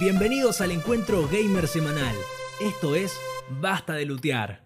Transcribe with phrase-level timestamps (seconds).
[0.00, 2.14] Bienvenidos al encuentro gamer semanal.
[2.60, 3.18] Esto es
[3.60, 4.62] Basta de Lutear.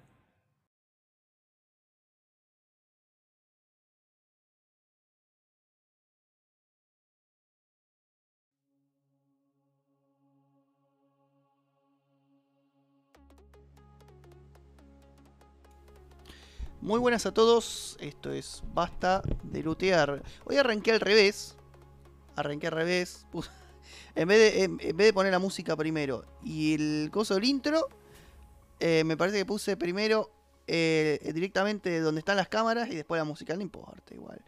[16.80, 20.22] Muy buenas a todos, esto es Basta de Lutear.
[20.44, 21.56] Hoy arranqué al revés.
[22.36, 23.26] Arranqué al revés.
[23.32, 23.50] puse-
[24.14, 27.44] En vez, de, en, en vez de poner la música primero y el coso del
[27.44, 27.88] intro,
[28.80, 30.30] eh, me parece que puse primero
[30.66, 33.54] eh, directamente donde están las cámaras y después la música.
[33.54, 34.40] No importa, igual.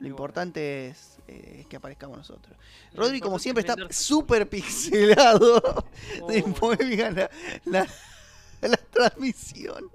[0.00, 2.56] Lo importante es, eh, es que aparezcamos nosotros.
[2.92, 5.62] Lo Rodri, como siempre, es está súper pixelado.
[6.22, 7.30] Oh, Después la,
[7.64, 7.86] la,
[8.60, 9.90] la transmisión.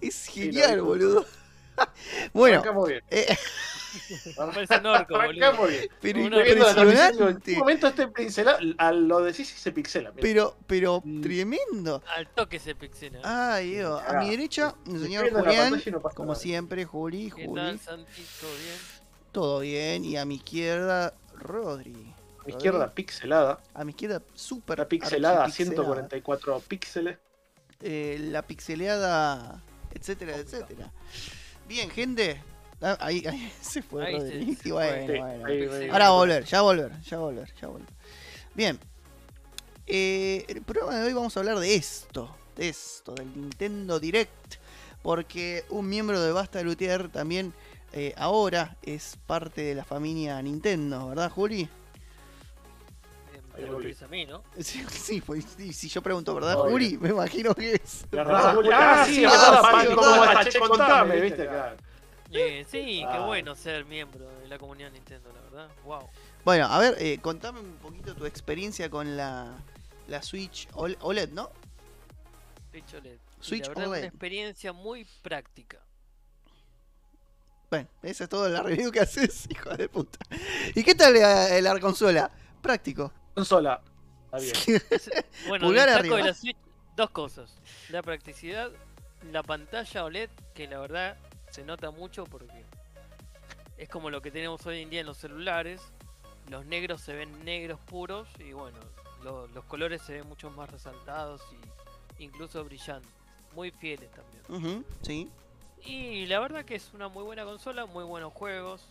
[0.00, 1.26] Es genial, boludo.
[2.32, 3.02] bueno, bien.
[4.36, 5.68] Parece un orco, boludo.
[6.00, 7.52] Pero Uno impresionante.
[7.52, 10.12] un momento este pincelado, a lo decís y se pixela.
[10.12, 11.20] Pero, pero Mm.
[11.20, 12.02] tremendo.
[12.16, 13.20] Al toque se pixela.
[13.24, 14.02] Ay, Dios.
[14.06, 15.80] A mi derecha, el señor Julián.
[15.92, 16.40] no Como nada.
[16.40, 17.60] siempre, Juli, ¿Qué Juli.
[17.60, 18.22] tal, Santi?
[18.40, 18.78] ¿Todo bien?
[19.32, 20.04] Todo bien.
[20.04, 22.12] Y a mi izquierda, Rodri.
[22.40, 23.60] A mi izquierda pixelada.
[23.74, 24.78] A mi izquierda, súper.
[24.78, 25.76] La pixelada a archipixelada.
[25.84, 27.18] 144 píxeles.
[27.80, 30.92] Eh, la pixeleada, etcétera, etcétera.
[31.66, 32.42] Bien, gente.
[32.84, 34.54] Ah, Ahí, ahí se fue Ahí Rodri.
[34.56, 35.46] se- Y bueno, bueno.
[35.46, 37.66] ahí- Ahora va a volver, ya va a volver, ya va a volver, ya va
[37.68, 37.88] a volver.
[38.54, 38.78] Bien.
[39.86, 44.56] Eh, el programa de hoy vamos a hablar de esto, de esto, del Nintendo Direct.
[45.02, 47.52] Porque un miembro de Basta de Luthier también
[47.92, 51.68] eh, ahora es parte de la familia Nintendo, ¿verdad, Juli?
[54.02, 54.42] A mí, ¿no?
[54.60, 56.72] Sí, sí, pues, si yo pregunto, ¿verdad, Obvio.
[56.72, 56.98] Juli?
[56.98, 58.04] Me imagino que es.
[58.16, 60.32] Ah, Ah, sí, sí, es ah, verdad, sí, Paco, es ¿cómo verdad.
[60.40, 60.48] estás?
[60.54, 61.76] Che, contame, viste, claro.
[62.34, 63.26] Eh, sí, qué Ah.
[63.26, 65.70] bueno ser miembro de la comunidad Nintendo, la verdad.
[65.84, 66.08] Wow.
[66.44, 69.56] Bueno, a ver, eh, contame un poquito tu experiencia con la,
[70.08, 71.50] la Switch Ol- OLED, ¿no?
[72.70, 73.18] Switch OLED.
[73.40, 73.98] Switch la verdad, OLED.
[74.00, 75.78] una experiencia muy práctica.
[77.70, 80.18] Bueno, esa es toda la review que haces, hijo de puta.
[80.74, 82.30] ¿Y qué tal la, la consola?
[82.60, 83.12] Práctico.
[83.34, 83.80] Consola.
[84.32, 84.82] Está bien.
[85.48, 86.16] Bueno, Pulgar destaco arriba.
[86.18, 86.56] de la Switch
[86.96, 87.56] dos cosas.
[87.90, 88.70] La practicidad,
[89.32, 91.16] la pantalla OLED, que la verdad
[91.54, 92.64] se nota mucho porque
[93.78, 95.80] es como lo que tenemos hoy en día en los celulares.
[96.50, 98.76] Los negros se ven negros puros y bueno,
[99.22, 101.40] lo- los colores se ven mucho más resaltados
[102.18, 103.08] y incluso brillantes.
[103.54, 104.84] Muy fieles también.
[105.02, 105.30] Sí.
[105.86, 108.82] Y la verdad que es una muy buena consola, muy buenos juegos.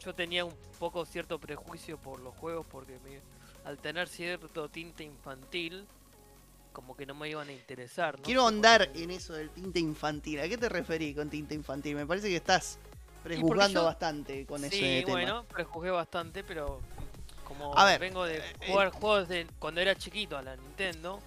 [0.00, 3.20] Yo tenía un poco cierto prejuicio por los juegos porque me-
[3.68, 5.86] al tener cierto tinte infantil,
[6.74, 8.18] como que no me iban a interesar.
[8.18, 8.24] ¿no?
[8.24, 8.58] Quiero porque-
[8.96, 10.40] en eso del tinte infantil.
[10.40, 11.94] ¿A qué te referís con tinte infantil?
[11.94, 12.78] Me parece que estás
[13.22, 15.12] prejuzgando yo- bastante con ese Sí, tema.
[15.12, 16.80] bueno, prejuzgué bastante, pero
[17.44, 21.20] como A ver, vengo de eh, jugar juegos de cuando era chiquito a la Nintendo,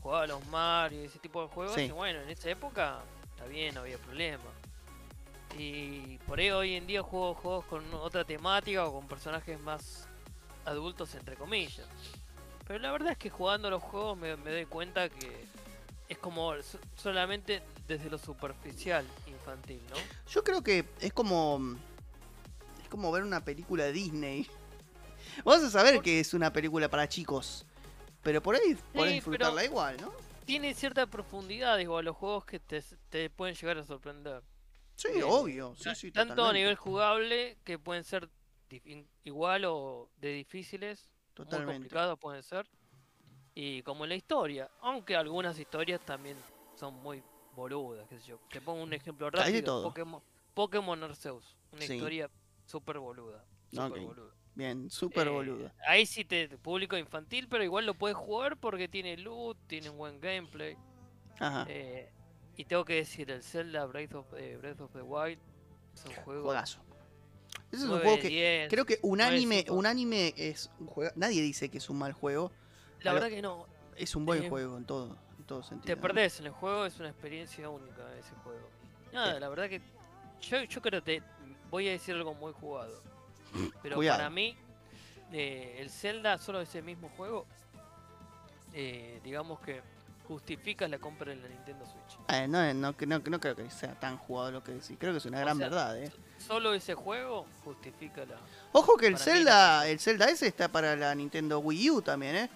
[0.00, 1.82] jugaba a los Mario y ese tipo de juegos, Sí.
[1.82, 3.00] y bueno, en esa época
[3.34, 4.44] está bien, no había problema.
[5.58, 10.06] Y por ahí hoy en día juego juegos con otra temática o con personajes más
[10.64, 11.86] adultos, entre comillas.
[12.66, 15.44] Pero la verdad es que jugando los juegos me, me doy cuenta que
[16.08, 19.96] es como so- solamente desde lo superficial infantil, ¿no?
[20.30, 21.76] Yo creo que es como.
[22.82, 24.46] Es como ver una película de Disney.
[25.44, 27.64] Vamos a saber que es una película para chicos.
[28.22, 30.12] Pero por ahí podés pero- disfrutarla igual, ¿no?
[30.44, 34.42] tiene cierta profundidad, digo, a los juegos que te, te pueden llegar a sorprender.
[34.94, 35.74] Sí, obvio.
[35.76, 38.28] Sí, Ta- sí, Tanto a nivel jugable, que pueden ser
[39.24, 41.08] igual o de difíciles,
[41.38, 41.74] muy Totalmente.
[41.74, 42.66] complicados pueden ser.
[43.54, 46.36] Y como en la historia, aunque algunas historias también
[46.74, 47.22] son muy
[47.54, 48.38] boludas, qué sé yo.
[48.50, 49.82] Te pongo un ejemplo Hay de rápido, todo.
[49.84, 50.22] Pokémon,
[50.54, 51.94] Pokémon Arceus, una Sí.
[51.94, 52.30] historia
[52.66, 53.44] súper boluda.
[53.72, 53.86] Ok.
[53.88, 54.34] súper boluda.
[54.54, 55.70] Bien, súper Eh, boludo.
[55.86, 59.98] Ahí sí te público infantil, pero igual lo puedes jugar porque tiene loot, tiene un
[59.98, 60.76] buen gameplay.
[61.38, 61.66] Ajá.
[61.68, 62.10] Eh,
[62.56, 65.38] y tengo que decir, el Zelda Breath of, eh, Breath of the Wild
[65.94, 66.44] es un juego.
[66.44, 66.80] Juegazo.
[67.72, 68.70] Ese es un 9 juego que 10.
[68.70, 69.74] creo que unánime, cinco.
[69.74, 71.12] unánime es un juego.
[71.16, 72.52] Nadie dice que es un mal juego.
[73.00, 73.66] La verdad que no.
[73.96, 75.86] Es un buen Eh, juego en todo, en todo sentido.
[75.94, 78.68] Te perdés en el juego, es una experiencia única ese juego.
[79.12, 79.40] Nada, Eh.
[79.40, 79.80] la verdad que.
[80.42, 81.22] Yo, yo creo que
[81.70, 83.02] voy a decir algo muy jugado.
[83.82, 84.18] Pero Cuidado.
[84.18, 84.56] para mí,
[85.32, 87.46] eh, el Zelda, solo ese mismo juego,
[88.74, 89.80] eh, digamos que
[90.28, 92.18] justifica la compra de la Nintendo Switch.
[92.28, 94.96] Eh, no, no, no, no creo que sea tan jugado lo que decís.
[94.98, 96.12] Creo que es una O gran sea, verdad, eh.
[96.46, 98.36] Solo ese juego justifica la.
[98.72, 102.02] Ojo que el para mí Zelda, el Zelda ese está para la Nintendo Wii U
[102.02, 102.50] también, eh.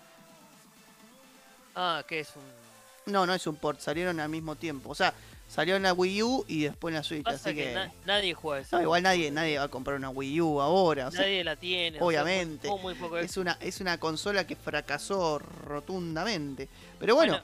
[1.74, 3.12] Ah, que es un.
[3.12, 4.90] No, no es un port, salieron al mismo tiempo.
[4.90, 5.14] O sea,
[5.48, 7.74] Salió en la Wii U y después en la Switch, Pasa así que, que.
[7.74, 8.76] na- nadie juega eso.
[8.76, 11.08] No, igual nadie, nadie va a comprar una Wii U ahora.
[11.08, 11.96] o sea, nadie la tiene.
[11.96, 12.68] o sea, obviamente.
[12.68, 16.68] muy- muy poco- es una, es una consola que fracasó rotundamente.
[17.00, 17.40] Pero bueno,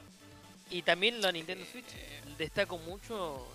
[0.71, 1.87] y también la Nintendo Switch
[2.39, 3.47] destaco mucho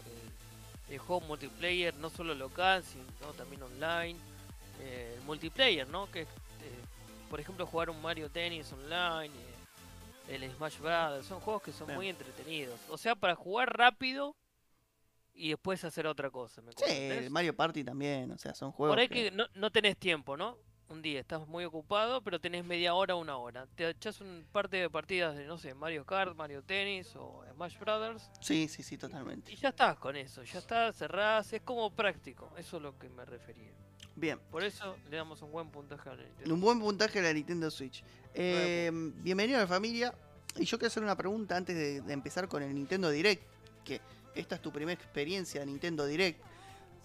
[0.88, 4.18] el, el juego multiplayer, no solo local, sino también online.
[4.80, 6.10] Eh, el multiplayer, ¿no?
[6.12, 6.28] Que, eh,
[7.30, 9.34] por ejemplo, jugar un Mario Tennis online,
[10.28, 11.26] eh, el Smash Bros.
[11.26, 11.98] Son juegos que son Bien.
[11.98, 12.80] muy entretenidos.
[12.90, 14.36] O sea, para jugar rápido
[15.34, 16.62] y después hacer otra cosa.
[16.62, 18.32] ¿me sí, el Mario Party también.
[18.32, 18.94] O sea, son juegos.
[18.94, 20.58] Por ahí que- que no, no tenés tiempo, ¿no?
[20.92, 23.66] Un día estás muy ocupado, pero tenés media hora, una hora.
[23.76, 27.80] Te echas un parte de partidas de, no sé, Mario Kart, Mario Tennis o Smash
[27.80, 29.54] Brothers Sí, sí, sí, totalmente.
[29.54, 33.08] y ya estás con eso, ya está, cerrás, es como práctico, eso es lo que
[33.08, 33.72] me refería.
[34.18, 34.38] Bien.
[34.52, 36.54] Por eso le damos un buen puntaje a la Nintendo.
[36.54, 38.04] Un buen puntaje a la Nintendo Switch.
[38.34, 40.14] Eh, bienvenido a la familia.
[40.58, 43.42] Y yo quiero hacer una pregunta antes de, de empezar con el Nintendo Direct.
[43.86, 44.02] Que
[44.36, 46.42] esta es tu primera experiencia de Nintendo Direct.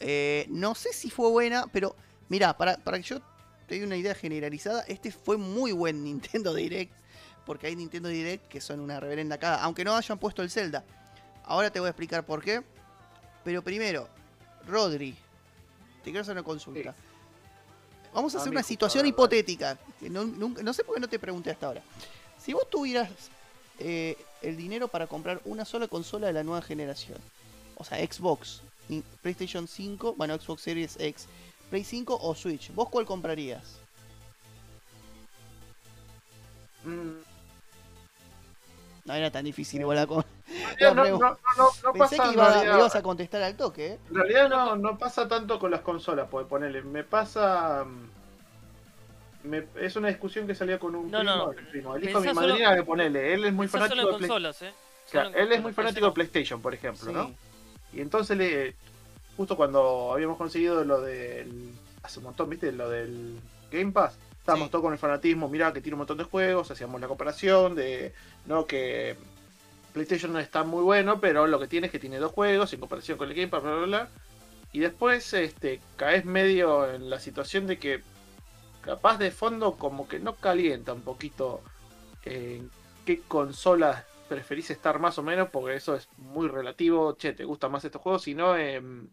[0.00, 1.94] Eh, no sé si fue buena, pero
[2.28, 3.20] mira, para, para que yo
[3.66, 6.92] te dé una idea generalizada, este fue muy buen Nintendo Direct.
[7.44, 9.62] Porque hay Nintendo Direct que son una reverenda caga.
[9.62, 10.84] Aunque no hayan puesto el Zelda.
[11.44, 12.62] Ahora te voy a explicar por qué.
[13.44, 14.08] Pero primero,
[14.66, 15.12] Rodri,
[16.02, 16.92] te quiero hacer una consulta.
[18.12, 19.78] Vamos a A hacer una situación hipotética.
[20.00, 21.82] que no, nunca- no sé por qué no te pregunté hasta ahora.
[22.42, 23.10] Si vos tuvieras
[23.78, 27.18] eh, el dinero para comprar una sola consola de la nueva generación,
[27.76, 28.62] o sea, Xbox,
[29.22, 31.26] PlayStation 5, bueno, Xbox Series X,
[31.70, 33.80] Play 5 o Switch, ¿vos cuál comprarías?
[36.84, 37.22] Mm,
[39.06, 40.24] No era tan difícil igual la con-
[40.80, 41.38] no, no, no, no, no,
[41.84, 43.98] no Pensé pasa que en iba- realidad- me ibas a contestar al toque, ¿eh?
[44.10, 47.84] En realidad no, no pasa tanto con las consolas, porque ponerle, me pasa...
[47.84, 52.08] mm, me- es una discusión que salía con un No, primo, no, el, primo, el
[52.08, 54.62] hijo de mi madrina que ponele, él es muy fanático solo de en Play- consolas,
[54.62, 54.72] ¿eh?
[55.06, 57.26] o sea, en él es muy fanático de PlayStation, por ejemplo, ¿no?
[57.26, 57.34] Sí.
[57.94, 58.74] Y entonces le
[59.36, 61.72] justo cuando habíamos conseguido lo del
[62.02, 62.72] hace un montón, ¿viste?
[62.72, 63.38] Lo del
[63.70, 64.18] Game Pass.
[64.38, 64.72] Estábamos Sí.
[64.72, 68.12] todos con el fanatismo, mirá que tiene un montón de juegos, hacíamos la comparación de
[68.46, 69.16] no que
[69.92, 72.80] PlayStation no está muy bueno, pero lo que tiene es que tiene dos juegos en
[72.80, 74.08] comparación con el Game Pass, bla bla bla.
[74.72, 78.02] Y después este caes medio en la situación de que
[78.82, 81.60] capaz de fondo como que no calienta un poquito
[82.24, 82.70] en
[83.04, 87.68] qué consolas preferís estar más o menos, porque eso es muy relativo, che, te gusta
[87.68, 89.08] más estos juegos, sino en,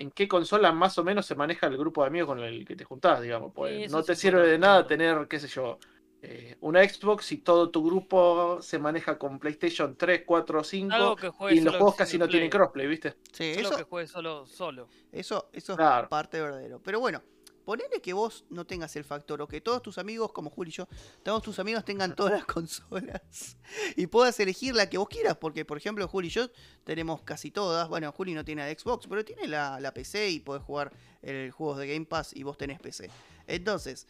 [0.00, 2.76] en qué consola más o menos se maneja el grupo de amigos con el que
[2.76, 3.52] te juntás, digamos.
[3.54, 5.78] Pues Sí, no te sirve de nada tener, qué sé yo,
[6.22, 11.16] eh, una Xbox si todo tu grupo se maneja con PlayStation 3, 4, 5 Algo
[11.16, 13.16] que juegue y los solo juegos casi no tienen crossplay, ¿viste?
[13.32, 14.88] Sí, Solo eso, que juegue solo, solo.
[15.12, 16.04] Eso, eso Claro.
[16.04, 16.80] es parte verdadero.
[16.82, 17.22] Pero bueno,
[17.70, 20.72] ponele que vos no tengas el factor, o que todos tus amigos, como Juli y
[20.72, 20.88] yo,
[21.22, 23.56] todos tus amigos tengan todas las consolas
[23.94, 25.36] y puedas elegir la que vos quieras.
[25.36, 26.50] Porque, por ejemplo, Juli y yo
[26.82, 27.88] tenemos casi todas.
[27.88, 31.52] Bueno, Juli no tiene la Xbox, pero tiene la, la PC y podés jugar el
[31.52, 33.08] juegos de Game Pass y vos tenés PC.
[33.46, 34.08] Entonces,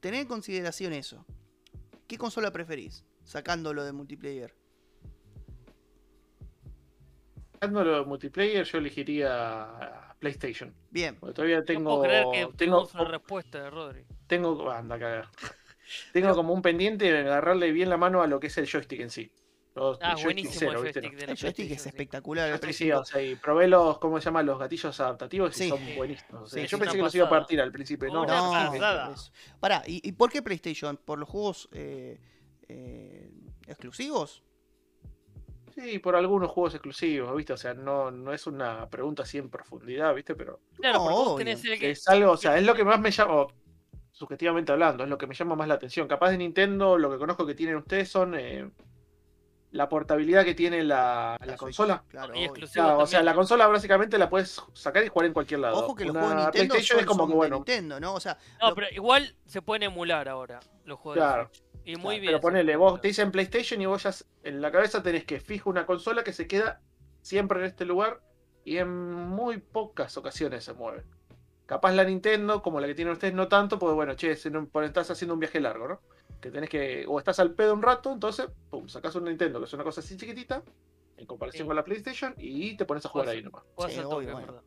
[0.00, 1.24] tener en consideración eso.
[2.06, 3.04] ¿Qué consola preferís?
[3.24, 4.54] Sacándolo de multiplayer.
[7.60, 10.74] De multiplayer, yo elegiría PlayStation.
[10.90, 11.90] Bien, Porque todavía No tengo.
[11.90, 14.04] puedo creer que tengo, una respuesta de Rodri.
[14.26, 14.70] tengo.
[14.70, 15.28] Anda cagar.
[16.12, 19.00] Tengo como un pendiente de agarrarle bien la mano a lo que es el joystick
[19.00, 19.32] en sí.
[19.74, 21.00] Los- Ah, el buenísimo cero, el ¿viste?
[21.00, 21.88] joystick de la el joystick es sí.
[21.88, 22.52] espectacular.
[22.52, 22.98] Sí, Play sí, 5.
[22.98, 24.42] o sea, y probé los, ¿cómo se llama?
[24.42, 25.68] Los gatillos adaptativos y Sí.
[25.70, 26.42] son buenísimos.
[26.42, 27.40] O sea, Sí, yo pensé que los iba a pasada.
[27.40, 28.12] partir al principio.
[28.12, 29.14] No, Una no, No, pasada.
[29.60, 30.98] Pará, ¿y, y por qué PlayStation?
[30.98, 32.20] ¿Por los juegos eh,
[32.68, 33.30] eh,
[33.66, 34.42] exclusivos?
[35.80, 37.52] Sí, por algunos juegos exclusivos, ¿viste?
[37.52, 40.34] O sea, no, no es una pregunta así en profundidad, ¿viste?
[40.34, 41.90] Pero Claro, No, tenés el que.
[41.92, 43.52] es algo, o sea, es lo que más me llama, o,
[44.10, 46.08] subjetivamente hablando, es lo que me llama más la atención.
[46.08, 48.68] Capaz de Nintendo, lo que conozco que tienen ustedes son eh,
[49.70, 52.02] la portabilidad que tiene la, consola.
[52.08, 55.60] Claro, Y Claro, o sea, la consola básicamente la puedes sacar y jugar en cualquier
[55.60, 55.76] lado.
[55.84, 57.56] Ojo que los Una juegos de Nintendo PlayStation son, es como son que de bueno,
[57.56, 58.14] Nintendo, ¿no?
[58.14, 61.48] O sea, No, lo- pero igual se pueden emular ahora los juegos Claro.
[61.50, 61.67] de Switch.
[61.84, 62.26] Y muy Claro, bien.
[62.26, 64.10] Pero ponele, vos te dicen PlayStation y vos ya
[64.42, 66.80] en la cabeza tenés que fijo una consola que se queda
[67.22, 68.20] siempre en este lugar
[68.64, 71.04] y en muy pocas ocasiones se mueve.
[71.66, 74.68] Capaz la Nintendo, como la que tienen ustedes, no tanto, porque bueno, che, si no-
[74.82, 76.00] estás haciendo un viaje largo, ¿no?
[76.40, 79.66] Que tenés que, o estás al pedo un rato, entonces, pum, sacás un Nintendo, que
[79.66, 80.62] es una cosa así chiquitita,
[81.18, 81.66] en comparación Sí.
[81.66, 83.64] con la PlayStation, y te pones a jugar ahí nomás.
[83.88, 84.62] Sí, obvio, bueno,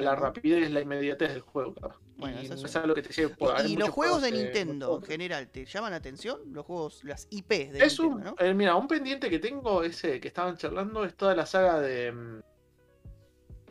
[0.00, 1.74] la rapidez, la inmediatez del juego.
[2.16, 2.82] Bueno, y esa es no es una.
[2.84, 5.64] algo que te lleve por Y, y los juegos de eh, Nintendo en general, ¿te
[5.66, 6.40] llaman la atención?
[6.52, 8.46] Los juegos, las IPs de Es un, Nintendo, ¿no?
[8.46, 12.10] eh, mira, un pendiente que tengo, ese que estaban charlando, es toda la saga de
[12.12, 12.40] mm,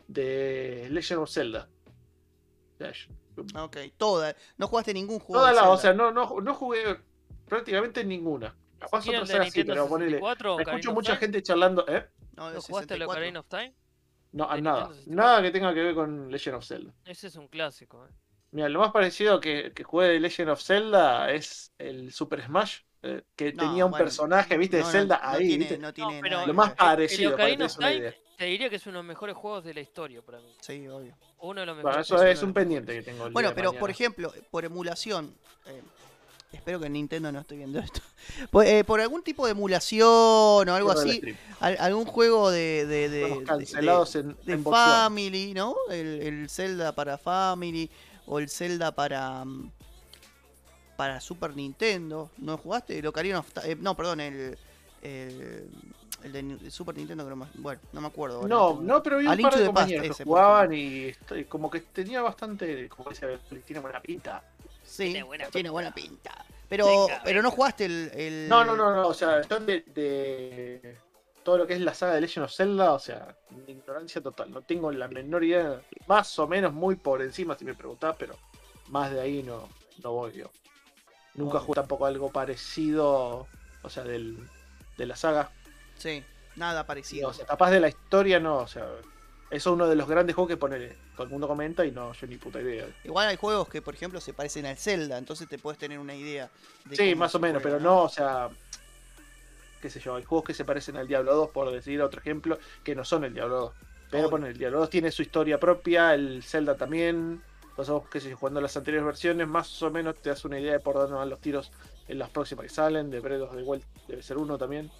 [0.08, 1.68] de Legend of Zelda.
[2.78, 4.36] Yo- Ok, toda.
[4.58, 5.74] No jugaste ningún juego toda de la, Zelda.
[5.74, 7.00] o sea, no, no, no jugué
[7.48, 8.56] prácticamente ninguna.
[8.78, 10.10] Capaz ¿Quieren otras de sagas sí, Nintendo pero ponele.
[10.18, 11.20] 64 o Escucho mucha Time?
[11.20, 12.06] gente charlando, ¿eh?
[12.36, 13.12] No, ¿Lo jugaste a 64.
[13.12, 13.74] Ocarina of Time?
[14.32, 14.56] No, nada.
[14.56, 15.14] Nintendo 64.
[15.16, 16.92] Nada que tenga que ver con Legend of Zelda.
[17.04, 18.04] Ese es un clásico.
[18.06, 18.10] ¿eh?
[18.50, 22.80] Mira, lo más parecido que, que jugué de Legend of Zelda es el Super Smash,
[23.02, 25.78] eh, que No, tenía un bueno, personaje, viste, no, de Zelda no ahí, tiene- ¿viste?
[25.78, 28.14] no tiene pero nada Lo más parecido, el para que Ocarina te of Time idea.
[28.38, 30.52] te diría que es uno de los mejores juegos de la historia para mí.
[30.60, 31.16] Sí, obvio.
[31.38, 32.10] Uno de los Bueno, mejores.
[32.10, 33.28] eso es un pendiente que tengo.
[33.30, 35.34] Bueno, pero por ejemplo, por emulación.
[35.66, 35.82] eh,
[36.54, 38.00] espero que en Nintendo no estoy viendo esto.
[38.50, 41.20] Por, eh, por algún tipo de emulación o algo así.
[41.60, 42.86] al- algún juego de.
[42.86, 44.94] de, de- de- cancelados en, de en Botswana.
[45.04, 45.74] Family, ¿no?
[45.90, 47.90] El, el Zelda para Family
[48.26, 49.70] o el Zelda para mm,
[50.96, 52.30] para Super Nintendo.
[52.38, 52.98] ¿No jugaste?
[52.98, 54.56] El Ocarina of eh, no, perdón, el
[55.02, 55.68] el,
[56.22, 58.48] el de Super Nintendo no me, bueno, no me acuerdo.
[58.48, 61.12] No, no, pero vi A un par de compañeros que jugaban y
[61.48, 64.42] como que tenía bastante, como dice, tiene buena pinta.
[64.84, 65.72] Sí, Tiene buena tiene pinta.
[65.72, 66.44] buena pinta.
[66.68, 69.80] Pero Venga, pero no jugaste el, el- No, no, no, no, o sea, yo de,
[69.82, 70.98] de
[71.42, 74.50] todo lo que es la saga de Legend of Zelda, o sea, mi ignorancia total,
[74.50, 78.36] no tengo la menor idea, más o menos muy por encima si me preguntás, pero
[78.88, 79.68] más de ahí no,
[80.02, 80.50] no voy yo.
[81.34, 83.46] Nunca jugué tampoco algo parecido,
[83.82, 84.48] o sea, del,
[84.96, 85.50] de la saga.
[85.98, 86.22] Sí,
[86.56, 87.28] nada parecido.
[87.28, 88.88] o sea, capaz de la historia no, o sea,
[89.54, 92.12] eso es uno de los grandes juegos que pone, todo el mundo comenta y no,
[92.12, 92.86] yo ni puta idea.
[93.04, 96.14] Igual hay juegos que, por ejemplo, se parecen al Zelda, entonces te puedes tener una
[96.14, 96.50] idea.
[96.86, 98.48] De Sí, más o menos, juega, pero no, o sea,
[99.80, 102.58] qué sé yo, hay juegos que se parecen al Diablo 2, por decir otro ejemplo,
[102.82, 103.72] que no son el Diablo 2.
[104.10, 107.40] Pero bueno, el Diablo 2 tiene su historia propia, el Zelda también.
[107.76, 110.72] Entonces, qué sé yo, jugando las anteriores versiones, más o menos te das una idea
[110.72, 111.72] de por dónde van los tiros
[112.06, 113.10] en las próximas que salen.
[113.10, 114.90] De of the Wild debe ser uno también.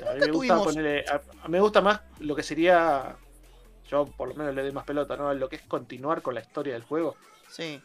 [0.00, 3.16] Sea, a mí me gusta tuvimos- ponerle- a- me gusta más lo que sería.
[3.88, 5.32] Yo por lo menos le doy más pelota, ¿no?
[5.34, 7.16] Lo que es continuar con la historia del juego.
[7.48, 7.82] Sí.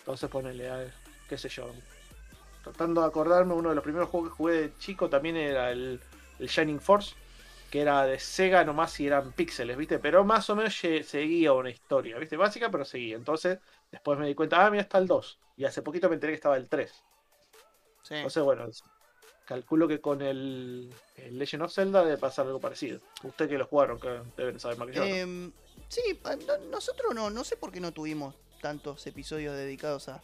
[0.00, 0.84] Entonces ponele, a
[1.28, 1.70] qué sé yo.
[2.62, 6.00] Tratando de acordarme, uno de los primeros juegos que jugué de chico también era el,
[6.38, 7.14] el Shining Force,
[7.70, 9.98] que era de Sega nomás y eran píxeles, ¿viste?
[9.98, 12.36] Pero más o menos seguía una historia, ¿viste?
[12.36, 13.16] Básica, pero seguía.
[13.16, 13.58] Entonces,
[13.90, 15.38] después me di cuenta, ah, mira, está el 2.
[15.56, 16.92] Y hace poquito me enteré que estaba el 3.
[18.02, 18.14] Sí.
[18.14, 18.66] Entonces, bueno,
[19.48, 23.00] calculo que con el, el Legend of Zelda debe pasar algo parecido.
[23.22, 25.00] Ustedes que lo jugaron, que deben saber más que yo.
[25.00, 25.06] ¿no?
[25.06, 25.52] Em,
[25.88, 26.20] sí,
[26.70, 30.20] nosotros no, no sé por qué no tuvimos tantos episodios dedicados a,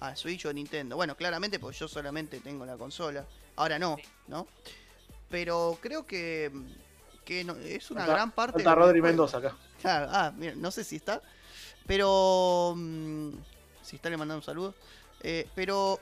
[0.00, 0.96] a Switch o Nintendo.
[0.96, 3.24] Bueno, claramente porque yo solamente tengo la consola.
[3.54, 4.48] Ahora no, ¿no?
[5.30, 6.50] Pero creo que,
[7.24, 8.64] que no- es una gran parte.
[8.64, 9.00] Los Rodri.
[9.00, 9.56] Mendoza acá.
[9.80, 11.22] Claro, ah, mira, no sé si está.
[11.86, 12.74] Pero.
[12.76, 13.30] mm,
[13.82, 14.74] si está, le mandando un saludo.
[15.20, 16.00] Eh, pero.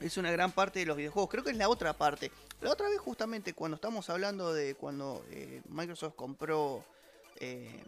[0.00, 1.30] Es una gran parte de los videojuegos.
[1.30, 2.30] Creo que es la otra parte.
[2.60, 6.84] La otra vez, justamente, cuando estamos hablando de cuando eh, Microsoft compró
[7.40, 7.82] eh,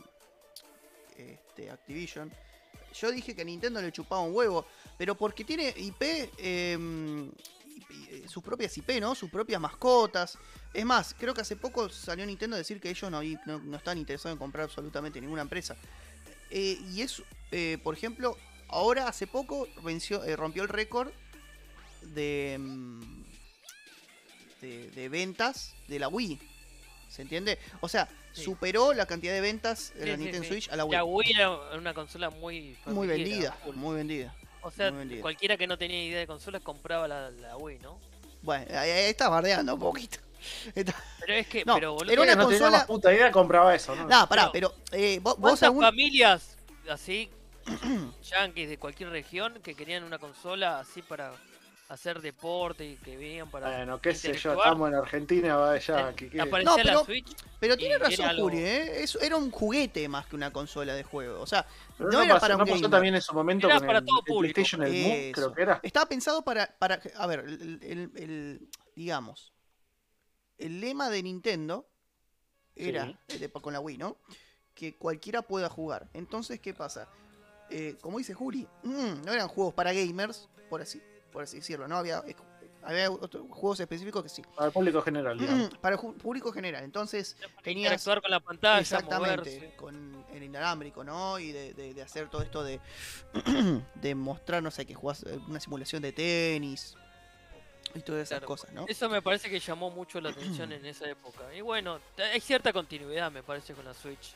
[1.16, 2.32] este, Activision,
[2.94, 4.66] yo dije que a Nintendo le chupaba un huevo.
[4.98, 6.02] Pero porque tiene IP.
[7.72, 9.14] IP, sus propias IP, ¿no?
[9.14, 10.36] Sus propias mascotas.
[10.74, 13.76] Es más, creo que hace poco salió Nintendo a decir que ellos no, no, no
[13.76, 15.76] están interesados en comprar absolutamente ninguna empresa.
[16.50, 17.22] Eh, y es,
[17.82, 18.36] por ejemplo,
[18.68, 21.12] ahora hace poco venció, rompió el récord
[22.02, 23.22] de, mm,
[24.60, 26.38] de, de ventas de la Wii.
[27.08, 27.58] ¿Se entiende?
[27.80, 28.44] O sea, Sí.
[28.44, 30.48] superó la cantidad de ventas de Sí, la sí, Nintendo sí.
[30.52, 30.92] Switch a la Wii.
[30.96, 33.74] La Wii era una consola muy muy vendida, full.
[33.74, 34.32] muy vendida.
[34.62, 35.20] O sea, vendida.
[35.20, 37.98] cualquiera que no tenía idea de consolas compraba la, la Wii, ¿no?
[38.42, 40.18] Bueno, ahí, ahí está bardeando un poquito.
[40.74, 43.30] Está- Pero es que, No, pero boludo, era una no tenía consola- más puta idea,
[43.32, 44.06] compraba eso, ¿no?
[44.06, 46.56] No, pará, Pero- pero eh, vos, vos ¿cuántas algún- familias
[46.88, 47.28] así,
[48.30, 51.32] yankees de cualquier región, que querían una consola así para
[51.90, 53.68] hacer deporte y que venían para...
[53.76, 57.04] Bueno, qué sé yo, estamos en Argentina, vaya, Eh, que, que- Aparecía No, la pero-
[57.04, 59.02] Switch Pero tiene razón, algo- Juli, ¿eh?
[59.02, 61.40] Eso era un juguete más que una consola de juego.
[61.40, 61.66] O sea,
[61.98, 62.90] Pero no, no, era pasó, para un no pasó gamer.
[62.90, 64.54] también en su momento Era con para el, todo el público.
[64.54, 65.32] PlayStation, el Move, Eso.
[65.34, 65.80] creo que era.
[65.82, 69.52] Estaba pensado para, para a ver, el, el- el- digamos,
[70.58, 71.88] el lema de Nintendo
[72.76, 73.16] era, Sí.
[73.36, 74.16] eh, de- con la Wii, ¿no?
[74.74, 76.08] Que cualquiera pueda jugar.
[76.14, 77.08] Entonces, ¿qué pasa?
[77.68, 81.86] Eh, como dice Juli, mm, no eran juegos para gamers, por así, por así decirlo,
[81.88, 81.96] ¿no?
[81.96, 82.34] Había, eh,
[82.82, 84.42] había otros juegos específicos que sí.
[84.54, 85.70] Para el público general, digamos.
[85.80, 86.82] para el público general.
[86.84, 89.76] Entonces, tenías interactuar con la pantalla, Exactamente, moverse.
[89.76, 91.38] con el inalámbrico, ¿no?
[91.38, 92.80] Y de, de- de hacer todo esto de,
[93.94, 96.96] de mostrar, no sé, que jugás eh, una simulación de tenis
[97.94, 98.46] y todas esas Claro.
[98.46, 98.84] cosas, ¿no?
[98.88, 101.52] Eso me parece que llamó mucho la atención en esa época.
[101.54, 101.98] Y bueno,
[102.32, 104.32] hay cierta continuidad, me parece, con la Switch.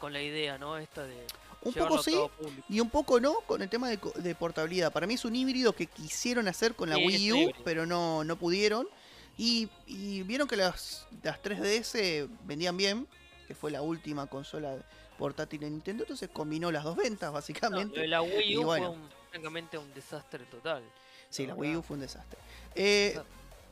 [0.00, 0.78] Con la idea, ¿no?
[0.78, 1.26] Esta de
[1.62, 2.64] Un poco sí público.
[2.68, 4.92] y un poco no con el tema de, de portabilidad.
[4.92, 8.22] Para mí es un híbrido que quisieron hacer con la Sí, Wii U, pero no,
[8.24, 8.88] no pudieron.
[9.36, 13.06] Y, y vieron que las, las 3DS vendían bien,
[13.46, 14.76] que fue la última consola
[15.16, 18.00] portátil de Nintendo, entonces combinó las dos ventas, No, básicamente.
[18.00, 18.86] de la Wii U bueno.
[18.88, 20.82] fue un- francamente un desastre total.
[21.28, 22.38] Sí, la la Wii U fue un desastre.
[22.74, 23.18] Eh,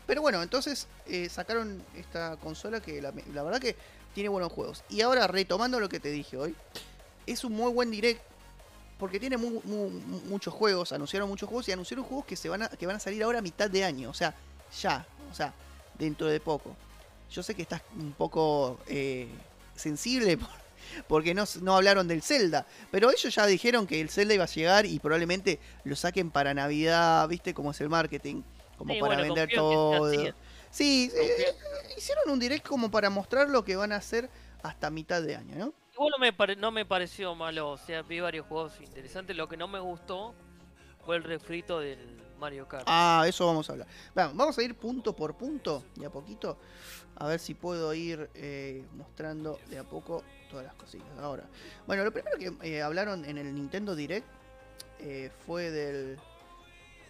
[0.07, 3.75] Pero bueno, entonces eh, sacaron esta consola que la, la verdad que
[4.15, 4.85] tiene buenos juegos.
[4.89, 6.55] Y ahora, retomando lo que te dije hoy,
[7.27, 8.21] es un muy buen direct
[8.99, 12.49] porque tiene mu- mu- mu- muchos juegos, anunciaron muchos juegos y anunciaron juegos que se
[12.49, 14.35] van a, que van a salir ahora a mitad de año, o sea,
[14.81, 15.53] ya, o sea,
[15.99, 16.75] dentro de poco.
[17.31, 19.29] Yo sé que estás un poco eh,
[19.75, 20.49] sensible por-
[21.09, 24.49] porque no, no hablaron del Zelda, pero ellos ya dijeron que el Zelda iba a
[24.49, 28.43] llegar y probablemente lo saquen para Navidad, ¿viste cómo es el marketing?
[28.79, 30.11] Como Sí, para bueno, vender todo.
[30.71, 31.55] Sí, eh,
[31.97, 34.29] hicieron un direct como para mostrar lo que van a hacer
[34.63, 35.73] hasta mitad de año, ¿no?
[35.97, 39.35] Igual no me, pare- no me pareció malo, o sea, vi varios juegos interesantes.
[39.37, 40.35] Lo que no me gustó
[41.05, 41.99] fue el refrito del
[42.39, 42.85] Mario Kart.
[42.87, 43.89] Ah, eso vamos a hablar.
[44.15, 46.59] Vamos a ir punto por punto, de a poquito.
[47.17, 51.09] A ver si puedo ir eh, mostrando de a poco todas las cositas.
[51.19, 51.45] Ahora,
[51.87, 54.27] bueno, lo primero que eh, hablaron en el Nintendo Direct
[54.99, 56.19] eh, fue del.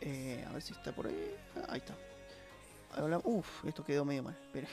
[0.00, 1.34] eh, a ver si está por ahí.
[1.56, 1.96] Ah, ahí está.
[3.24, 4.36] Uf, esto quedó medio mal.
[4.44, 4.68] Espera.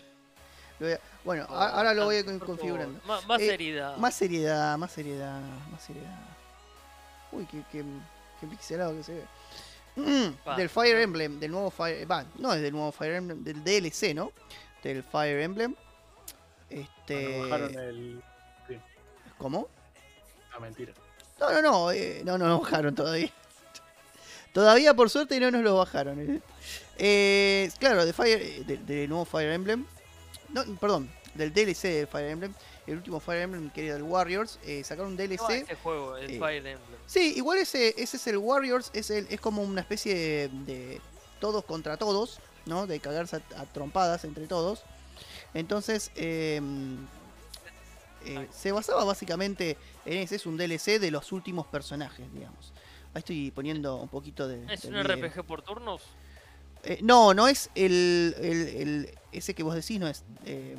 [0.82, 3.00] A- bueno, a- ahora lo voy a favor, configurando.
[3.06, 3.98] Más, más Eh, seriedad.
[3.98, 5.40] Más seriedad, más seriedad,
[5.72, 6.20] más seriedad.
[7.32, 7.84] Uy, qué, qué,
[8.42, 9.24] qué pixelado que se ve.
[9.96, 11.00] Mm, del Fire.
[11.02, 12.10] Emblem, del nuevo Fire.
[12.10, 14.32] Va, no es del nuevo Fire Emblem, del DLC, ¿no?
[14.84, 15.76] Del Fire Emblem.
[16.70, 17.38] Este.
[17.38, 18.24] Bueno, bajaron el.
[19.38, 19.68] ¿Cómo?
[20.56, 20.94] Ah, mentira.
[21.40, 23.32] No, no, no, eh, no, no, no bajaron todavía.
[24.54, 26.20] Todavía por suerte no nos lo bajaron.
[26.20, 26.42] eh.
[26.98, 29.86] Eh, claro, de Fire, de- del nuevo Fire Emblem.
[30.54, 32.54] No, perdón, del DLC de Fire Emblem.
[32.88, 34.60] El último Fire Emblem que era el Warriors.
[34.64, 35.64] eh, sacaron un ¿Cómo va DLC.
[35.64, 37.00] ese juego, el eh, Fire Emblem.
[37.06, 41.02] Sí, igual ese, ese es el Warriors, es, el, es como una especie de, de
[41.40, 42.88] todos contra todos, ¿no?
[42.88, 44.84] De cagarse a, a trompadas entre todos.
[45.54, 46.62] Entonces, eh,
[48.26, 52.74] eh, se basaba básicamente en ese, es un DLC de los últimos personajes, digamos.
[53.14, 54.66] Ahí estoy poniendo un poquito de...
[54.74, 54.96] ¿Es un.
[55.04, 56.02] RPG por turnos?
[56.84, 60.24] Eh, no, no es el, el, el- ese que vos decís, no es...
[60.46, 60.78] eh,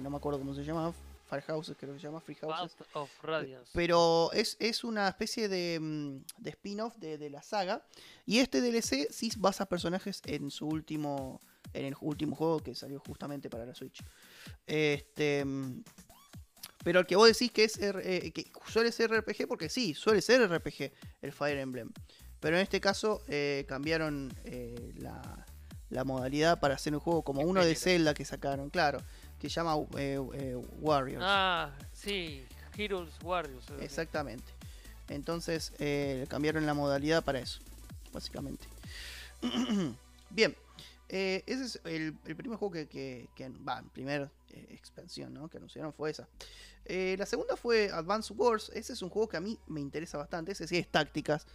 [0.00, 0.92] no me acuerdo cómo se llama,
[1.28, 2.76] Firehouses creo que se llama, Free Houses.
[2.94, 3.70] Of Radiance.
[3.74, 7.84] Pero es, es una especie de, mm, de spin-off de, de la saga.
[8.26, 11.40] Y este DLC sí basa personajes en su último.
[11.72, 14.02] En el último juego que salió justamente para la Switch.
[14.66, 15.44] Este.
[15.44, 15.82] mm,
[16.82, 20.22] Pero el que vos decís que es eh, que suele ser RPG, porque sí, suele
[20.22, 20.92] ser RPG
[21.22, 21.90] el Fire Emblem.
[22.40, 25.46] Pero en este caso eh, cambiaron eh, la,
[25.90, 27.74] la modalidad para hacer un juego como uno de.
[27.74, 29.00] Zelda que sacaron, claro.
[29.38, 30.18] Que se llama eh,
[30.80, 31.22] Warriors.
[31.26, 32.44] Ah, sí,
[32.76, 33.66] Heroes Warriors.
[33.80, 34.44] Exactamente.
[35.08, 35.72] Entonces
[36.28, 37.60] cambiaron la modalidad para eso,
[38.12, 38.66] básicamente.
[40.30, 40.54] Bien,
[41.08, 44.30] ese es el, el primer juego que, que, que- va, primer
[44.70, 45.48] expansión, ¿no?
[45.48, 46.28] Que anunciaron fue esa.
[46.86, 48.70] La segunda fue Advance Wars.
[48.74, 50.52] Ese es un juego que a mí me interesa bastante.
[50.52, 51.46] Ese sí es tácticas.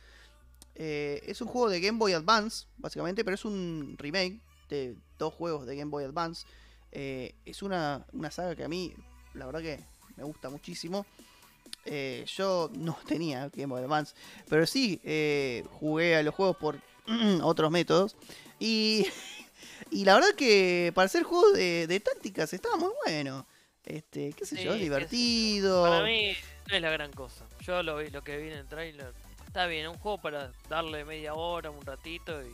[0.76, 5.34] Eh, es un juego de Game Boy Advance, básicamente, pero es un remake de dos
[5.34, 6.46] juegos de Game Boy Advance.
[6.92, 8.94] Eh, es una, una saga que a mí,
[9.34, 9.80] la verdad que
[10.18, 11.06] me gusta muchísimo.
[11.86, 14.16] Eh, yo no tenía Game Boy Advance,
[14.50, 15.00] pero sí
[15.80, 16.80] jugué a los juegos por
[17.44, 18.16] otros métodos.
[18.60, 19.08] Y,
[19.92, 23.46] y la verdad que para ser juego de, de tácticas estaba muy bueno.
[23.86, 24.82] Este, qué sé Sí, yo, yo.
[24.82, 25.84] divertido.
[25.84, 26.34] Para mí
[26.70, 27.46] no es la gran cosa.
[27.62, 29.14] Yo lo, vi, lo que vi en el trailer.
[29.56, 32.54] Está bien, un juego para darle media hora, un ratito y.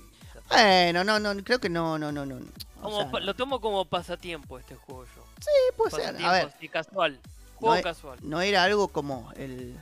[0.50, 2.38] Bueno, no, no, creo que no, no, no, no.
[2.84, 3.20] O sea, no.
[3.22, 5.26] Lo tomo como pasatiempo este juego yo.
[5.40, 6.24] Sí, puede ser.
[6.24, 7.20] A ver, así, casual.
[7.56, 8.20] Juego es- casual.
[8.22, 9.76] no era algo como el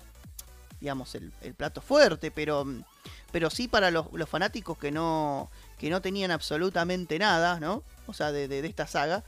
[0.80, 2.66] digamos el, el plato fuerte pero
[3.34, 8.14] pero sí para los, los fanáticos que no que no tenían absolutamente nada no o
[8.14, 9.24] sea de, de- de esta saga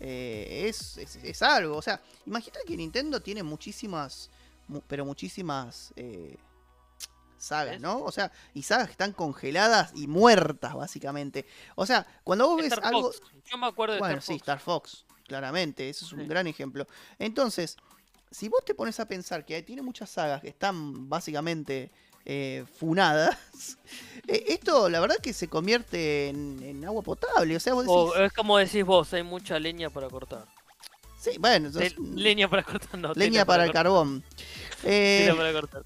[0.00, 4.30] eh, es, es, es algo o sea imagínate que Nintendo tiene muchísimas
[4.68, 6.36] mu- pero muchísimas eh,
[7.44, 12.46] sagas no o sea y sagas que están congeladas y muertas básicamente o sea cuando
[12.48, 13.12] vos ves algo.
[13.50, 14.42] Yo me acuerdo de bueno, Star sí, Fox.
[14.42, 16.26] Star Fox, claramente, ese es un Sí.
[16.26, 16.86] gran ejemplo.
[17.18, 17.76] Entonces,
[18.30, 21.90] si vos te pones a pensar que tiene muchas sagas que están básicamente
[22.24, 23.36] eh, funadas,
[24.28, 27.54] eh, esto la verdad que se convierte en, en agua potable.
[27.56, 30.46] O sea, vos O, decís, es como decís vos, hay mucha leña para cortar.
[31.18, 33.12] sí, bueno, entonces, leña para cortar, no.
[33.14, 34.24] leña para el cortar, carbón.
[34.82, 35.84] Eh, para cortar.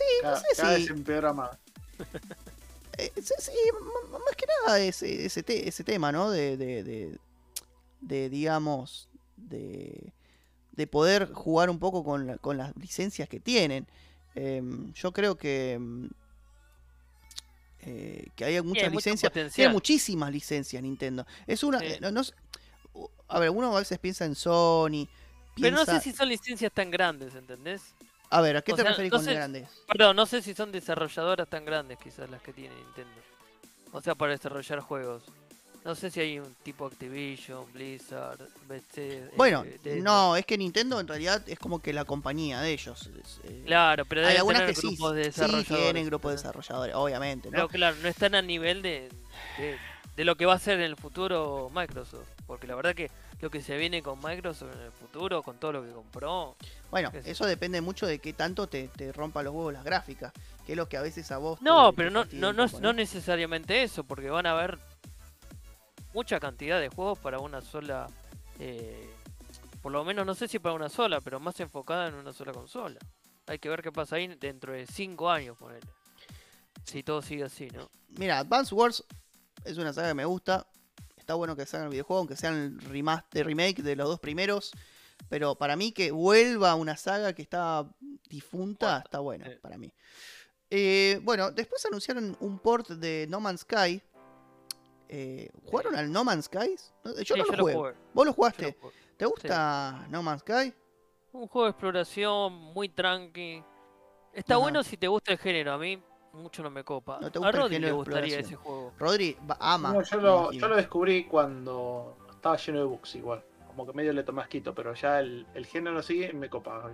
[0.00, 0.80] Sí, no Cada, sé cada si.
[0.82, 1.50] vez empeora más.
[2.98, 3.52] Eh, sí, sí,
[4.10, 6.30] más que nada ese, ese, te- ese tema, ¿no?
[6.30, 7.18] De, de, de,
[8.00, 10.12] de, digamos, de,
[10.72, 13.86] de poder jugar un poco con, la- con las licencias que tienen.
[14.34, 16.10] Em, yo creo que, em,
[17.82, 19.32] eh, que hay muchas licencias.
[19.54, 21.26] Tiene muchísimas licencias Nintendo.
[21.46, 21.78] Es una...
[21.78, 21.86] Sí.
[21.86, 22.34] eh, no- no sé-
[23.28, 25.06] a ver, uno a veces piensa en Sony.
[25.60, 27.82] Pero no sé si son licencias tan grandes, ¿entendés?
[28.30, 29.68] A ver, ¿a qué o te sea, referís no con sé- grandes?
[29.86, 33.20] Perdón, no sé si son desarrolladoras tan grandes quizás las que tiene Nintendo.
[33.92, 35.24] O sea, para desarrollar juegos.
[35.84, 38.38] No sé si hay un tipo Activision, Blizzard,
[39.34, 42.72] Bueno, eh, de- no, es que Nintendo en realidad es como que la compañía de
[42.72, 43.08] ellos.
[43.44, 45.66] eh, Claro, pero hay algunas que sí, grupos de sí desarrolladores.
[45.92, 47.52] tienen grupos de desarrolladores, obviamente, ¿no?
[47.56, 49.08] Pero claro, no están a nivel de,
[49.58, 49.78] de,
[50.16, 52.28] de lo que va a ser en el futuro Microsoft.
[52.46, 55.72] Porque la verdad que lo que se viene con Microsoft en el futuro, con todo
[55.72, 56.56] lo que compró,
[56.90, 60.32] Bueno, eso depende mucho de qué tanto te, te rompa los huevos las gráficas,
[60.66, 61.60] que es lo que a veces a vos...
[61.62, 64.78] No, te pero no, no, no, no necesariamente eso, porque van a haber
[66.12, 68.08] mucha cantidad de juegos para una sola.
[68.58, 69.08] eh,
[69.80, 72.52] por lo menos no sé si para una sola, pero más enfocada en una sola
[72.52, 72.98] consola.
[73.46, 75.86] Hay que ver qué pasa ahí dentro de 5 años, ponele.
[76.84, 77.90] Si todo sigue así, ¿no?
[78.08, 79.04] Mira, Advance Wars
[79.64, 80.66] es una saga que me gusta.
[81.30, 84.72] Está bueno que salgan el videojuego, aunque sean remaster, remake de los dos primeros.
[85.28, 87.88] Pero para mí que vuelva una saga que está
[88.28, 89.52] difunta, está bueno sí.
[89.62, 89.94] para mí.
[90.70, 94.02] Eh, bueno, después anunciaron un port de No Man's Sky.
[95.08, 96.74] Eh, ¿Jugaron al No Man's Sky?
[97.22, 97.94] Yo Sí, no lo lo jugué.
[98.12, 98.76] ¿Vos lo yo jugaste?
[98.82, 98.90] lo.
[99.16, 100.74] ¿Te gusta No Man's Sky?
[101.30, 103.62] Un juego de exploración muy tranqui.
[104.32, 104.62] Está Ajá.
[104.62, 105.74] bueno si te gusta el género.
[105.74, 107.18] A mí mucho no me copa.
[107.20, 108.92] No te a gusta el Rodri género le de gustaría ese juego.
[108.98, 109.92] Rodri ama.
[109.92, 113.42] No, yo, lo, yo lo descubrí cuando estaba lleno de bugs igual.
[113.66, 116.90] Como que medio le tomé asquito, pero ya el, el género sigue me copa.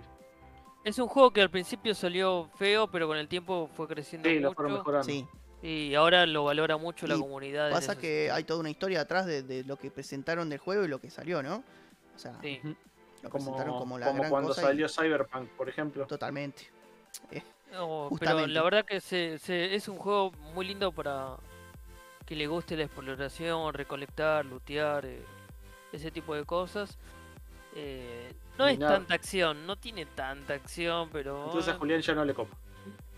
[0.83, 4.39] Es un juego que al principio salió feo, pero con el tiempo fue creciendo Sí,
[4.39, 5.03] lo fueron mejorando.
[5.05, 5.27] Sí,
[5.61, 7.71] Y ahora lo valora mucho la comunidad.
[7.71, 8.35] pasa que sentido.
[8.35, 11.09] hay toda una historia atrás de, de lo que presentaron del juego y lo que
[11.09, 11.63] salió, ¿no?
[12.15, 12.61] O sea, Sí.
[13.21, 16.05] lo Como, presentaron como la como gran cuando cosa y- salió Cyberpunk, por ejemplo.
[16.07, 16.67] Totalmente.
[17.71, 21.35] No, pero la verdad que se, se- es un juego muy lindo para
[22.25, 25.23] que le guste la exploración, recolectar, lootear, eh,
[25.91, 26.97] ese tipo de cosas.
[27.75, 31.45] Eh, no es tanta acción, no tiene tanta acción, pero...
[31.45, 32.55] Entonces a Julián ya no le copa.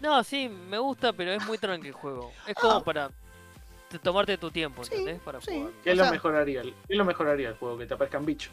[0.01, 2.31] No, sí, me gusta, pero es muy tranqui el juego.
[2.45, 2.83] Es como Ah.
[2.83, 3.11] para
[4.03, 5.21] tomarte tu tiempo, Sí, ¿entendés?
[5.21, 5.51] Para sí.
[5.57, 5.71] jugar.
[5.83, 6.61] ¿Qué O lo mejoraría?
[6.61, 7.77] ¿Qué lo mejoraría el juego?
[7.77, 8.51] Que te aparezcan bichos.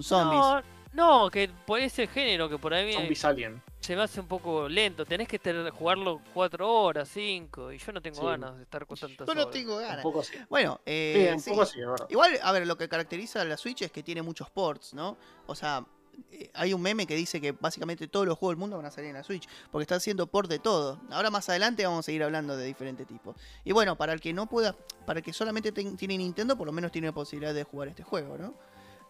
[0.00, 0.40] Zombies.
[0.40, 0.62] No,
[0.96, 3.62] no, que por ese género que por ahí me- Zombies alien.
[3.80, 5.04] se me hace un poco lento.
[5.04, 8.26] Tenés que tener- jugarlo 4 horas, 5, y yo no tengo Sí.
[8.26, 9.52] ganas de estar con tantas Yo no horas.
[9.52, 10.02] tengo Un ganas.
[10.02, 10.32] poco así.
[10.48, 11.50] Bueno, Sí, eh, un sí.
[11.50, 12.06] poco así, es verdad.
[12.08, 15.16] Igual, a ver, lo que caracteriza a la Switch es que tiene muchos ports, ¿no?
[15.46, 15.84] O sea,
[16.32, 18.90] eh, hay un meme que dice que básicamente todos los juegos del mundo van a
[18.90, 20.98] salir en la Switch, porque está haciendo port de todo.
[21.10, 23.36] Ahora más adelante vamos a seguir hablando de diferentes tipos.
[23.64, 26.66] Y bueno, para el que no pueda, para el que solamente ten- tiene Nintendo, por
[26.66, 28.54] lo menos tiene la posibilidad de jugar este juego, ¿no?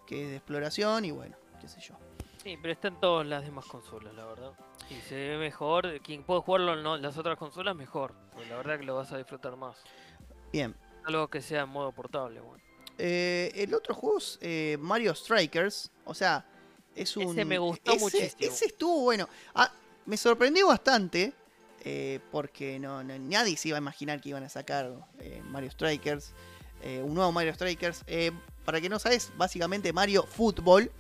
[0.05, 1.95] Que es de exploración y bueno, qué sé yo.
[2.43, 4.53] Sí, pero está en todas las demás consolas, la verdad.
[4.89, 6.01] Y se ve mejor.
[6.01, 8.15] Quien puede jugarlo en no- las otras consolas, mejor.
[8.33, 9.77] Porque la verdad que lo vas a disfrutar más.
[10.53, 10.75] Bien.
[11.05, 12.63] Algo que sea en modo portable, bueno.
[12.99, 15.91] Eh, el otro juego es eh, Mario Strikers.
[16.05, 16.47] O sea,
[16.95, 17.25] es un.
[17.33, 18.37] Ese me gustó ese- muchísimo.
[18.39, 19.29] Ese estuvo bueno.
[19.55, 19.71] Ah,
[20.07, 21.33] me sorprendió bastante.
[21.89, 24.91] eh, porque no, no- nadie se iba a imaginar que iban a sacar
[25.51, 26.33] Mario Strikers.
[27.05, 28.05] un nuevo Mario Strikers.
[28.65, 30.91] Para que no sabes, básicamente Mario Football.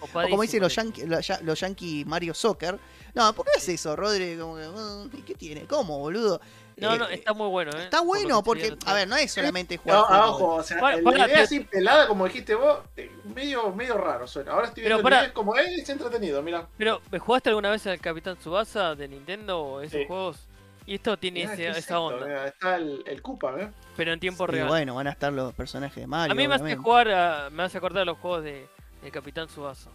[0.00, 2.76] O como dicen los Copadísimo, Yankee, los, ya- los Yankee Mario Soccer.
[3.14, 4.36] No, ¿por qué haces eso, Rodri?
[4.36, 5.64] Como que, "Mm, ¿Y qué tiene?
[5.66, 6.40] ¿Cómo, boludo?
[6.78, 7.84] No, Eh, no, está muy bueno, ¿eh?
[7.84, 10.42] Está bueno porque, el a ver, no es solamente jugar No, ah, fútbol.
[10.42, 13.70] ojo, o sea, Para- la para, idea te- así pelada, como dijiste vos, eh, medio,
[13.72, 14.52] medio raro suena.
[14.52, 16.66] Ahora estoy viendo el para- video, es como, eh, es entretenido, mira.
[16.78, 20.06] Pero, ¿me jugaste alguna vez al Capitán Tsubasa de Nintendo o esos Sí.
[20.08, 20.38] juegos?
[20.86, 22.04] Y esto tiene Mirá, ese- ¿qué es esa esto?
[22.04, 23.70] onda, Mirá, está el, el Koopa, ¿eh?
[23.96, 24.66] pero en tiempo real.
[24.66, 26.32] bueno, van a estar los personajes de Mario.
[26.32, 28.66] a mí me hace jugar, a- me hace acordar a los juegos de,
[29.02, 29.90] de Capitán Tsubasa.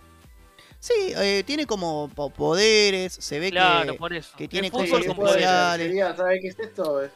[0.80, 3.98] Sí, eh, tiene como po- poderes, se ve Claro, que...
[3.98, 4.38] por eso.
[4.38, 5.88] que El tiene cosas especiales.
[5.88, 7.02] sería, ¿sabes qué es esto?
[7.04, 7.12] Es,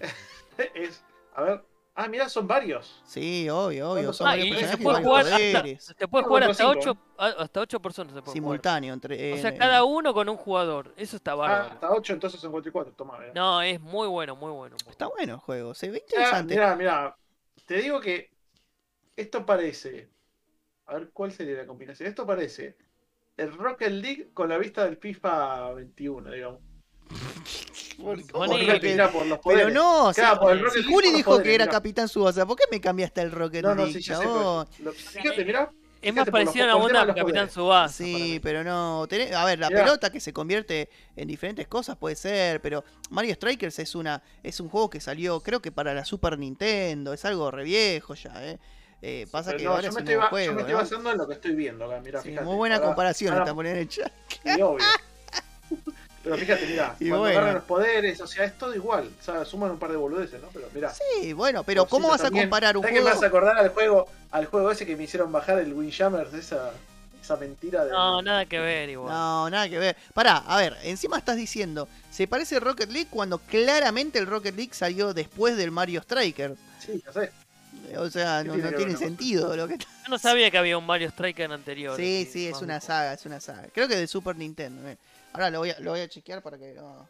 [0.74, 1.02] es-
[1.34, 1.64] a ver.
[1.98, 3.00] Ah, mirá, son varios.
[3.06, 3.94] Sí, obvio, obvio.
[3.94, 6.44] Bueno, Son Ah, varios y se personajes y puede jugar hasta, se puede Ah, jugar
[6.44, 8.34] hasta cinco, 8 hasta ocho personas se puede jugar.
[8.34, 8.92] Simultáneo.
[8.94, 10.92] Entre, O sea, en- cada uno con un jugador.
[10.98, 11.64] Eso está Ah, bárbaro.
[11.72, 12.92] hasta 8, entonces son 4 y 4.
[12.92, 13.32] Toma, mirá.
[13.34, 14.76] No, es muy bueno, muy bueno.
[14.90, 16.54] Está bueno el juego, se ve Ah, interesante.
[16.54, 17.16] mirá, mirá.
[17.66, 18.30] Te digo que
[19.16, 20.10] esto parece.
[20.86, 22.08] A ver cuál sería la combinación.
[22.08, 22.76] Esto parece
[23.36, 26.60] el Rocket League con la vista del FIFA 21, digamos.
[27.96, 29.72] Por, mirá, por los Pero poderes.
[29.74, 31.72] no, si, Claro, por si Juli por dijo poderes, que era mirá.
[31.72, 34.22] Capitán Subasa, ¿por qué me cambiaste el Rocket No, no, League, sí, ya sé.
[34.24, 34.66] chabón?
[34.76, 35.70] pero- lo- Fíjate, mirá.
[36.02, 37.48] Es más por parecido a por tema onda de Capitán para
[37.88, 39.06] Sí, pero no.
[39.08, 39.82] tenés- a ver, la Mirá.
[39.84, 44.60] pelota que se convierte en diferentes cosas puede ser, pero Mario Strikers es una es
[44.60, 48.32] un juego que salió, creo que para la Super Nintendo, es algo re viejo ya,
[48.46, 48.58] ¿eh?
[49.02, 50.52] Eh, pasa Pero que no, ahora yo es me un estoy, nuevo ba- yo juego.
[50.54, 50.78] me estoy ¿no?
[50.80, 52.46] basando en lo que estoy viendo acá, mirá, Sí, fíjate.
[52.46, 54.12] muy buena Ahora- comparación ahora- está poniendo en el chat.
[54.56, 54.84] Sí, obvio.
[56.24, 57.38] Pero fíjate, mirá, Y cuando bueno.
[57.38, 59.08] agarran los poderes, o sea, es todo igual.
[59.20, 60.48] O sea, suman un par de boludeces, ¿no?
[60.52, 60.92] Pero mirá.
[60.92, 63.14] Sí, bueno, pero ¿cómo vas a comparar un ¿Sabés qué juego?
[63.14, 66.72] me hace acordar al juego, al juego ese que me hicieron bajar el Windjammers, esa,
[67.22, 67.92] esa mentira de.
[67.92, 69.12] No, nada que ver igual.
[69.14, 69.96] No, nada que ver.
[70.14, 74.74] Pará, a ver, encima estás diciendo, se parece Rocket League cuando claramente el Rocket League
[74.74, 76.58] salió después del Mario Strikers.
[76.84, 77.30] Sí, ya sé.
[77.98, 80.84] O sea, ¿Qué no, tiene no sentido lo que Yo no sabía que había un
[80.86, 81.96] Mario Striker anterior.
[81.96, 83.68] Sí, sí, es una un- saga, es una saga.
[83.72, 84.88] Creo que de Super Nintendo.
[84.88, 84.96] eh.
[85.32, 87.06] Ahora lo voy a, lo voy a chequear para que no.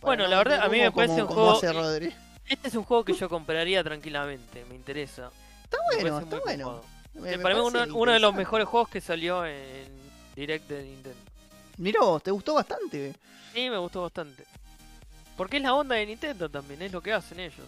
[0.00, 2.14] Bueno, no la verdad, a mí me como- parece un juego- hace Rodri.
[2.48, 5.30] Este es un juego que yo compraría tranquilamente, me interesa.
[5.64, 6.64] Está Me bueno, está bueno.
[6.64, 6.84] copado.
[7.14, 9.88] Me- Eh, me para mí uno, parece uno de los mejores juegos que salió en
[10.36, 11.18] Direct de Nintendo.
[11.78, 13.14] Mirá vos, te gustó bastante.
[13.52, 14.44] Sí, me gustó bastante.
[15.36, 17.66] Porque es la onda de Nintendo también, es lo que hacen ellos.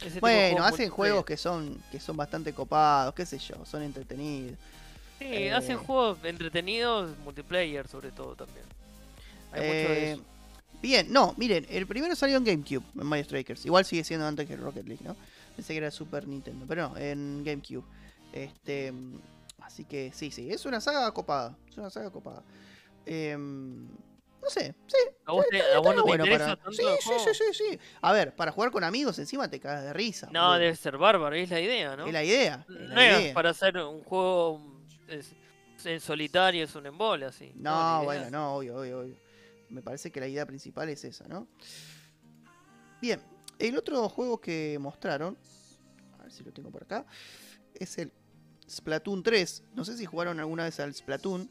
[0.00, 0.90] Ese tipo de Bueno, hacen multiplayer.
[0.90, 4.58] juegos que son que son bastante copados, qué sé yo, son entretenidos.
[5.18, 8.64] Sí, eh, hacen juegos entretenidos, multiplayer sobre todo también.
[9.52, 10.22] Hay mucho de Eh, eso.
[10.80, 13.66] Bien, no, miren, el primero salió en GameCube, en Mario Strikers.
[13.66, 15.16] Igual sigue siendo antes que Rocket League, ¿no?
[15.56, 17.82] Pensé que era Super Nintendo, pero no, en GameCube.
[18.32, 19.14] Este, mm,
[19.62, 22.44] así que sí, sí, es una saga copada, es una saga copada.
[23.06, 23.88] Em,
[24.42, 26.62] no sé, sí, ¿A vos, te- a vos no te bueno interesa para...
[26.62, 27.78] tanto Sí, sí, sí, sí, sí.
[28.00, 30.28] A ver, para jugar con amigos encima te cagas de risa.
[30.32, 30.58] No, boludo.
[30.60, 32.06] debe ser bárbaro, es la idea, ¿no?
[32.06, 32.64] Es la idea.
[32.68, 33.34] es la No es idea.
[33.34, 35.34] para hacer un juego es-
[35.84, 37.52] en solitario, es un embole así.
[37.54, 39.16] No, idea bueno, no, obvio, obvio, obvio.
[39.68, 41.46] Me parece que la idea principal es esa, ¿no?
[43.00, 43.20] Bien,
[43.58, 45.36] el otro juego que mostraron,
[46.18, 47.04] a ver si lo tengo por acá,
[47.74, 48.10] es el
[48.68, 49.62] Splatoon 3.
[49.74, 51.50] No sé si jugaron alguna vez al Splatoon.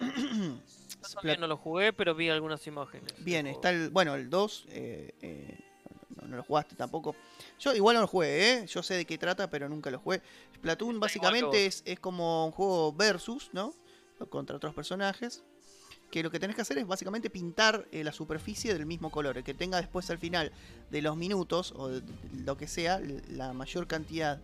[1.38, 3.12] No lo jugué, pero vi algunas imágenes.
[3.24, 5.58] Bien, está el, bueno, el 2, eh, eh,
[6.20, 7.14] no, no lo jugaste tampoco.
[7.60, 8.66] Yo igual no lo jugué, ¿eh?
[8.66, 10.22] Yo sé de qué trata, pero nunca lo jugué.
[10.56, 13.72] Splatoon básicamente es, es como un juego versus, ¿no?
[14.30, 15.42] Contra otros personajes.
[16.10, 19.36] Que lo que tenés que hacer es básicamente pintar eh, la superficie del mismo color.
[19.36, 20.52] El que tenga después al final
[20.90, 24.40] de los minutos o de, de lo que sea, la mayor cantidad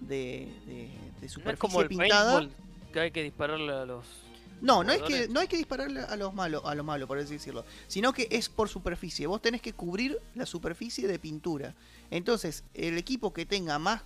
[0.00, 0.88] de, de- de
[1.20, 2.46] No es superficie como el pintada.
[2.92, 4.04] que hay que dispararle a los...
[4.64, 7.18] No, no es que no hay que dispararle a los malos, a los malos, por
[7.18, 9.26] así decirlo, sino que es por superficie.
[9.26, 11.74] Vos tenés que cubrir la superficie de pintura.
[12.10, 14.02] Entonces, el equipo que tenga más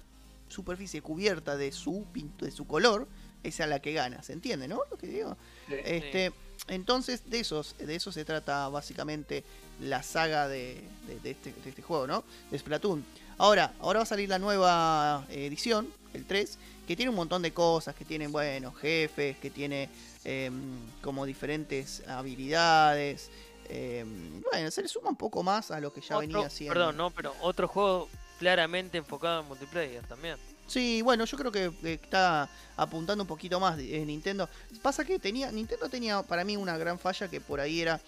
[0.48, 2.04] superficie cubierta de su
[2.40, 3.06] de su color,
[3.44, 4.80] es la que gana, ¿se entiende, no?
[4.90, 5.36] Lo que digo.
[5.68, 5.74] Sí.
[5.84, 6.32] Este,
[6.66, 9.44] entonces de esos, de eso se trata básicamente
[9.80, 12.24] la saga de, de- de este, de este juego, ¿no?
[12.50, 13.04] De Splatoon.
[13.38, 17.40] Ahora, ahora va a salir la nueva eh, edición, el 3, que tiene un montón
[17.42, 19.88] de cosas, que tiene, bueno, jefes, que tiene
[20.24, 23.30] em, como diferentes habilidades.
[23.68, 26.72] em, bueno, se le suma un poco más a lo que ya Otro- venía haciendo.
[26.74, 30.36] Perdón, no, pero otro juego claramente enfocado en multiplayer también.
[30.66, 34.48] Sí, bueno, yo creo que que está apuntando un poquito más de- eh, Nintendo.
[34.82, 38.00] Pasa que tenía Nintendo tenía para mí una gran falla que por ahí era,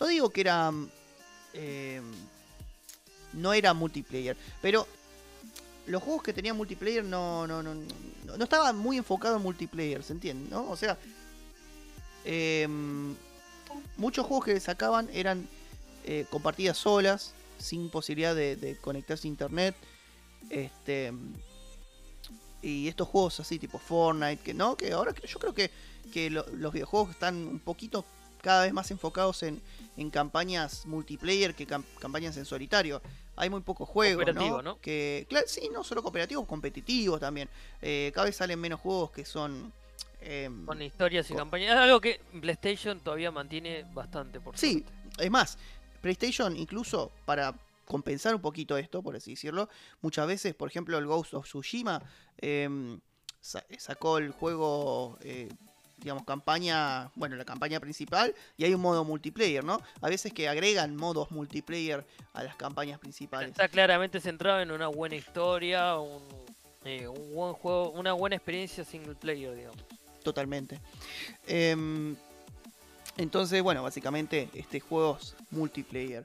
[0.00, 0.70] no digo que era,
[1.52, 2.00] eh,
[3.32, 4.86] no era multiplayer, pero
[5.86, 10.02] los juegos que tenían multiplayer no no no no, no estaban muy enfocados en multiplayer,
[10.02, 10.48] ¿se entiende?
[10.50, 10.70] ¿No?
[10.70, 10.96] O sea,
[12.24, 12.68] eh,
[13.96, 15.48] muchos juegos que sacaban eran
[16.04, 19.74] eh, con partidas solas, sin posibilidad de, de conectarse a internet.
[20.50, 21.12] Este
[22.62, 25.70] y estos juegos así tipo Fortnite, que no, que ahora yo creo que,
[26.12, 28.04] que lo- los videojuegos están un poquito
[28.42, 29.62] cada vez más enfocados en,
[29.96, 33.00] en campañas multiplayer que cam- campañas en solitario.
[33.36, 34.60] Hay muy pocos juegos, ¿no?
[34.60, 34.78] ¿no?
[34.80, 37.48] Que, claro, sí, no solo cooperativos, competitivos también.
[37.80, 39.72] Eh, cada vez salen menos juegos que son...
[40.20, 41.70] em, Con historias y campañas.
[41.70, 45.24] Es algo que PlayStation todavía mantiene bastante, por Sí, suerte.
[45.24, 45.56] es más,
[46.02, 47.54] PlayStation incluso para
[47.86, 49.68] compensar un poquito esto, por así decirlo,
[50.02, 52.02] muchas veces, por ejemplo, el Ghost of Tsushima
[52.38, 53.00] em,
[53.40, 55.48] sa- sacó el juego, eh,
[56.02, 59.80] digamos, campaña, bueno, la campaña principal y hay un modo multiplayer, ¿no?
[60.00, 63.50] A veces que agregan modos multiplayer a las campañas principales.
[63.50, 66.22] Está claramente centrado en una buena historia, un,
[66.84, 69.84] eh, un buen juego, una buena experiencia single player, digamos.
[70.22, 70.80] Totalmente.
[71.46, 72.16] Em,
[73.16, 76.24] entonces, bueno, básicamente este juego es multiplayer.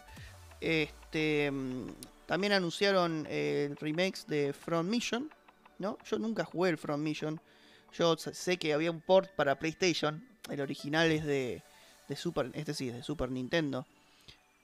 [0.61, 1.87] Este, mm,
[2.25, 5.29] también anunciaron eh, remakes de Front Mission,
[5.79, 5.97] ¿no?
[6.09, 7.41] Yo nunca jugué el Front Mission.
[7.97, 10.23] Yo sé que había un port para PlayStation.
[10.49, 11.63] El original es de,
[12.07, 13.85] de Super, este sí, es de Super Nintendo.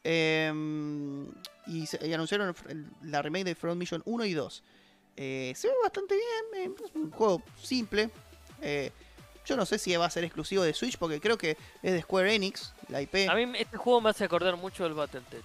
[0.03, 1.27] Em,
[1.65, 4.63] y, se- y anunciaron el la remake de Front Mission 1 y 2.
[5.15, 8.09] Eh, se ve bastante bien, eh, es un juego simple.
[8.61, 8.91] Eh,
[9.45, 12.01] yo no sé si va a ser exclusivo de Switch porque creo que es de
[12.01, 13.27] Square Enix, la IP.
[13.29, 15.43] A mí este juego me hace acordar mucho del Battletech.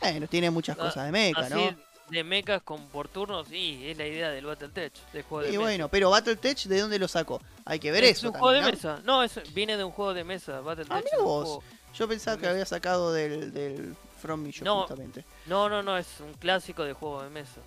[0.00, 1.76] Bueno, tiene muchas Ah, cosas de mecha, Así ¿no?
[2.12, 5.52] De mechas con por turnos, sí, es la idea del Battletech, de juego de Y
[5.52, 5.60] mesa.
[5.62, 7.40] bueno, pero Battletech, ¿de dónde lo sacó?
[7.64, 8.28] Hay que ver es eso.
[8.28, 9.00] un juego de también, mesa.
[9.04, 10.60] No, es, viene de un juego de mesa.
[10.60, 11.44] Battletech Ah, es mira vos.
[11.44, 11.94] juego- ¿no?
[11.94, 14.80] Yo pensaba que lo había sacado del, del From Mission, No.
[14.82, 15.24] justamente.
[15.46, 17.60] No, no, no, es un clásico de juego de mesa.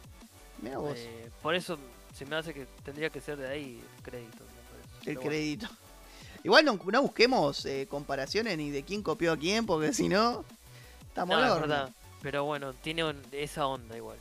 [0.61, 1.77] Mira vos, Eh, por eso
[2.13, 4.37] se me hace que tendría que ser de ahí el crédito.
[4.39, 5.29] me el Pero bueno.
[5.29, 5.67] crédito.
[6.43, 10.43] Igual no, no busquemos eh, comparaciones ni de quién copió a quién, porque si no,
[11.07, 11.61] estamos No, es horno.
[11.67, 11.89] verdad.
[12.21, 14.17] Pero bueno, tiene esa onda igual.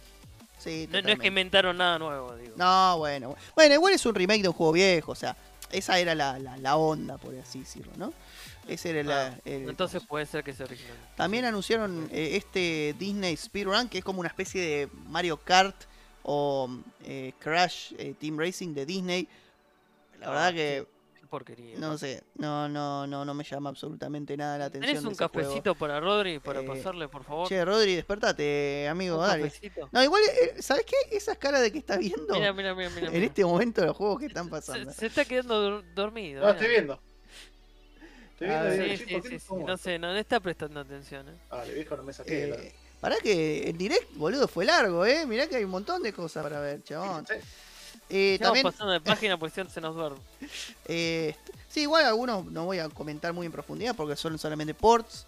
[0.65, 2.55] Sí, No, no es que inventaron nada nuevo, digo.
[2.57, 3.37] No, bueno.
[3.55, 5.37] Bueno, igual es un remake de un juego viejo, o sea,
[5.71, 8.13] esa era la, la, la onda, por así decirlo, ¿no?
[8.67, 10.97] Ese era la- Ah, el- Entonces puede ser que sea original.
[11.17, 15.77] También anunciaron eh, este Disney Speedrun, que es como una especie de Mario Kart
[16.23, 16.71] o
[17.05, 19.29] eh, Crash eh, Team Racing de Disney.
[20.21, 20.87] La verdad Ah, que,
[21.39, 21.79] porquería.
[21.79, 24.95] no sé, no, no, no, no me llama absolutamente nada la atención.
[24.95, 25.33] ¿Tenés un juego.
[25.33, 27.49] cafecito para Rodri para Eh, pasarle, por favor?
[27.49, 29.45] Che, Rodri, despertate, amigo, ¿Un dale.
[29.45, 29.89] cafecito?
[29.93, 31.17] No, igual, eh, ¿sabes qué?
[31.17, 33.07] Esas caras de que estás viendo Mira, mira, mira, mira.
[33.09, 33.27] en mira.
[33.27, 34.93] este momento los juegos que están pasando.
[34.93, 36.41] se está quedando dormido.
[36.41, 36.53] No, mira.
[36.59, 37.01] estoy viendo.
[38.33, 38.75] Estoy Ah, viendo.
[38.75, 41.29] sí, digo, Sí, sí, ¿por qué sí, no sí, sé, no, no está prestando atención.
[41.29, 41.33] ¿eh?
[41.51, 42.47] Dale, viejo, no me saqué.
[42.49, 45.27] la- Eh, pará que el direct, boludo, fue largo, ¿eh?
[45.27, 47.27] Mirá que hay un montón de cosas para ver, chabón.
[47.27, 47.35] Sí.
[48.11, 50.19] Eh, Estamos también, pasando de página, pues se nos duerme.
[50.87, 51.35] eh,
[51.69, 55.27] sí, igual algunos no voy a comentar muy en profundidad porque son solamente ports.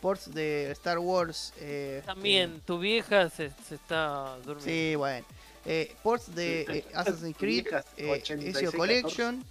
[0.00, 1.52] Ports de Star Wars.
[1.58, 4.64] eh, También, tu vieja se, se está durmiendo.
[4.64, 5.26] sí, bueno.
[5.66, 7.66] Eh, ports de eh, Assassin's Creed,
[7.98, 9.44] eh, 86, Ezio Collection.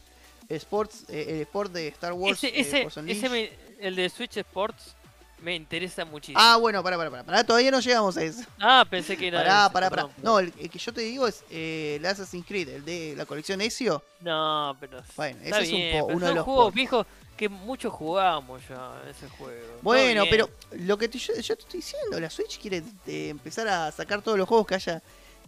[0.49, 2.43] Sports, eh, el Sport de Star Wars.
[2.43, 4.95] Ese, eh, ese, ese me- el de Switch Sports
[5.41, 6.39] me interesa muchísimo.
[6.41, 8.43] Ah, bueno, pará, pará, pará, pará, todavía no llegamos a eso.
[8.59, 9.39] Ah, pensé que era.
[9.39, 12.69] Pará, ese, pará, No, el, el que yo te digo es eh, el Assassin's Creed,
[12.69, 14.03] el de la colección Ezio.
[14.21, 15.01] No, pero.
[15.15, 19.01] Bueno, ese es un bien, po- uno de los juegos viejos que muchos jugamos ya
[19.09, 19.77] ese juego.
[19.81, 20.29] Bueno, bien.
[20.29, 20.49] pero
[20.83, 24.21] lo que te- yo, yo te estoy diciendo, la Switch quiere eh, empezar a sacar
[24.21, 25.01] todos los juegos que haya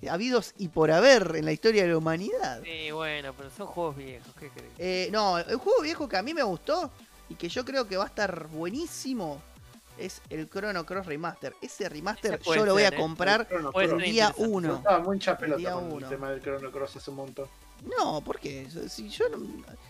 [0.10, 2.62] habidos y por haber en la historia de la humanidad.
[2.63, 4.71] Sí, bueno, pero son juegos viejos, ¿qué crees?
[4.80, 6.89] Eh, no, el juego viejo que a mí me gustó
[7.30, 9.41] y que yo creo que va a estar buenísimo
[9.97, 11.56] es el Chrono Cross Remaster.
[11.62, 13.01] Ese remaster Ese yo lo voy a ser, ¿eh?
[13.01, 14.43] comprar el ser día interesante.
[14.43, 14.75] Yo 1.
[14.77, 15.97] Estaba El pelota con uno.
[16.06, 17.47] el tema del Chrono Cross hace un montón.
[17.97, 18.67] No, ¿por qué?
[18.89, 19.38] Si yo no-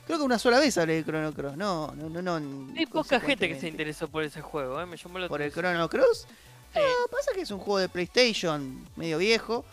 [0.06, 1.58] creo que una sola vez hablé de Chrono Cross.
[1.58, 2.22] No, no, no.
[2.40, 4.86] no Hay poca gente que se interesó por ese juego, ¿eh?
[4.86, 5.52] Me llamó la ¿Por el.
[5.52, 6.28] Chrono Cross?
[6.74, 9.66] Sí, No, pasa que es un juego de PlayStation medio viejo.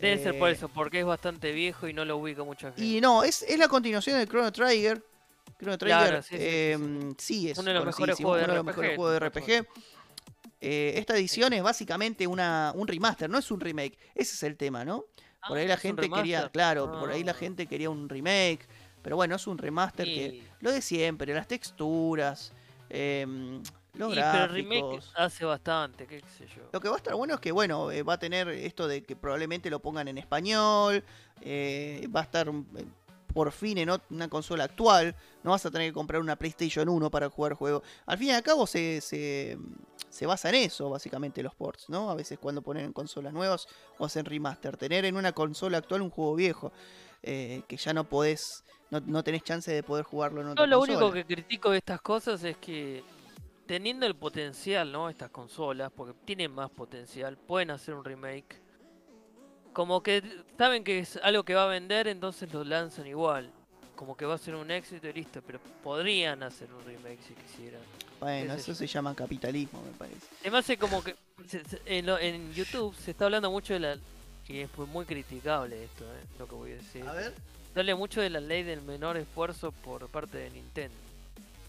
[0.00, 2.84] debe ser por eh, eso, porque es bastante viejo y no lo ubica mucha gente.
[2.84, 5.02] Y no, es, es la continuación del Chrono Trigger.
[5.58, 6.78] Chrono Trigger, Claro, sí, sí, sí, eh,
[7.18, 9.18] sí, es Uno de los mejores juegos de uno de los RPG, mejores juegos de
[9.20, 9.66] tal RPG.
[10.60, 13.98] Eh, esta edición es básicamente una, un remaster, no es un remake.
[14.14, 15.04] Ese es el tema, ¿no?
[15.46, 17.34] Por Ah, ahí la ¿es un gente quería, claro, por ahí la Ah.
[17.34, 18.66] gente quería un remake.
[19.02, 22.52] Pero bueno, es un remaster que lo de siempre, las texturas,
[22.88, 23.62] em,
[23.94, 25.12] los y, pero el remake gráficos.
[25.14, 26.68] hace bastante, qué sé yo.
[26.72, 29.04] Lo que va a estar bueno es que, bueno, eh, va a tener esto de
[29.04, 31.04] que probablemente lo pongan en español,
[31.42, 32.84] eh, va a estar eh,
[33.36, 37.10] por fin en una consola actual, no vas a tener que comprar una PlayStation 1
[37.10, 37.82] para jugar juego.
[38.06, 39.58] Al fin y al cabo se, se,
[40.08, 42.10] se basa en eso, básicamente, los ports, ¿no?
[42.10, 43.68] A veces cuando ponen en consolas nuevas
[43.98, 46.72] o hacen remaster, tener en una consola actual un juego viejo,
[47.22, 50.70] eh, que ya no podés, no, no tenés chance de poder jugarlo en otra Yo
[50.70, 50.98] lo consola.
[50.98, 53.04] único que critico de estas cosas es que
[53.66, 55.10] teniendo el potencial, ¿no?
[55.10, 58.62] Estas consolas, porque tienen más potencial, pueden hacer un remake.
[59.76, 60.22] Como que
[60.56, 63.50] saben que es algo que va a vender, entonces lo lanzan igual.
[63.94, 67.34] Como que va a ser un éxito y listo, pero podrían hacer un remake si
[67.34, 67.82] quisieran.
[68.18, 70.26] Bueno, eso se llama capitalismo, me parece.
[70.40, 71.14] Además hace como que
[71.46, 73.98] se- se- en, lo- en YouTube se está hablando mucho de la...
[74.48, 76.24] Y es muy criticable esto, ¿eh?
[76.38, 77.06] lo que voy a decir.
[77.06, 77.34] A ver.
[77.74, 80.96] Se habla mucho de la ley del menor esfuerzo por parte de Nintendo.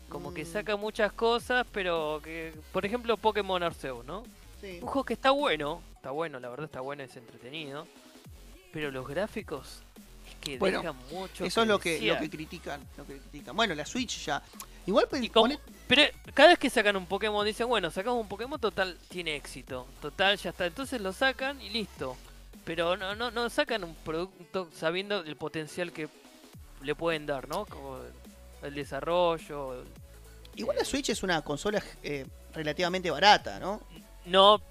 [0.08, 0.54] Como que Mm.
[0.54, 4.24] saca muchas cosas, pero que, por ejemplo, Pokémon Arceus, ¿no?
[4.62, 4.80] Sí.
[4.82, 7.88] Un juego que está bueno, está bueno, la verdad está bueno, es entretenido.
[8.72, 9.82] Pero los gráficos
[10.30, 11.46] es que Bueno, dejan mucho.
[11.46, 13.56] Eso es lo que, lo que critican, lo que critican.
[13.56, 14.42] Bueno, la Switch ya.
[14.86, 15.54] Igual pues, como-
[15.88, 19.86] Pero cada vez que sacan un Pokémon dicen, bueno, sacamos un Pokémon total, tiene éxito.
[20.02, 20.66] Total, ya está.
[20.66, 22.16] Entonces lo sacan y listo.
[22.66, 26.10] Pero no, no, no sacan un producto sabiendo el potencial que
[26.82, 27.66] le pueden dar, ¿no?
[27.66, 28.00] Como
[28.64, 29.84] el desarrollo.
[30.56, 33.82] igual la Switch es una consola eh, relativamente barata, ¿no?
[34.28, 34.62] No,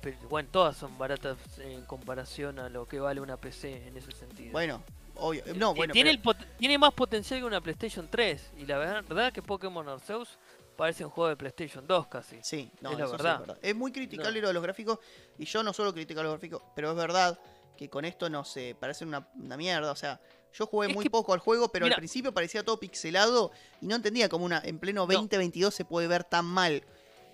[0.00, 4.12] pero, bueno, todas son baratas en comparación a lo que vale una PC en ese
[4.12, 4.52] sentido.
[4.52, 4.82] Bueno,
[5.16, 5.42] obvio.
[5.56, 8.50] No, bueno, tiene, pero- el tiene más potencial que una PlayStation 3.
[8.58, 10.38] Y la verdad que Pokémon Arceus
[10.76, 12.38] parece un juego de PlayStation 2 casi.
[12.42, 13.58] sí, no, es la sí verdad.
[13.60, 14.42] Es muy criticable No.
[14.42, 14.98] lo de los gráficos
[15.38, 17.38] y yo no solo critico los gráficos, pero es verdad
[17.76, 20.20] que con esto no sé, parece una, una mierda, o sea,
[20.54, 23.52] yo jugué Es muy que- poco al juego, pero mira- al principio parecía todo pixelado
[23.82, 26.82] y no entendía cómo una en pleno 2022 se puede ver tan mal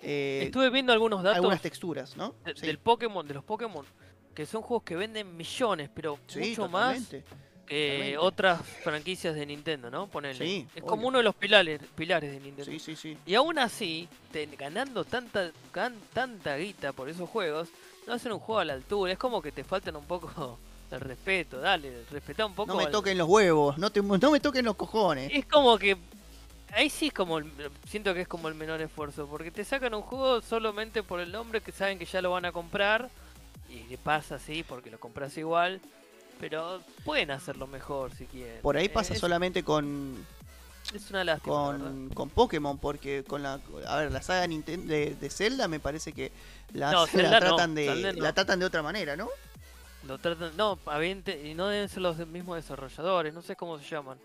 [0.01, 2.35] eh, Estuve viendo algunos datos algunas texturas, ¿no?
[2.45, 2.65] de- Sí.
[2.65, 3.85] del Pokémon, de los Pokémon,
[4.33, 7.21] que son juegos que venden millones, pero Sí, mucho más que
[7.65, 8.17] totalmente.
[8.19, 10.07] otras franquicias de Nintendo, ¿no?
[10.07, 10.37] Ponele.
[10.45, 10.85] Sí, es obvio.
[10.89, 12.71] como uno de los pilares, pilares de Nintendo.
[12.71, 13.17] Sí, sí, sí.
[13.25, 17.69] Y aún así, te- ganando tanta, gan- tanta guita por esos juegos,
[18.05, 19.11] no hacen un juego a la altura.
[19.11, 20.57] Es como que te faltan un poco
[20.91, 21.59] el respeto.
[21.59, 22.71] Dale, respetá un poco.
[22.71, 25.29] No me al- toquen los huevos, no, te, no me toquen los cojones.
[25.33, 25.97] Es como que.
[26.73, 27.37] Ahí sí es como.
[27.39, 27.51] el-
[27.87, 29.27] siento que es como el menor esfuerzo.
[29.27, 32.45] Porque te sacan un juego solamente por el nombre que saben que ya lo van
[32.45, 33.09] a comprar.
[33.69, 35.81] y le pasa así porque lo compras igual.
[36.39, 38.61] Pero pueden hacerlo mejor si quieren.
[38.61, 40.25] Por ahí pasa es, solamente con,
[40.93, 41.53] Es una lástima.
[41.55, 45.79] con, con Pokémon, porque con la a ver, la saga Ninten- de, de Zelda me
[45.81, 46.31] parece que
[46.73, 48.21] la, No, la Zelda no, tratan de no.
[48.23, 49.27] la tratan de otra manera, ¿no?
[50.07, 50.79] Lo tratan, no,
[51.43, 54.17] y no deben ser los mismos desarrolladores, no sé cómo se llaman.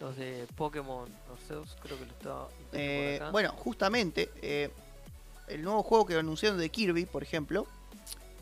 [0.00, 2.48] Los de Pokémon Arceus, creo que lo estaba.
[2.48, 3.30] por Eh, acá.
[3.30, 4.70] bueno, justamente eh,
[5.48, 7.66] el nuevo juego que anunciaron de Kirby, por ejemplo,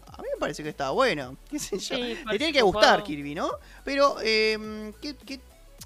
[0.06, 1.36] a mí me parece que estaba bueno.
[1.50, 1.96] ¿Qué sé yo?
[1.96, 3.50] Sí, Le tiene que gustar Kirby, ¿no?
[3.84, 5.40] Pero, eh, ¿qué, qué-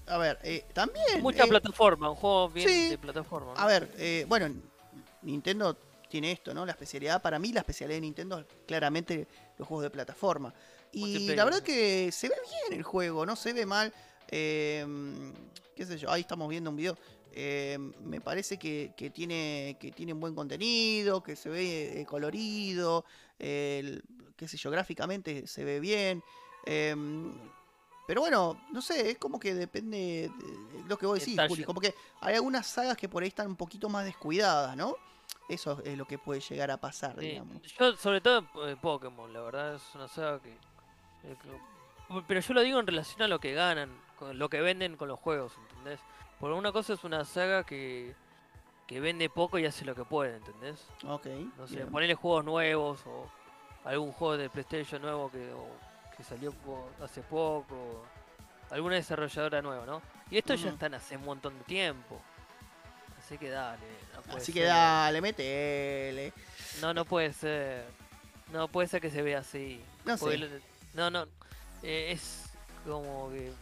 [0.07, 1.23] a ver, eh, también.
[1.23, 2.89] Mucha eh, plataforma, un juego bien sí.
[2.91, 3.55] de plataforma.
[3.55, 3.59] ¿no?
[3.61, 4.53] A ver, eh, bueno,
[5.23, 5.77] Nintendo
[6.11, 6.67] tiene esto, ¿no?
[6.67, 10.53] La especialidad, para mí la especialidad de Nintendo es claramente los juegos de plataforma.
[10.93, 12.35] Y la verdad que se ve
[12.69, 13.91] bien el juego, no se ve mal.
[15.83, 16.97] Qué sé yo, ahí estamos viendo un video.
[17.35, 22.05] eh, me parece que, que tiene que tiene un buen contenido, que se ve eh,
[22.07, 23.05] colorido,
[23.39, 24.03] el-
[24.37, 26.23] qué sé yo, gráficamente se ve bien.
[26.67, 26.95] eh,
[28.07, 29.97] pero bueno, no sé, es como que depende
[30.37, 31.41] de lo que vos decís.
[31.49, 31.65] Juli.
[31.65, 34.97] Como que hay algunas sagas que por ahí están un poquito más descuidadas, ¿no?
[35.49, 37.63] Eso es lo que puede llegar a pasar, Sí, digamos.
[37.79, 40.57] Yo, sobre todo eh, Pokémon, la verdad es una saga que-
[42.27, 43.91] Pero yo lo digo en relación a lo que ganan,
[44.23, 46.01] con lo que venden con los juegos, ¿entendés?
[46.39, 48.15] Por una cosa es una saga que,
[48.87, 50.87] que vende poco y hace lo que puede, ¿entendés?
[51.07, 51.27] Ok.
[51.59, 51.89] No sé, bien.
[51.91, 53.29] ponerle juegos nuevos o
[53.85, 55.67] algún juego de PlayStation nuevo que, o
[56.17, 56.53] que salió
[57.03, 58.05] hace poco,
[58.71, 60.03] alguna desarrolladora nueva, ¿no?
[60.31, 62.21] Y estos ya están hace un montón de tiempo.
[63.19, 64.69] Así que dale, no puede Así que ser.
[64.69, 66.33] dale, metele.
[66.81, 67.85] No, no puede ser.
[68.53, 69.81] No puede ser que se vea así.
[70.05, 70.61] No sé.
[70.95, 71.27] No, no.
[71.83, 72.51] eh, es
[72.87, 73.53] como que.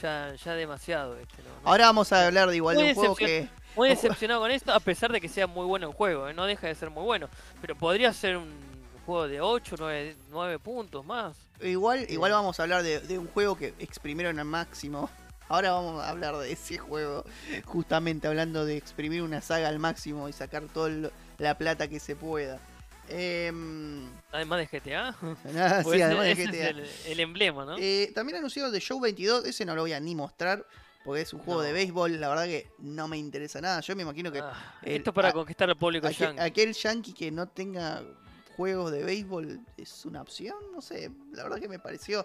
[0.00, 3.48] Ya, ya demasiado este, Ahora vamos a hablar de igual de un juego que.
[3.76, 6.28] Muy decepcionado con esto, a pesar de que sea muy bueno el juego.
[6.28, 6.34] ¿eh?
[6.34, 7.28] No deja de ser muy bueno.
[7.60, 8.52] Pero podría ser un
[9.06, 11.36] juego de 8, 9, 9 puntos más.
[11.60, 15.08] Igual, igual vamos a hablar de, de un juego que exprimieron al máximo.
[15.48, 17.24] Ahora vamos a hablar de ese juego.
[17.64, 22.16] Justamente hablando de exprimir una saga al máximo y sacar toda la plata que se
[22.16, 22.58] pueda.
[23.08, 25.14] Em, Además de GTA.
[25.20, 26.68] Pues sí, ese- además de ese GTA.
[26.70, 27.76] el, el emblema, ¿no?
[27.78, 30.66] Eh, también anunciaron de Show 22, ese no lo voy a ni mostrar,
[31.04, 31.66] porque es un juego No.
[31.66, 33.80] de béisbol, la verdad que no me interesa nada.
[33.80, 36.40] Yo me imagino que Ah, el- esto es para a- conquistar al público aquel, yankee.
[36.40, 38.02] aquel yankee que no tenga
[38.56, 42.24] juegos de béisbol es una opción, no sé, la verdad que me pareció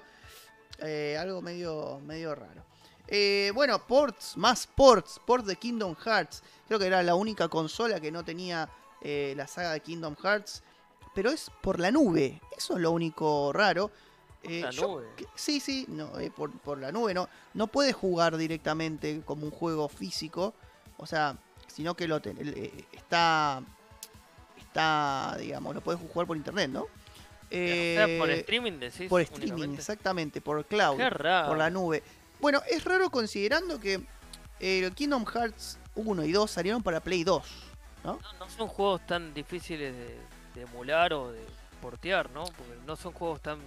[0.80, 2.63] eh, algo medio, medio raro.
[3.07, 6.43] Eh, bueno, ports, más ports, ports de Kingdom Hearts.
[6.67, 8.69] Creo que era la única consola que no tenía
[9.01, 10.61] eh, la saga de Kingdom Hearts.
[11.18, 12.39] Pero es por la nube.
[12.55, 13.89] Eso es lo único raro.
[14.43, 15.07] Eh, la yo- nube.
[15.15, 17.11] que- sí, sí, no, eh, por, por la nube.
[17.15, 20.53] No, no puedes jugar directamente como un juego físico.
[20.97, 23.63] O sea, sino que lo ten- eh, está,
[24.59, 26.82] está, digamos, lo puedes jugar por internet, ¿no?
[26.84, 26.88] O
[27.49, 29.09] sea, por Eh, streaming decís.
[29.09, 29.82] por streaming, únicamente.
[29.82, 31.47] exactamente, por cloud, Qué raro.
[31.47, 32.03] por la nube.
[32.39, 34.01] Bueno, es raro considerando que
[34.95, 37.43] Kingdom Hearts 1 y 2 salieron para Play 2.
[38.03, 40.18] No, no son juegos tan difíciles de,
[40.58, 41.41] de emular o de
[41.82, 42.43] portear, ¿no?
[42.43, 43.60] Porque no son juegos tan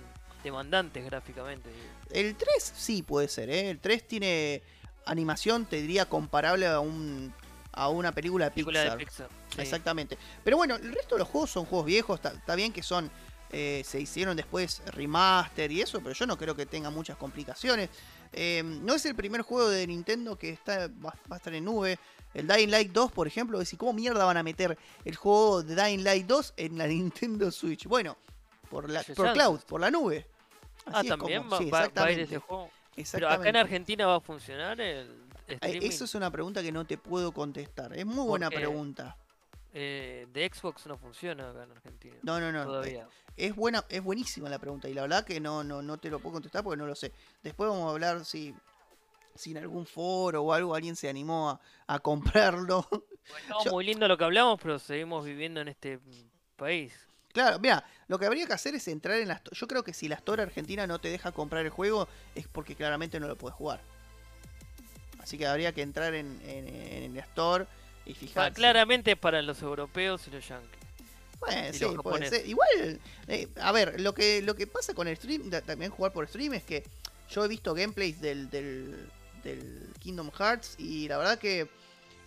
[0.42, 1.70] demandantes gráficamente.
[2.10, 3.70] El 3 sí puede ser, ¿eh?
[3.70, 4.62] El 3 tiene
[5.06, 7.32] animación, te diría, comparable a un
[7.72, 8.98] a una película de Película Pixar.
[8.98, 9.28] de Pixar.
[9.54, 9.60] sí.
[9.60, 10.18] Exactamente.
[10.42, 12.20] Pero bueno, el resto de los juegos son juegos viejos.
[12.24, 13.10] Está, bien que son.
[13.52, 17.88] eh, se hicieron después remaster y eso, pero yo no creo que tenga muchas complicaciones.
[18.32, 21.64] Eh, no es el primer juego de Nintendo que está va, va a estar en
[21.64, 21.98] nube.
[22.34, 25.74] El Dying Light 2, por ejemplo, decir, ¿cómo mierda van a meter el juego de
[25.74, 27.86] Dying Light 2 en la Nintendo Switch?
[27.86, 28.16] Bueno,
[28.70, 30.26] por la por cloud, por la nube.
[30.86, 31.88] Ah, Así también como- va, sí, va- va a ir
[32.20, 32.70] exactamente, ese juego.
[33.12, 33.56] Pero acá en.
[33.56, 35.08] Argentina va a funcionar el
[35.48, 37.96] streaming Eso es una pregunta que no te puedo contestar.
[37.96, 39.16] Es muy buena pregunta.
[39.72, 42.16] eh, de Xbox no funciona acá en Argentina.
[42.22, 42.64] No, no, no.
[42.64, 43.08] todavía.
[43.36, 46.18] Es buena, es buenísima la pregunta y la verdad que no, no, no te lo
[46.18, 47.12] puedo contestar porque no lo sé.
[47.42, 48.54] Después vamos a hablar si,
[49.34, 52.86] si en algún foro o algo alguien se animó a, a comprarlo.
[53.42, 55.98] Estaba yo- muy lindo lo que hablamos, pero seguimos viviendo en este
[56.56, 56.92] país.
[57.32, 59.40] claro, mira, lo que habría que hacer es entrar en la...
[59.52, 62.74] Yo creo que si la Store Argentina no te deja comprar el juego es porque
[62.74, 63.80] claramente no lo puedes jugar.
[65.20, 67.66] Así que habría que entrar en, en, en la Store
[68.06, 68.54] y Ah, fijarse.
[68.54, 70.80] claramente para los europeos y los yankees.
[71.38, 72.46] Bueno, sí, puede ser.
[72.46, 76.26] Igual, eh, a ver, lo que, lo que pasa con el stream, también jugar por
[76.28, 76.84] stream, es que
[77.30, 79.08] yo he visto gameplays del, del,
[79.42, 81.68] del Kingdom Hearts y la verdad que,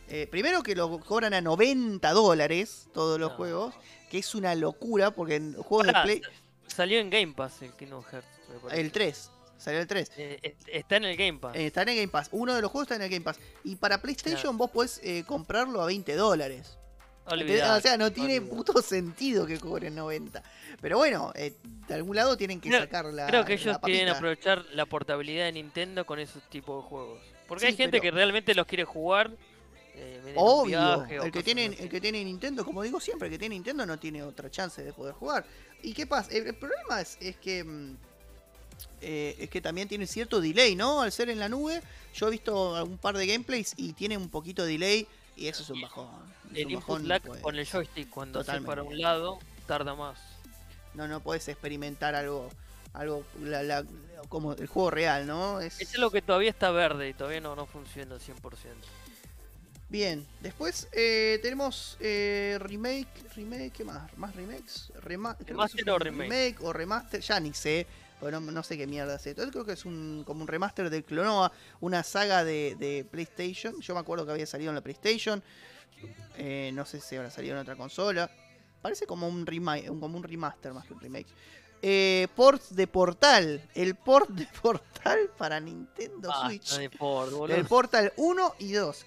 [0.10, 3.38] eh, primero que lo cobran a 90 dólares todos los No.
[3.38, 3.74] juegos,
[4.10, 6.22] que es una locura porque en juegos de Play,
[6.68, 8.28] Salió en Game Pass el Kingdom Hearts.
[8.72, 10.12] el 3, salió el 3.
[10.18, 11.56] Eh, est- está en el Game Pass.
[11.56, 12.30] Eh, está en el Game Pass.
[12.32, 13.38] Uno de los juegos está en el Game Pass.
[13.64, 16.78] Y para PlayStation vos podés comprarlo a 20 dólares.
[17.26, 18.56] Olvidate, O sea, no tiene olvidate.
[18.56, 20.44] puto sentido que cobren 90.
[20.82, 21.54] Pero bueno, eh,
[21.88, 23.28] de algún lado tienen que sacar la.
[23.28, 27.20] Creo que ellos quieren aprovechar la portabilidad de Nintendo con esos tipos de juegos.
[27.48, 29.32] Porque Sí, hay gente pero- que realmente los quiere jugar.
[29.96, 30.68] eh, un Obvio,
[31.06, 33.86] viaje el que, tiene, el que tiene Nintendo, como digo siempre, el que tiene Nintendo
[33.86, 35.46] no tiene otra chance de poder jugar.
[35.84, 36.32] ¿Y qué pasa?
[36.32, 37.96] El, el problema es, es que mm,
[39.02, 41.02] eh, es que también tiene cierto delay, ¿no?
[41.02, 41.82] Al ser en la nube,
[42.16, 45.08] yo he visto algún par de gameplays y tiene un poquito de delay
[45.38, 46.10] y eso es un bajón.
[46.56, 47.42] El input bajón, lag pues.
[47.42, 50.20] con el joystick cuando haces para un lado tarda más.
[50.94, 52.50] No, no puedes experimentar algo,
[52.94, 53.84] algo la- la-
[54.30, 55.60] como el juego real, ¿no?
[55.60, 55.82] Es...
[55.82, 58.32] Eso es lo que todavía está verde y todavía no, no funciona al 100%.
[59.90, 64.16] Bien, después eh, tenemos eh, remake, remake, ¿qué más?
[64.18, 64.92] ¿Más remakes?
[65.02, 66.56] Rema Remaster o remake.
[66.62, 67.86] o remaster, ya ni sé,
[68.22, 69.48] no, no sé qué mierda es esto.
[69.52, 71.52] Creo que es un, como un remaster de Clonoa,
[71.82, 73.80] una saga de, de PlayStation.
[73.82, 75.44] Yo me acuerdo que había salido en la PlayStation,
[76.38, 78.30] eh, no sé si habrá salido en otra consola.
[78.82, 81.28] Parece como un, remake, como un remaster más que un remake.
[81.82, 86.78] Eh, ports de Portal, el port de Portal para Nintendo Basta Switch.
[86.78, 87.56] de.
[87.56, 89.06] El Portal 1 y 2.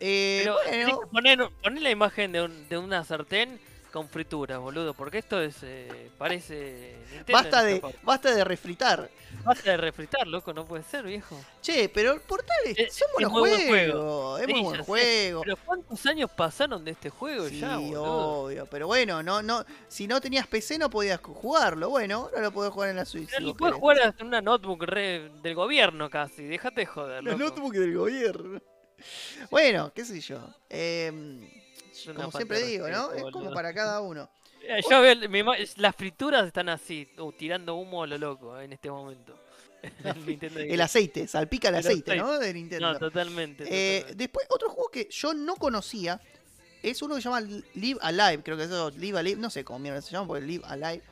[0.00, 3.60] Eh, Pero bueno, que poner, poner la imagen de, un- de una sartén
[3.92, 7.98] con frituras, boludo, porque esto es eh, parece Nintendo basta de, parte.
[8.02, 9.10] basta de refritar.
[9.44, 11.38] basta de refritar, loco, no puede ser, viejo.
[11.60, 13.68] Che, pero el Portal es, Eh, son es buenos muy buen juegos.
[13.68, 14.38] juego.
[14.38, 15.40] Es Sí, muy buen sé, juego.
[15.42, 18.02] Pero ¿cuántos años pasaron de este juego Sí, ya, boludo?
[18.44, 18.66] obvio.
[18.66, 21.90] Pero bueno, no, no, si no tenías PC no podías jugarlo.
[21.90, 23.28] Bueno, ahora lo podés jugar en la Switch.
[23.28, 27.22] Pero si lo puedes jugar en una notebook re- del gobierno casi, déjate de joder,
[27.22, 27.44] Los loco.
[27.50, 28.60] notebooks del gobierno.
[29.50, 30.38] Bueno, qué sé yo.
[30.70, 31.61] Eh,
[32.02, 33.12] Es una como siempre digo, ¿no?
[33.12, 34.28] Es como para cada uno.
[34.62, 38.16] Eh, Yo veo, el- mi ima- las frituras están así, uh, tirando humo a lo
[38.18, 39.36] loco eh, en este momento.
[40.56, 42.16] El aceite, salpica el El aceite, aceite.
[42.16, 42.38] ¿no?
[42.38, 42.92] De Nintendo.
[42.92, 43.64] No, totalmente.
[43.64, 44.14] Eh, totalmente.
[44.16, 46.20] después, otro juego que yo no conocía
[46.82, 47.40] es uno que se llama
[47.74, 50.44] Live Alive, creo que es eso, Live Alive, no sé cómo mierda se llama, porque
[50.46, 51.02] Live Alive.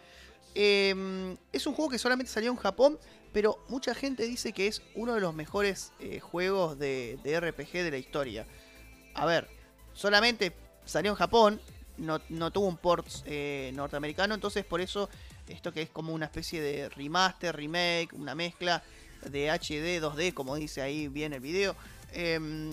[0.55, 2.99] Eh, es un juego que solamente salió en Japón,
[3.33, 7.73] pero mucha gente dice que es uno de los mejores eh, juegos de, de RPG
[7.73, 8.47] de la historia.
[9.15, 9.49] A ver,
[9.93, 10.53] solamente
[10.85, 11.61] salió en Japón,
[11.99, 15.09] no, no tuvo un port eh, norteamericano, entonces por eso
[15.49, 18.83] esto que es como una especie de remaster, remake, una mezcla
[19.27, 21.75] de HD, 2D, como dice ahí bien el video.
[22.13, 22.71] em,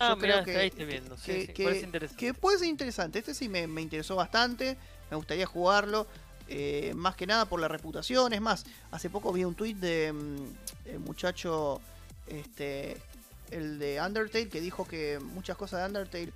[0.00, 2.20] Ah, yo mirá, creo que, ahí estoy viendo, sí, que- sí, que- parece interesante.
[2.26, 3.18] que puede ser interesante.
[3.18, 4.76] Este sí me, me interesó bastante,
[5.10, 6.06] me gustaría jugarlo.
[6.50, 8.32] eh, más que nada por la reputación.
[8.32, 11.78] Es más, hace poco vi un tweet de mm, el muchacho,
[12.26, 12.96] este,
[13.50, 16.32] el de Undertale, que dijo que muchas cosas de Undertale,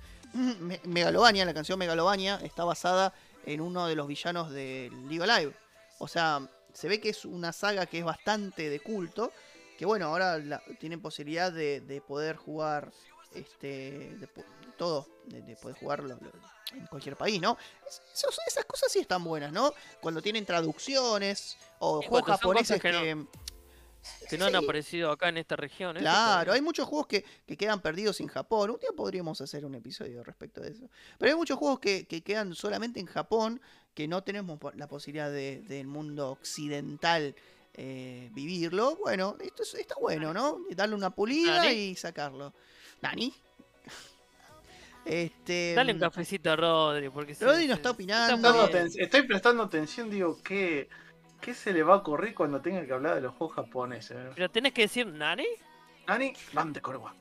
[0.83, 3.13] Megalovania, la canción Megalovania, está basada
[3.45, 5.53] en uno de los villanos de Live Alive.
[5.99, 9.31] O sea, se ve que es una saga que es bastante de culto.
[9.77, 12.91] Que bueno, ahora la- tienen posibilidad de, de poder jugar
[13.33, 17.57] este de, po- de todo, de, de poder jugarlo lo- en cualquier país, ¿no?
[17.87, 19.73] Es- esos- esas cosas sí están buenas, ¿no?
[19.99, 23.25] Cuando tienen traducciones o juegos japoneses cosas que
[24.29, 24.37] que...
[24.37, 25.95] no- que han aparecido acá en esta región.
[25.97, 28.71] eso Claro, hay muchos juegos que, que quedan perdidos en Japón.
[28.71, 30.89] Un día podríamos hacer un episodio respecto de eso.
[31.17, 33.61] Pero hay muchos juegos que, que quedan solamente en Japón,
[33.93, 37.35] que no tenemos la posibilidad de- del mundo occidental
[37.75, 38.97] eh, vivirlo.
[38.97, 40.59] Bueno, esto es- está bueno, ¿no?
[40.71, 41.71] Darle una pulida Nani.
[41.73, 42.53] y sacarlo.
[43.01, 43.33] ¿Nani?
[45.05, 48.65] este, Dale un cafecito a Rodri, porque si- Rodri no está opinando.
[48.65, 50.87] está Estoy prestando atención, digo, ¿qué,
[51.43, 54.17] ¿qué se le va a ocurrir cuando tenga que hablar de los juegos japoneses?
[54.35, 55.45] Pero tenés que decir Nani.
[56.07, 57.13] Nani, Bande Korwa.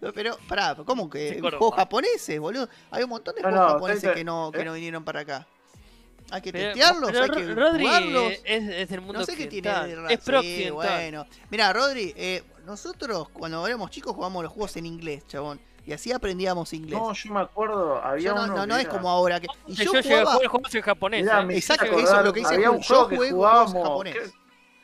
[0.00, 1.38] No, Pero, pará, ¿cómo que?
[1.40, 2.68] Juegos japoneses, boludo.
[2.90, 4.64] Hay un montón de No, juegos no, japoneses que no, que ¿eh?
[4.64, 5.46] no vinieron para acá.
[6.30, 8.32] Hay que Pero, testearlos, pero hay que Rodri jugarlos.
[8.44, 10.18] es, es del mundo No sé qué tiene de Es razón.
[10.24, 11.26] pro Sí, bueno.
[11.50, 15.58] Mira, Rodri, eh, nosotros cuando éramos chicos jugábamos los juegos en inglés, chabón.
[15.88, 16.98] Y así aprendíamos inglés.
[16.98, 19.40] No, yo me acuerdo, había Yo no, uno no, no es era- como ahora.
[19.40, 19.46] Que...
[19.66, 20.32] Y yo, yo, llegué a jugaba.
[20.34, 21.22] jugar juegos en japonés.
[21.22, 21.56] Mirá, eh.
[21.56, 24.14] Exacto, eso es lo que dice había un yo juego que jugábamos, juegos japonés.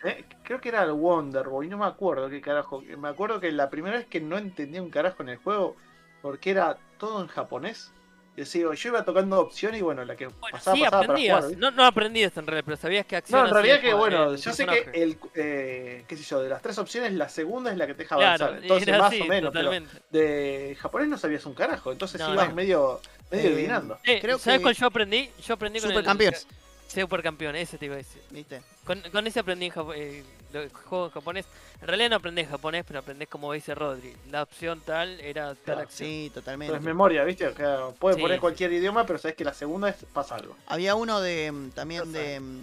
[0.01, 2.83] creo, eh, creo que era el Wonder Boy, no me acuerdo qué carajo.
[2.97, 5.77] Me acuerdo que la primera vez que no entendía un carajo en el juego,
[6.23, 7.93] porque era todo en japonés.
[8.37, 11.37] Yo iba tocando opciones y bueno, la que Bueno, pasaba, sí, pasaba para aprendías.
[11.37, 11.51] jugar.
[11.51, 11.61] ¿viste?
[11.61, 14.37] no, no aprendías en realidad, pero sabías que acción No, en realidad que bueno, el
[14.39, 17.77] yo sé que el, eh, qué sé yo, de las tres opciones, la segunda es
[17.79, 18.63] la que te deja Claro, avanzar.
[18.63, 19.71] Entonces, más así, o menos, pero
[20.11, 23.99] de japonés no sabías un carajo, entonces No, ibas medio, medio Eh, adivinando.
[24.05, 25.31] Eh, Creo ¿Sabes que- cuál yo aprendí?
[25.47, 26.47] Yo aprendí con Supercampeones.
[26.51, 26.64] el...
[27.03, 28.23] Supercampeón, ese te iba a decir.
[28.31, 28.63] ¿Viste?
[28.85, 30.23] Con, con ese aprendí en japo- eh,
[30.53, 31.47] los juegos japonés.
[31.81, 34.15] En realidad no aprendés japonés, pero aprendés como dice Rodri.
[34.31, 36.09] La opción tal era tal Claro, acción.
[36.09, 36.77] Sí, Pero totalmente.
[36.77, 37.47] es memoria, ¿viste?
[37.49, 38.23] O sea, puedes Sí.
[38.23, 40.57] poner cualquier idioma, pero sabes que la segunda es pasa algo.
[40.67, 42.63] Había uno de mm, también de, mm,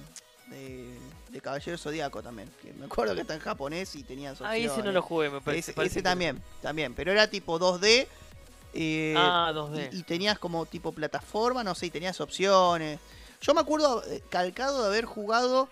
[0.51, 0.97] de,
[1.29, 2.49] de Caballero Zodíaco también.
[2.61, 4.93] Que me acuerdo que está en japonés y tenía Ah, ese no opciones.
[4.93, 5.59] lo jugué, me parece.
[5.71, 6.93] Ese, parece ese también, también.
[6.93, 8.07] Pero era tipo 2D
[8.73, 9.89] eh, Ah, 2D.
[9.91, 12.99] y, y tenías como tipo plataforma, no sé, y tenías opciones.
[13.41, 15.67] Yo me acuerdo eh, calcado de haber jugado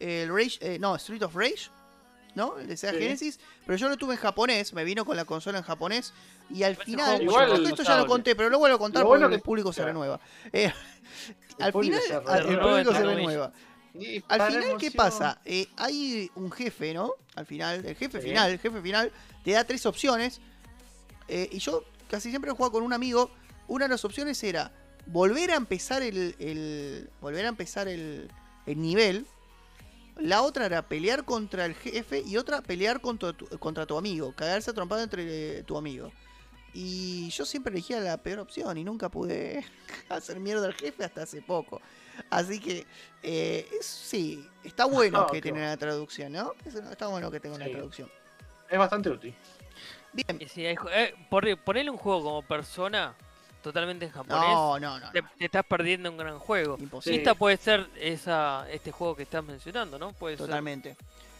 [0.00, 1.70] el Rage, eh, no, Street of Rage,
[2.34, 2.58] ¿no?
[2.58, 2.98] El de Sega Sí.
[3.00, 6.12] Genesis, pero yo lo tuve en japonés, me vino con la consola en japonés
[6.50, 9.02] y al final, yo igual que esto ya lo conté, pero lo vuelvo a contar
[9.02, 10.20] Lo porque bueno el que- público se renueva.
[10.52, 10.72] Eh,
[11.60, 13.52] al público final, se al- el público se renueva.
[13.96, 15.40] Y Al final, ¿qué pasa?
[15.44, 17.12] Eh, hay un jefe, ¿no?
[17.36, 18.28] Al final, el jefe Sí.
[18.28, 19.12] final, el jefe final
[19.44, 20.40] te da tres opciones.
[21.28, 23.30] eh, y yo casi siempre he jugado con un amigo.
[23.68, 24.70] Una de las opciones era
[25.06, 26.34] volver a empezar el.
[26.38, 28.30] el- volver a empezar el,
[28.66, 29.26] el nivel.
[30.16, 34.32] La otra era pelear contra el jefe y otra pelear contra tu, contra tu amigo.
[34.32, 36.12] Cagarse a trompada entre eh, tu amigo.
[36.72, 39.64] Y yo siempre elegía la peor opción y nunca pude
[40.08, 41.80] hacer mierda al jefe hasta hace poco.
[42.30, 42.86] Así que,
[43.24, 46.52] eh, es- sí, está bueno No, que tenga la traducción, ¿no?
[46.64, 47.72] Es- Está bueno que tenga una Sí.
[47.72, 48.08] traducción.
[48.70, 49.34] Es bastante útil.
[50.12, 50.38] Bien.
[50.40, 53.16] Hay ju- eh, por- ponerle un juego como persona
[53.64, 55.10] totalmente en japonés, No, no, no.
[55.10, 56.76] te, estás perdiendo un gran juego.
[56.78, 57.18] Y Imposible.
[57.18, 60.12] esta puede ser esa, este juego que estás mencionando, ¿no?
[60.12, 60.46] Puede ser.
[60.46, 60.96] Totalmente.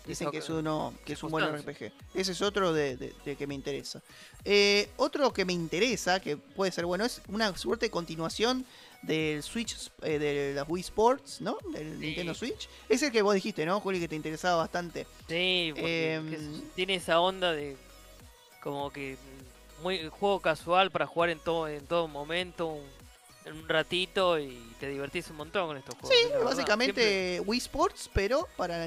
[0.06, 1.46] Dicen que es uno que es un buen.
[1.46, 1.90] RPG.
[2.14, 4.02] Ese es otro de, de- de que me interesa.
[4.44, 8.66] Eh, otro que me interesa, que puede ser bueno, es una suerte de continuación
[9.00, 11.56] del Switch, eh, de la Wii Sports, ¿no?
[11.72, 12.06] Del Sí.
[12.06, 12.68] Nintendo Switch.
[12.88, 13.98] Es el que vos dijiste, ¿no, Juli?
[14.00, 15.06] Que te interesaba bastante.
[15.28, 17.76] Sí, porque Em, tiene esa onda de
[18.62, 19.16] como que
[19.84, 22.82] muy juego casual para jugar en todo en todo momento, un,
[23.44, 26.10] en un ratito y te divertís un montón con estos juegos.
[26.16, 26.28] Sí, la.
[26.30, 28.86] Siempre- básicamente Wii Sports, pero para la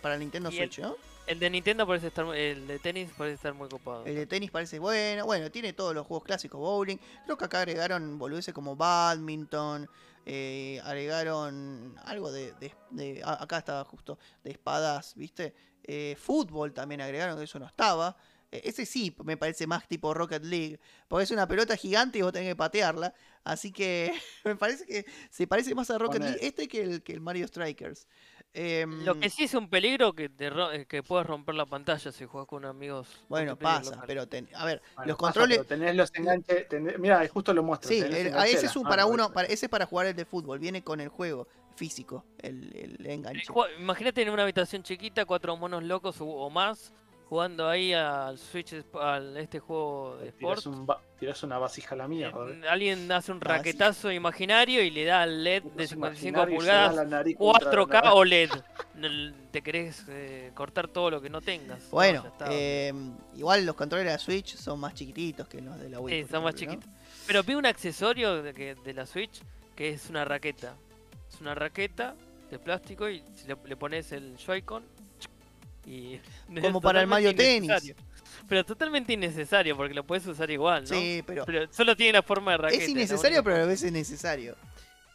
[0.00, 0.96] para Nintendo Y el- Switch, ¿no?
[1.26, 4.06] el de Nintendo parece estar muy- el de tenis parece estar muy copado.
[4.06, 5.26] El de tenis parece bueno.
[5.26, 6.98] Bueno, tiene todos los juegos clásicos, bowling.
[7.24, 9.88] Creo que acá agregaron boludeces como badminton.
[10.28, 14.18] eh, agregaron algo de, de- de- a- Acá estaba justo.
[14.42, 15.54] De espadas, ¿viste?
[15.84, 18.16] Eh, fútbol también agregaron, que eso no estaba.
[18.52, 20.78] Eh, ese sí me parece más tipo Rocket League.
[21.08, 23.12] Porque es una pelota gigante y vos tenés que patearla.
[23.44, 24.12] Así que
[24.44, 26.22] me parece que se parece más a Rocket.
[26.22, 28.06] League este que el, que el Mario Strikers.
[28.58, 31.66] Em, Lo que sí es un peligro que te ro- eh, que puedes romper la
[31.66, 33.06] pantalla si juegas con amigos.
[33.28, 33.90] bueno, pasa.
[33.90, 34.04] local.
[34.06, 35.66] Pero ten- a ver, Bueno, los pasa, controles.
[35.66, 36.66] tenés los enganches.
[36.68, 37.88] tenés- Mira, justo lo muestro.
[37.90, 40.16] Sí, el- enganches ese es un las para uno, para, ese es para jugar el
[40.16, 43.42] de fútbol, viene con el juego físico, el, el Eh, enganche.
[43.78, 46.94] Imagínate en una habitación chiquita, cuatro monos locos o, o más,
[47.28, 50.66] jugando ahí al Switch, al este juego de Tirás, Sport.
[50.66, 50.86] un
[51.18, 52.48] tirás una vasija a la Eh, mierda.
[52.50, 52.60] ¿eh?
[52.68, 53.56] alguien hace un vasija.
[53.58, 56.94] raquetazo imaginario y le da al LED de Tirás 55 imaginario y se da pulgadas,
[56.96, 58.10] la nariz contra la 4K nariz.
[58.14, 58.50] OLED.
[59.50, 61.80] Te querés eh, cortar todo lo que no tengas.
[61.84, 62.46] No, Bueno, está.
[62.50, 62.92] eh,
[63.36, 66.22] igual los controles de la Switch son más chiquititos que los de la Wii.
[66.24, 66.88] Sí, son más chiquitos.
[67.26, 69.40] Pero vi un accesorio de, que- de la Switch
[69.74, 70.74] que es una raqueta.
[71.32, 72.14] Es una raqueta
[72.50, 74.84] de plástico y si le, le pones el Joy-Con
[75.86, 76.20] y
[76.60, 77.64] Como para el Tennis.
[77.70, 77.94] innecesario.
[78.48, 80.88] Pero totalmente innecesario porque lo puedes usar igual, ¿no?
[80.88, 82.82] Sí, pero, Pero solo tiene la forma de raqueta.
[82.82, 84.56] es la innecesario, pero a veces es necesario.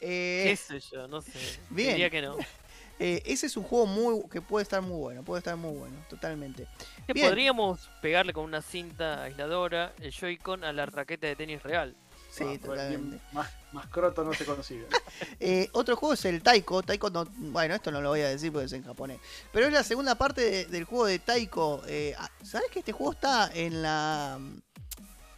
[0.02, 1.08] Eh, ¿Qué sé yo?
[1.08, 1.32] No sé.
[1.70, 1.92] Bien.
[1.92, 2.36] Diría que no.
[3.00, 5.96] eh, ese es un juego muy que puede estar muy bueno, puede estar muy bueno,
[6.10, 6.68] totalmente.
[7.14, 7.28] Bien.
[7.28, 11.96] podríamos pegarle con una cinta aisladora el Joy-Con a la raqueta de tenis real.
[12.32, 13.20] Sí, Ah, totalmente.
[13.34, 14.86] Más, más croto no se consigue.
[15.40, 16.82] Eh, otro juego es el Taiko.
[16.84, 19.20] Taiko no, bueno, esto no lo voy a decir porque es en japonés.
[19.52, 21.82] Pero es la segunda parte de- del juego de Taiko.
[21.88, 24.40] Eh, ah, ¿Sabes que este juego está en la.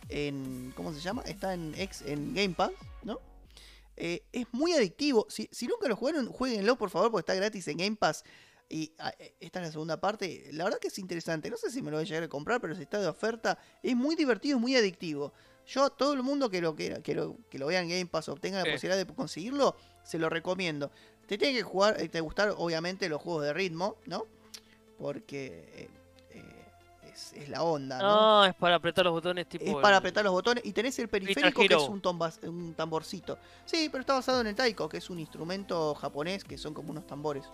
[0.10, 1.22] En, ¿Cómo se llama?
[1.24, 2.72] Está en, ex, en Game Pass,
[3.04, 3.20] ¿no?
[3.96, 5.26] Eh, es muy adictivo.
[5.30, 8.24] Si, si nunca lo jugaron, jueguenlo por favor porque está gratis en Game Pass.
[8.70, 10.50] Y ah, eh, esta es la segunda parte.
[10.52, 11.50] La verdad que es interesante.
[11.50, 13.58] No sé si me lo voy a llegar a comprar, pero si está de oferta,
[13.82, 15.34] es muy divertido, es muy adictivo.
[15.66, 18.06] Yo a todo el mundo que lo quiera, que lo, que lo vea en Game
[18.06, 18.72] Pass, obtenga la Sí.
[18.72, 20.92] posibilidad de conseguirlo, se lo recomiendo.
[21.28, 24.26] Te tiene que jugar, eh, te gustar obviamente los juegos de ritmo, ¿no?
[24.98, 25.90] Porque eh,
[26.32, 26.66] eh,
[27.14, 28.08] es, es la onda, ¿no?
[28.42, 29.64] No, es para apretar los botones tipo.
[29.64, 33.38] es para apretar los botones y tenés el periférico que es un, tomba- un tamborcito.
[33.66, 36.92] Sí, pero está basado en el taiko, que es un instrumento japonés que son como
[36.92, 37.46] unos tambores.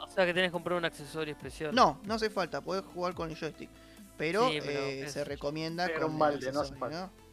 [0.00, 1.74] O sea que tenés que comprar un accesorio especial.
[1.74, 3.68] No, no hace falta, podés jugar con el joystick.
[4.16, 7.00] Pero, Sí, pero eh, es- se recomienda con un el balde, no hace accesorio, falta.
[7.06, 7.27] ¿no?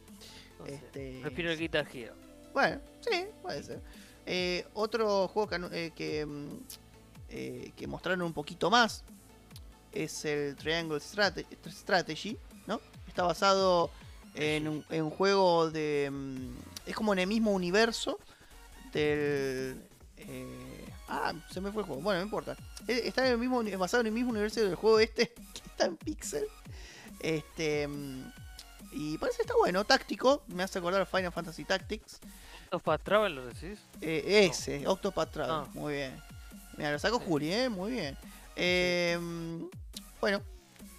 [0.58, 0.74] No sé.
[0.74, 2.14] Este, Prefiero el Guitar Hero.
[2.52, 3.80] Bueno, sí, puede ser.
[4.24, 6.48] Eh, otro juego que, eh, que, mm,
[7.30, 9.04] eh, que mostraron un poquito más
[9.92, 12.36] es el Triangle Strate- Strategy,
[12.66, 12.80] ¿no?
[13.06, 13.90] Está basado
[14.34, 16.08] en un, en un juego de...
[16.12, 16.54] mm,
[16.86, 18.18] Es como en el mismo universo
[18.92, 19.80] del...
[20.18, 22.02] eh, ah, se me fue el juego.
[22.02, 22.56] Bueno, no importa.
[22.88, 25.86] Eh, Está en el mismo, basado en el mismo universo del juego este, que está
[25.86, 26.44] en Pixel.
[27.20, 27.88] Este...
[28.92, 30.42] Y parece que está bueno, táctico.
[30.48, 32.20] Me hace acordar Final Fantasy Tactics.
[32.70, 33.78] Octopath Travel lo decís?
[34.00, 35.50] Eh, ese, Octopath Travel.
[35.52, 35.66] Ah.
[35.74, 36.20] Muy bien.
[36.76, 37.24] Mira, lo sacó Sí.
[37.26, 37.68] Juli, ¿eh?
[37.68, 38.16] Muy bien.
[38.56, 39.18] Eh,
[40.20, 40.40] Bueno,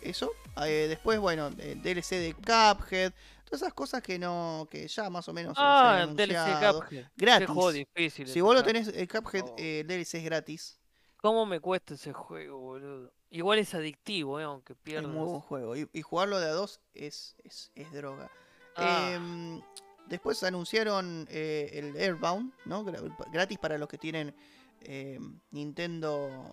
[0.01, 0.31] eso.
[0.65, 3.13] Eh, después, bueno, el DLC de Cuphead.
[3.45, 4.67] Todas esas cosas que no.
[4.69, 6.81] que ya más o menos se- se Ah, han el DLC anunciado.
[6.81, 7.05] Cuphead.
[7.17, 7.47] Qué Gratis.
[7.47, 8.27] juego difícil.
[8.27, 8.73] Si vos lo ese, ¿eh?
[8.73, 9.55] tenés, el Cuphead, Oh.
[9.57, 10.77] eh, el DLC es gratis.
[11.17, 13.11] ¿Cómo me cuesta ese juego, boludo?
[13.29, 15.11] Igual es adictivo, eh, aunque Es pierdas.
[15.11, 15.75] muy buen juego.
[15.75, 18.31] Y, y jugarlo de a dos es, es, es droga.
[18.75, 19.11] Ah.
[19.13, 19.61] Em,
[20.07, 22.85] después anunciaron eh, el Airbound, ¿no?
[22.85, 24.33] Gra- Gratis para los que tienen
[24.81, 26.51] em, Nintendo.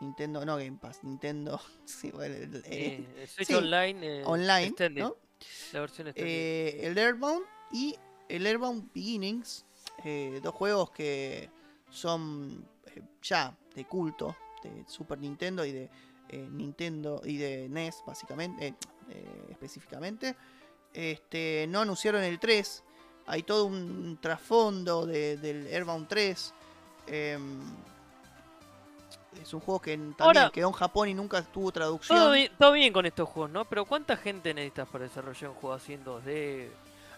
[0.00, 1.60] Nintendo, no Game Pass, Nintendo.
[1.84, 2.64] sí, bueno, el-
[3.18, 4.20] el Switch sí, Online.
[4.20, 5.16] eh, online, Extended, ¿no?
[5.72, 6.12] La versión.
[6.14, 7.96] Eh, el Airbound y
[8.28, 9.64] el Airbound Beginnings,
[10.42, 11.50] dos juegos que
[11.90, 15.90] son eh, ya de culto de Super Nintendo y de
[16.30, 18.74] eh, Nintendo y de NES básicamente,
[19.10, 20.36] eh, específicamente.
[20.92, 22.82] Este, no anunciaron el 3,
[23.26, 26.54] hay todo un trasfondo de- del Airbound 3.
[27.06, 27.60] em,
[29.40, 32.18] es un juego que también Ahora- quedó en Japón y nunca tuvo traducción.
[32.18, 33.64] todo, bien, todo bien con estos juegos, ¿no?
[33.64, 36.68] Pero ¿cuánta gente necesitas para desarrollar un juego así en 2D?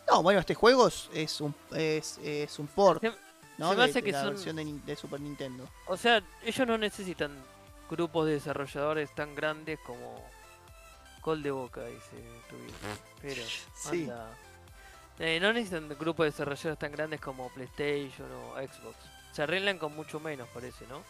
[0.08, 3.12] No, bueno, este juego es, es un, es, es un port, Se-
[3.60, 3.70] ¿no?
[3.70, 5.68] se me de, hace de que la son- versión de, Super Nintendo.
[5.86, 7.32] O sea, ellos no necesitan
[7.88, 10.24] grupos de desarrolladores tan grandes como
[11.20, 12.16] Col de Boca, dice
[12.48, 12.56] tu.
[13.22, 13.42] Pero,
[13.74, 14.02] Sí.
[14.04, 14.30] anda.
[15.18, 18.96] Eh, no necesitan grupos de desarrolladores tan grandes como PlayStation o Xbox.
[19.32, 21.02] Se arreglan con mucho menos, parece, ¿no?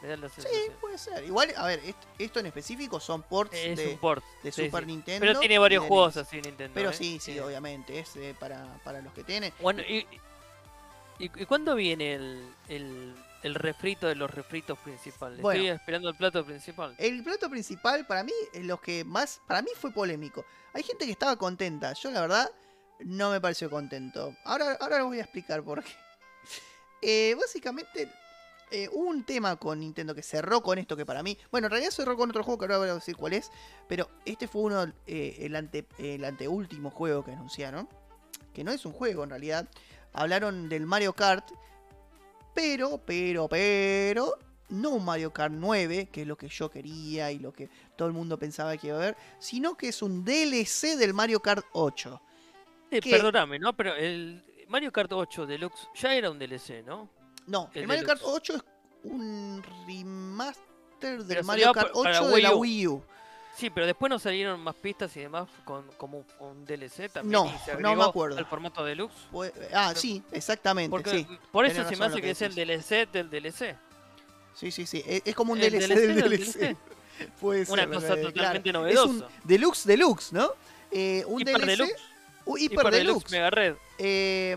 [0.00, 0.46] Me da la Sí,
[0.80, 1.24] puede ser.
[1.24, 4.24] Igual, a ver, est- esto en específico son ports es de, un port.
[4.44, 4.86] de sí, Super sí.
[4.86, 5.26] Nintendo.
[5.26, 6.70] Pero tiene varios juegos así Nintendo.
[6.72, 6.94] Pero ¿eh?
[6.94, 9.52] sí, sí, obviamente, es eh, para, para los que tienen.
[9.60, 10.06] Bueno, y,
[11.18, 15.40] y, y cuándo viene el, el, el refrito de los refritos principales?
[15.40, 15.60] Bueno.
[15.60, 16.94] Estoy esperando el plato principal.
[16.98, 20.44] El plato principal, para mí, es lo que más, para mí fue polémico.
[20.72, 22.50] Hay gente que estaba contenta, yo la verdad
[23.00, 24.34] no me pareció contento.
[24.44, 25.90] Ahora, ahora voy a explicar por qué.
[27.00, 28.10] Eh, básicamente,
[28.72, 31.70] eh, hubo un tema con Nintendo que cerró con esto que para mí, bueno, en
[31.70, 33.52] realidad cerró con otro juego que ahora voy a decir cuál es,
[33.86, 37.88] pero este fue uno, eh, el, ante, el anteúltimo juego que anunciaron,
[38.52, 39.68] que no es un juego en realidad.
[40.12, 41.50] Hablaron del Mario Kart,
[42.54, 44.34] pero, pero, pero,
[44.70, 48.08] no un Mario Kart 9, que es lo que yo quería y lo que todo
[48.08, 51.64] el mundo pensaba que iba a haber, sino que es un DLC del Mario Kart
[51.72, 52.20] 8.
[52.90, 53.76] Eh, que- Perdóname, ¿no?
[53.76, 57.08] Pero el Mario Kart 8 Deluxe ya era un DLC, ¿no?
[57.46, 58.52] No, el, El Mario Kart Deluxe.
[58.52, 58.62] 8 es
[59.04, 62.60] un remaster del Mario Kart pa- para 8 de la Wii U.
[62.60, 63.04] Wii U.
[63.58, 67.32] Sí, pero después nos salieron más pistas y demás con como un, DLC también.
[67.32, 68.38] No, y se no me acuerdo.
[68.38, 69.16] Al formato Deluxe.
[69.32, 71.26] Pues- ah, sí, exactamente, Porque sí.
[71.50, 72.54] por eso se me hace que, que es el.
[72.54, 73.76] DLC del DLC.
[74.54, 75.02] Sí, sí, sí.
[75.04, 76.76] Es, es como un DLC, DLC del DLC.
[77.40, 78.86] Puede Una ser, cosa eh, totalmente claro.
[78.86, 79.34] Es un novedosa.
[79.42, 80.52] Deluxe Deluxe, ¿no?
[80.92, 81.66] Eh, un Hiper DLC.
[81.66, 82.02] Deluxe.
[82.44, 83.30] un Hiper, Deluxe.
[83.32, 83.74] Mega Red.
[83.98, 84.56] Eh,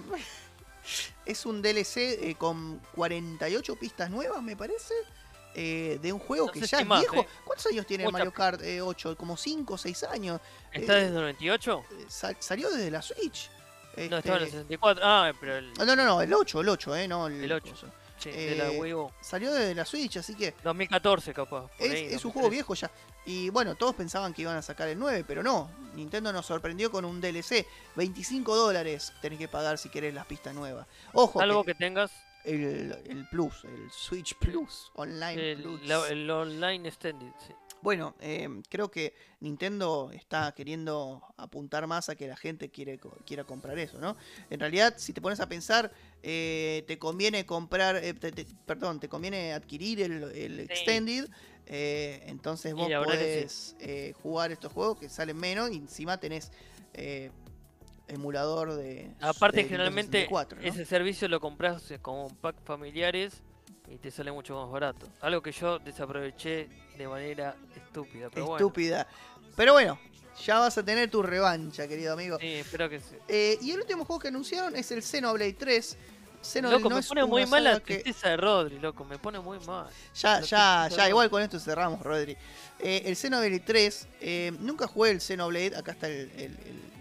[1.26, 4.93] es un DLC eh, con 48 pistas nuevas, me parece.
[5.56, 7.18] Eh, de un juego No que ya es más, viejo.
[7.22, 7.28] eh.
[7.45, 9.16] ¿Cuántos años tiene Mucha Mario Kart eh, 8?
[9.18, 10.39] Como 5 o 6 años.
[10.72, 11.84] ¿Está Eh, desde el 98?
[11.91, 13.49] Eh, sal- salió desde la Switch.
[13.97, 15.02] No, Este, estaba en el 64.
[15.06, 17.70] Ah, pero el, no, no, no, el 8, el 8, eh, no el, El 8.
[17.72, 17.88] coso.
[18.18, 19.12] sí, de la eh, Wii U.
[19.20, 21.70] Salió desde la Switch, así que 2014 capaz.
[21.78, 22.32] es, ahí, es un 2013.
[22.32, 22.89] juego viejo ya.
[23.26, 25.70] Y bueno, todos pensaban que iban a sacar el 9, pero no.
[25.93, 27.66] Nintendo nos sorprendió con un DLC.
[27.95, 30.88] 25 dólares tenés que pagar si querés las pistas nuevas.
[31.14, 32.12] Ojo, Algo que que tengas
[32.46, 35.86] el, el Plus, el Switch Plus, Online el, Plus.
[35.88, 37.32] la- el online extended.
[37.48, 37.54] sí.
[37.84, 43.44] Bueno, eh, creo que Nintendo está queriendo apuntar más a que la gente quiere, quiera
[43.44, 44.16] comprar eso, ¿no?
[44.52, 49.00] En realidad, si te pones a pensar, eh, te conviene comprar, eh, te- te- perdón,
[49.00, 51.28] te conviene adquirir el, el Extended,
[51.66, 53.76] entonces vos podés
[54.22, 56.52] jugar estos juegos que salen menos y encima tenés
[58.14, 59.12] emulador de...
[59.22, 60.68] Aparte, de generalmente 64, ¿no?
[60.68, 63.41] ese servicio lo compras eh, como un pack familiares
[63.89, 65.07] y te sale mucho más barato.
[65.22, 68.30] Algo que yo desaproveché de manera estúpida.
[68.30, 69.07] Pero bueno, Estúpida.
[69.55, 69.99] Pero bueno,
[70.45, 72.38] ya vas a tener tu revancha, querido amigo.
[72.39, 73.16] sí, espero que sí.
[73.28, 75.97] Eh, y el último juego que anunciaron es el Xenoblade 3.
[76.41, 79.39] Xenoblade Loco, no me pone muy mal la que- tristeza de Rodri, loco, me pone
[79.39, 79.88] muy mal.
[80.16, 82.36] Ya, ya, ya, igual con esto cerramos, Rodri.
[82.80, 86.91] Eh, el Xenoblade 3, eh, nunca jugué el Xenoblade, acá está el, el- el- el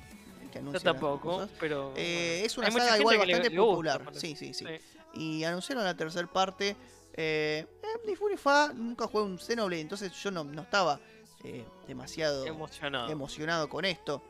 [0.50, 1.50] que Yo tampoco, cosas.
[1.58, 1.92] pero.
[1.96, 4.02] Eh, es una saga igual bastante le popular.
[4.12, 4.80] Sí, sí, sí, Sí.
[5.14, 6.76] Y anunciaron la tercera parte.
[7.14, 11.00] Eh, eh, ni fu ni fa, nunca jugué un Xenoblade, entonces yo no, no estaba
[11.42, 13.10] eh, demasiado Emocionado.
[13.10, 14.22] emocionado con esto.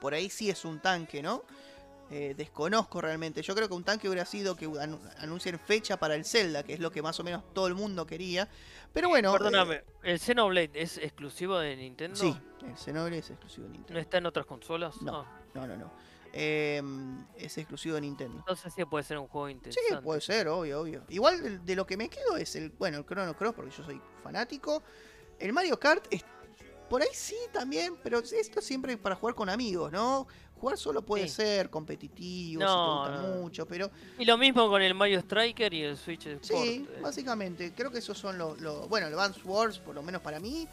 [0.00, 1.44] Por ahí sí es un tanque, ¿no?
[2.14, 3.40] Eh, desconozco realmente.
[3.40, 6.74] Yo creo que un tanque hubiera sido que anu- anuncien fecha para el Zelda, que
[6.74, 8.48] es lo que más o menos todo el mundo quería.
[8.92, 9.32] Pero bueno.
[9.32, 12.14] Perdóname, eh, ¿el Xenoblade es exclusivo de Nintendo?
[12.14, 12.36] sí,
[12.66, 14.00] el Xenoblade es exclusivo de ¿No Nintendo.
[14.00, 15.00] está en otras consolas?
[15.00, 15.20] No.
[15.20, 15.90] Ah, No, no, no.
[16.34, 16.82] Eh,
[17.36, 18.38] es exclusivo de Nintendo.
[18.38, 20.02] entonces sí puede ser un juego Sí, interesante.
[20.02, 21.04] puede ser, obvio, obvio.
[21.08, 23.84] Igual de, de lo que me quedo es el, bueno, el Chrono Cross, porque yo
[23.84, 24.82] soy fanático.
[25.38, 26.24] El Mario Kart es
[26.88, 30.26] por ahí sí también, pero esto siempre para jugar con amigos, ¿no?
[30.62, 31.34] Jugar solo puede Sí.
[31.34, 33.36] ser competitivo, No, si te gusta no.
[33.40, 36.62] mucho, pero Y lo mismo con el Mario Striker y el Switch Sport.
[36.64, 37.00] sí, eh.
[37.02, 40.38] básicamente, creo que esos son los, los- bueno, el Advance Wars, por lo menos para
[40.38, 40.68] mí,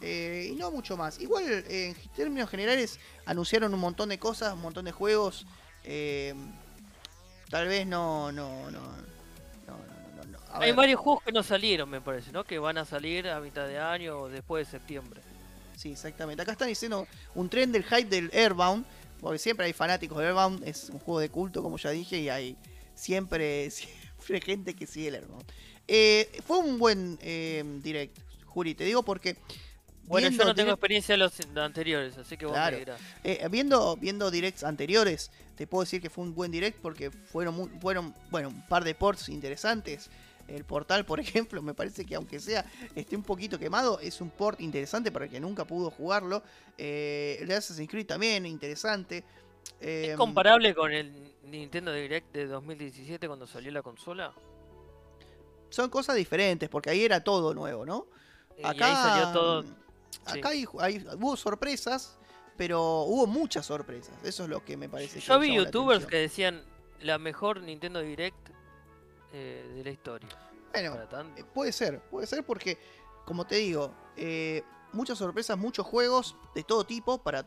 [0.00, 1.18] eh, y no mucho más.
[1.20, 5.44] Igual, eh, en términos generales, anunciaron un montón de cosas, un montón de juegos,
[5.82, 6.34] eh,
[7.50, 8.80] tal vez no, no, no,
[10.54, 12.44] Hay ver, varios juegos que no salieron, me parece, ¿no?
[12.44, 15.20] Que van a salir a mitad de año o después de septiembre.
[15.76, 16.42] Sí, exactamente.
[16.42, 18.84] Acá están diciendo un tren del hype del Airbound,
[19.22, 22.28] porque siempre hay fanáticos de Airbound, es un juego de culto, como ya dije, y
[22.28, 22.58] hay
[22.94, 25.44] siempre, siempre gente que sigue el Airbound.
[25.88, 29.36] Eh, fue un buen eh, direct, Juri, te digo porque
[30.04, 32.76] Bueno, yo no tengo direct- experiencia de los anteriores, así que vos Claro.
[33.24, 37.10] me eh, viendo, viendo directs anteriores, te puedo decir que fue un buen direct porque
[37.10, 40.10] fueron, fueron bueno, un par de ports interesantes.
[40.48, 42.64] El portal, por ejemplo, me parece que aunque sea
[42.94, 46.42] esté un poquito quemado, es un port interesante para el que nunca pudo jugarlo.
[46.78, 49.24] Eh, el Assassin's Creed también, interesante.
[49.80, 51.12] ¿Es Em, comparable con el
[51.44, 54.32] Nintendo Direct de 2017 cuando salió la consola?
[55.70, 58.06] son cosas diferentes, porque ahí era todo nuevo, ¿no?
[58.58, 59.64] Y ahí salió todo.
[60.26, 62.18] Acá hay, hay- hubo sorpresas,
[62.58, 64.14] pero hubo muchas sorpresas.
[64.22, 65.18] Eso es lo que me parece.
[65.20, 66.62] que Yo vi youtubers que decían
[67.00, 68.36] la mejor Nintendo Direct
[69.32, 70.28] eh, de la historia.
[70.72, 70.96] Bueno.
[71.36, 72.78] Eh, Puede ser, puede ser porque,
[73.24, 74.62] como te digo, eh,
[74.92, 77.46] muchas sorpresas, muchos juegos de todo tipo para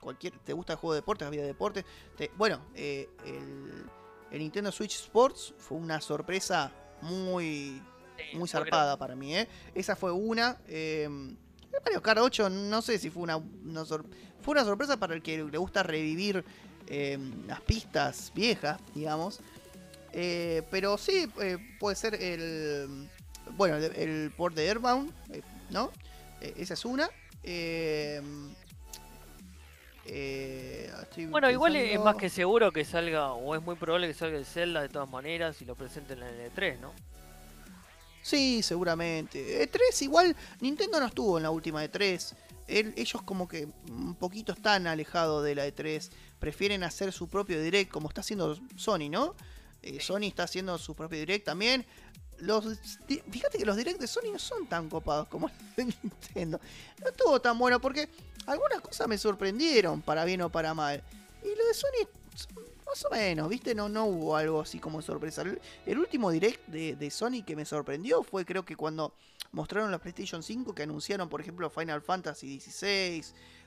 [0.00, 0.38] cualquier.
[0.40, 1.26] ¿Te gusta el juego de deportes?
[1.28, 1.84] Había deportes.
[2.16, 3.86] Te- bueno, eh, el,
[4.30, 6.72] el Nintendo Switch Sports fue una sorpresa
[7.02, 7.82] muy,
[8.16, 9.36] Sí, muy zarpada para mí.
[9.36, 9.48] ¿eh?
[9.74, 10.58] Esa fue una.
[10.68, 14.06] eh, el Mario Kart 8, no sé si fue una, una sor-
[14.40, 16.44] fue una sorpresa para el que le gusta revivir
[16.86, 17.18] eh,
[17.48, 19.40] las pistas viejas, digamos.
[20.16, 23.08] Eh, pero sí, eh, puede ser el.
[23.56, 25.90] Bueno, el, el port de Airbound, eh, ¿no?
[26.40, 27.10] Eh, esa es una.
[31.30, 34.44] Bueno, igual es más que seguro que salga, o es muy probable que salga el
[34.46, 36.92] Zelda de todas maneras y lo presenten en el E3, ¿no?
[38.22, 39.68] Sí, seguramente.
[39.70, 42.34] E3 igual, Nintendo no estuvo en la última E3.
[42.68, 46.10] Él- ellos como que un poquito están alejados de la E3.
[46.38, 49.34] Prefieren hacer su propio direct, como está haciendo Sony, ¿no?
[49.84, 51.84] Eh, Sony está haciendo su propio direct también.
[52.38, 52.64] Los,
[53.30, 56.58] fíjate que los directs de Sony no son tan copados como los de Nintendo.
[57.02, 58.08] No estuvo tan bueno porque
[58.46, 61.02] algunas cosas me sorprendieron, para bien o para mal.
[61.42, 62.08] Y lo de Sony,
[62.86, 63.74] más o menos, ¿viste?
[63.74, 65.42] No, no hubo algo así como sorpresa.
[65.42, 69.12] El, el último direct de, de Sony que me sorprendió fue creo que cuando
[69.52, 73.22] mostraron la PlayStation 5 que anunciaron, por ejemplo, Final Fantasy XVI,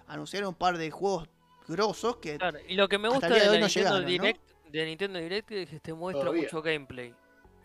[0.07, 1.30] anunciaron un par de juegos
[1.68, 2.38] grosos que...
[2.38, 4.57] Claro, y lo que me gusta de, de hoy la no Nintendo llegaron, ¿no?
[4.72, 6.43] De Nintendo Direct que te muestra Todavía.
[6.43, 7.13] mucho gameplay.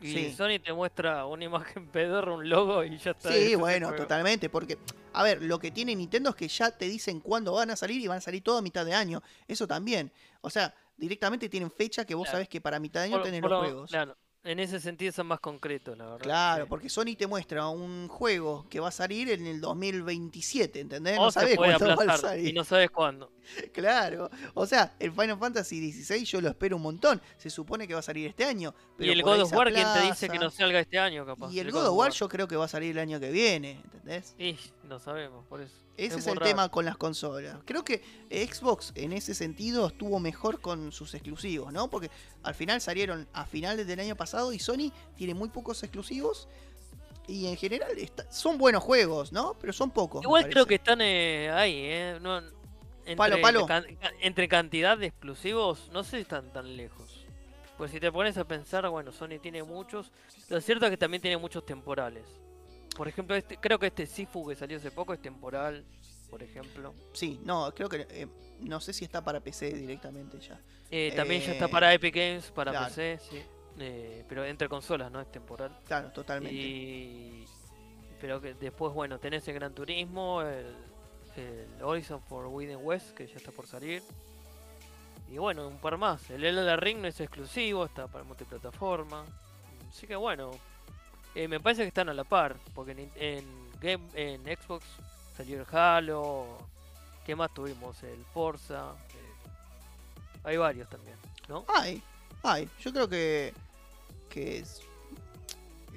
[0.01, 0.33] Y Sí.
[0.33, 3.33] Sony te muestra una imagen pedorra, un logo y ya está.
[3.33, 4.77] Sí, bueno, totalmente, porque,
[5.13, 8.01] a ver, lo que tiene Nintendo es que ya te dicen cuándo van a salir
[8.01, 9.23] y van a salir todo a mitad de año.
[9.47, 10.11] Eso también.
[10.41, 12.37] O sea, directamente tienen fecha que vos Claro.
[12.39, 13.91] sabés que para mitad de año Por- tenés por los lo- juegos.
[13.91, 16.19] Claro, en ese sentido son más concretos, la verdad.
[16.19, 16.69] Claro, sí.
[16.69, 21.17] porque Sony te muestra un juego que va a salir en el 2027, ¿entendés?
[21.19, 22.49] O no sabés cuándo va a salir.
[22.49, 23.31] y no sabes cuándo.
[23.73, 24.31] Claro.
[24.55, 27.21] O sea, el Final Fantasy XVI yo lo espero un montón.
[27.39, 28.75] Se supone que va a salir este año.
[28.95, 30.99] Y pero el por ahí God of War, ¿quién te dice que no salga este
[30.99, 31.53] año, capaz?
[31.53, 33.81] Y el God of War yo creo que va a salir el año que viene,
[33.85, 34.35] ¿entendés?
[34.39, 35.75] Y no sabemos, por eso.
[35.97, 36.47] Ese es, el raro.
[36.47, 37.59] tema con las consolas.
[37.67, 41.91] Creo que Xbox en ese sentido estuvo mejor con sus exclusivos, ¿no?
[41.91, 42.11] Porque
[42.43, 46.49] al final salieron a finales del año pasado y Sony tiene muy pocos exclusivos.
[47.29, 49.55] Y en general está- son buenos juegos, ¿no?
[49.61, 50.25] Pero son pocos.
[50.25, 52.19] Igual creo que están eh, ahí, ¿eh?
[52.21, 52.41] No,
[53.05, 53.67] entre, Palo, palo.
[53.67, 53.87] can-
[54.21, 57.27] entre cantidad de exclusivos, no sé si están tan lejos.
[57.79, 60.13] Pues si te pones a pensar, bueno, Sony tiene muchos.
[60.49, 62.25] Lo cierto es que también tiene muchos temporales.
[62.97, 65.85] Por ejemplo, este, creo que este Sifu que salió hace poco es temporal,
[66.31, 66.95] por ejemplo.
[67.13, 68.07] Sí, no, creo que.
[68.11, 68.29] eh,
[68.61, 70.61] no sé si está para PC directamente ya.
[70.91, 72.87] Eh, también ya está Eh, para Epic Games, para claro.
[72.87, 73.43] PC, sí.
[73.79, 75.77] Eh, pero entre consolas, no es temporal.
[75.87, 76.55] Claro, totalmente.
[76.55, 77.45] Y...
[78.21, 80.67] Pero que después, bueno, tenés el Gran Turismo, el,
[81.37, 84.03] el Horizon for Within West, que ya está por salir.
[85.31, 86.29] Y bueno, un par más.
[86.31, 89.25] El Elden Ring no es exclusivo, está para multiplataforma.
[89.89, 90.51] Así que bueno,
[91.35, 93.63] eh, me parece que están a la par, porque en,
[94.57, 94.85] Xbox
[95.37, 96.59] salió el Halo.
[97.25, 98.03] ¿Qué más tuvimos?
[98.03, 98.93] El Forza.
[99.15, 101.17] eh, hay varios también,
[101.49, 101.65] ¿no?
[101.69, 102.03] Ay,
[102.43, 103.55] ay, yo creo que.
[104.29, 104.83] que es-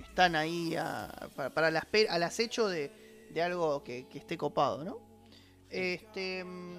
[0.01, 2.89] están ahí a- para, para la espe- al acecho de,
[3.31, 4.99] de algo que esté copado, ¿no?
[5.77, 6.43] Este.
[6.43, 6.77] mm,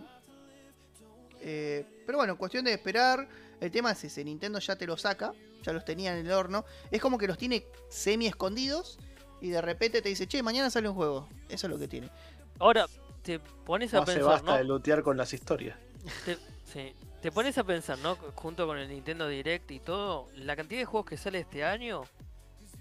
[1.41, 3.29] eh, pero bueno, cuestión de esperar.
[3.61, 5.33] El tema es ese: Nintendo ya te lo saca,
[5.63, 6.65] ya los tenía en el horno.
[6.91, 8.99] Es como que los tiene semi escondidos
[9.41, 11.29] y de repente te dice, che, mañana sale un juego.
[11.49, 12.11] Eso es lo que tiene.
[12.59, 12.87] Ahora,
[13.23, 14.57] te pones No a hace pensar, basta ¿no?
[14.59, 15.79] de lootear con las historias.
[16.25, 16.37] Te,
[16.73, 18.17] sí, te pones a pensar, ¿no?
[18.35, 22.03] Junto con el Nintendo Direct y todo, la cantidad de juegos que sale este año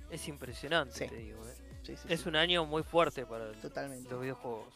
[0.09, 1.07] es impresionante, Sí.
[1.07, 1.41] te digo.
[1.47, 1.53] ¿eh?
[1.83, 4.09] Sí, sí, Es sí, un año muy fuerte para el- Totalmente.
[4.09, 4.67] los videojuegos.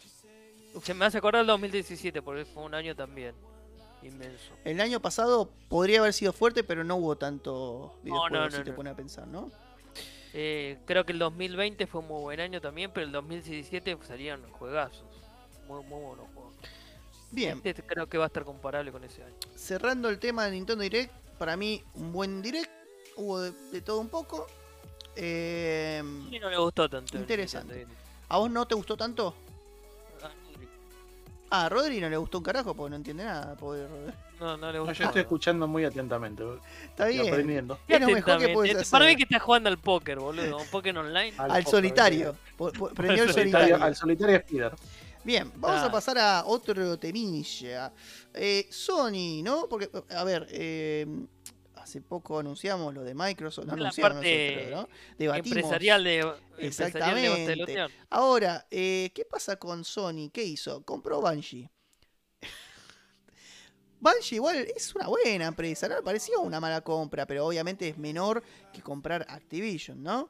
[0.84, 3.34] Se me hace acordar el 2017 porque fue un año también
[4.02, 4.54] inmenso.
[4.64, 8.64] El año pasado podría haber sido fuerte, pero no hubo tanto videojuegos no, si no,
[8.64, 8.76] te no.
[8.76, 9.52] pones a pensar, ¿no?
[10.34, 14.42] Eh, creo que el 2020 fue un muy buen año también, pero el 2017 salían
[14.52, 15.04] juegazos.
[15.68, 16.54] Muy, muy buenos juegos.
[17.32, 19.36] Bien, Este creo que va a estar comparable con ese año.
[19.56, 22.72] cerrando el tema de Nintendo Direct, para mí un buen Direct,
[23.18, 24.48] hubo de, de todo un poco.
[25.16, 27.18] Eh, A mí no le gustó tanto.
[27.18, 27.86] Interesante.
[28.30, 29.34] ¿A vos no te gustó tanto?
[31.52, 33.56] Ah, a Rodri no le gustó un carajo porque no entiende nada.
[33.58, 33.88] porque-
[34.40, 34.94] No, no le No, gustó.
[35.00, 36.44] yo estoy escuchando muy atentamente.
[36.86, 37.28] Está bien.
[37.28, 37.80] aprendiendo.
[37.88, 38.82] Es lo mejor que puedes Atentamente.
[38.82, 38.92] hacer.
[38.92, 40.58] Para mí que estás jugando al póker, boludo.
[40.58, 41.34] Un póker online.
[41.38, 42.36] Al solitario.
[42.96, 43.84] Prendió el Al solitario, solitario.
[43.84, 44.72] al solitario Spider.
[45.24, 45.92] Bien, vamos a Ah.
[45.92, 47.92] pasar a otro temilla.
[48.34, 49.68] Eh, Sony, ¿no?
[49.70, 51.06] Porque, a ver, eh,
[51.82, 53.66] hace poco anunciamos lo de Microsoft.
[53.66, 54.90] No La parte nosotros, ¿no?
[55.18, 55.58] Debatimos.
[55.58, 56.18] Empresarial de.
[56.20, 57.88] Empresarial de Exactamente.
[58.10, 60.30] Ahora, eh, ¿qué pasa con Sony?
[60.32, 60.84] ¿Qué hizo?
[60.84, 61.70] Compró Bungie.
[64.00, 67.98] Bungie igual es una buena empresa, no me parecía una mala compra, pero obviamente es
[67.98, 70.30] menor que comprar Activision, ¿no?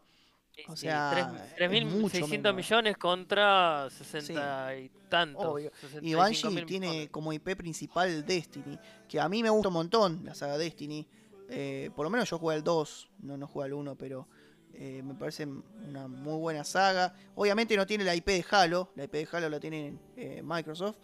[0.68, 1.12] O sea,
[1.56, 2.54] tres- es mucho 3.600 menor.
[2.56, 5.62] millones contra 60 y tantos.
[6.02, 8.78] Y 65.000 Bungie tiene como IP principal Destiny,
[9.08, 11.08] que a mí me gusta un montón la saga Destiny.
[11.50, 14.28] Eh, por lo menos yo jugué al 2, no, no jugué al 1, pero
[14.74, 17.16] eh, me parece una muy buena saga.
[17.36, 20.98] Obviamente no tiene la IP de Halo, la IP de Halo la tiene eh, Microsoft,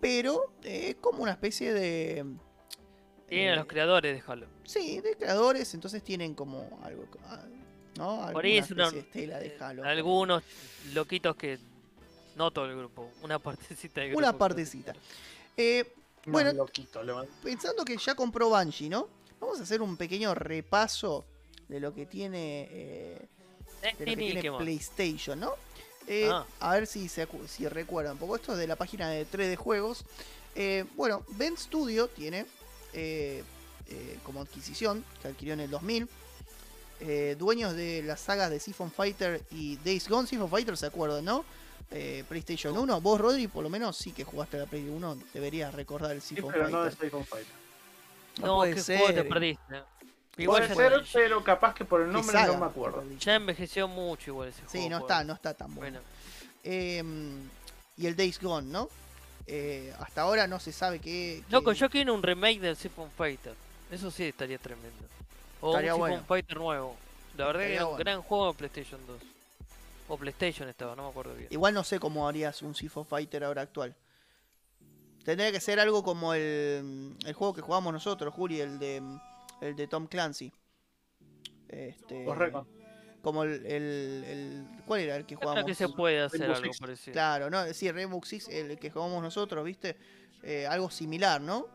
[0.00, 2.24] pero eh, es como una especie de...
[3.28, 4.46] Tienen a eh, los creadores de Halo.
[4.64, 7.04] Sí, de creadores, entonces tienen como algo,
[7.98, 8.28] ¿no?
[8.32, 9.84] Por ahí Alguna es una- de estela de eh, Halo.
[9.84, 10.42] Algunos
[10.94, 11.58] loquitos que.
[12.36, 14.18] No todo el grupo, una partecita del grupo.
[14.20, 14.94] Una partecita.
[15.56, 15.92] Eh,
[16.26, 16.52] No, Bueno.
[16.54, 19.08] loquito, lo- pensando que ya compró Bungie, ¿no?
[19.40, 21.24] Vamos a hacer un pequeño repaso
[21.68, 23.28] de lo que tiene, eh,
[23.82, 24.60] de lo que Destiny, tiene ¿qué más?
[24.62, 25.54] PlayStation, ¿no?
[26.06, 26.44] Eh, Ah.
[26.60, 29.56] A ver si, se si recuerdan un poco esto es de la página de 3D
[29.56, 30.04] Juegos.
[30.54, 32.46] Eh, bueno, Ben Studio tiene
[32.92, 33.44] eh,
[33.86, 36.08] eh, como adquisición, que adquirió en el 2000,
[37.00, 40.26] eh, dueños de las sagas de Siphon Fighter y Days Gone.
[40.26, 41.44] Siphon Fighter, ¿se acuerdan, no?
[41.92, 43.00] Eh, PlayStation 1.
[43.00, 46.20] Vos, Rodri, por lo menos sí que jugaste a la Play 1, deberías recordar el
[46.22, 46.90] Sí, Siphon pero no de.
[46.90, 47.59] Siphon Fighter.
[48.38, 49.28] No No, puede qué juego te ser.
[49.28, 49.82] perdiste.
[50.36, 53.04] Igual Puede ser, pero capaz que por el ¿Qué nombre saga, no me acuerdo.
[53.18, 54.70] ya envejeció mucho igual ese juego.
[54.72, 55.98] Sí, no por- está, no está tan bueno.
[55.98, 56.20] Bueno,
[56.62, 57.02] Eh,
[57.96, 58.88] y el Days Gone, ¿no?
[59.46, 61.42] Eh, hasta ahora no se sabe qué.
[61.46, 63.54] qué- loco, yo quiero un remake del Siphon Fighter.
[63.90, 65.04] Eso sí estaría tremendo.
[65.60, 66.24] O Estaría un Siphon bueno.
[66.26, 66.96] Fighter nuevo.
[67.36, 68.04] La verdad que era un bueno.
[68.04, 69.20] gran juego de PlayStation 2.
[70.08, 71.48] O PlayStation estaba, no me acuerdo bien.
[71.50, 73.94] Igual no sé cómo harías un Siphon Fighter ahora actual.
[75.30, 79.00] Tendría que ser algo como el, el juego que jugamos nosotros, Juli, el de
[79.60, 80.52] el de Tom Clancy.
[81.68, 82.66] Este, Correcto.
[83.22, 85.66] como el, el, el- ¿Cuál era el que Creo jugamos?
[85.68, 86.80] que se puede hacer Rainbow algo Six.
[86.80, 87.12] parecido.
[87.12, 89.96] Claro, no, sí, Rainbow Six, el que jugamos nosotros, ¿viste?
[90.42, 91.66] Eh, algo similar, ¿no?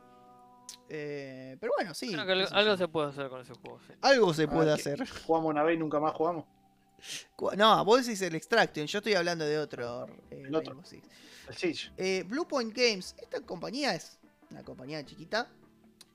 [0.89, 2.12] Eh, pero bueno, sí.
[2.12, 3.80] Creo que algo, se puede hacer con ese juego.
[3.88, 3.93] sí.
[4.01, 5.08] Algo se puede hacer.
[5.26, 6.43] Jugamos una vez y nunca más jugamos.
[7.56, 10.08] No, vos decís el Extraction, yo estoy hablando de otro.
[10.32, 10.72] eh, El otro.
[10.74, 11.08] Rainbow Six.
[11.48, 11.78] El.
[11.98, 14.18] Eh, Blue Point Games, esta compañía es
[14.50, 15.50] una compañía chiquita.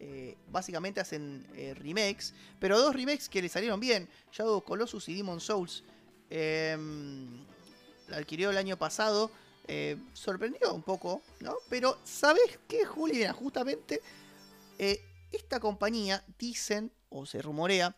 [0.02, 5.08] eh, básicamente hacen eh, remakes, pero dos remakes que le salieron bien: Shadow of Colossus
[5.08, 5.84] y Demon Souls.
[6.30, 7.44] Em,
[8.08, 9.30] la adquirió el año pasado.
[10.14, 11.54] sorprendió un poco, ¿no?
[11.68, 13.18] Pero, ¿sabes qué, Juli?
[13.18, 14.00] Mira, justamente
[15.30, 17.94] esta compañía dicen, o se rumorea,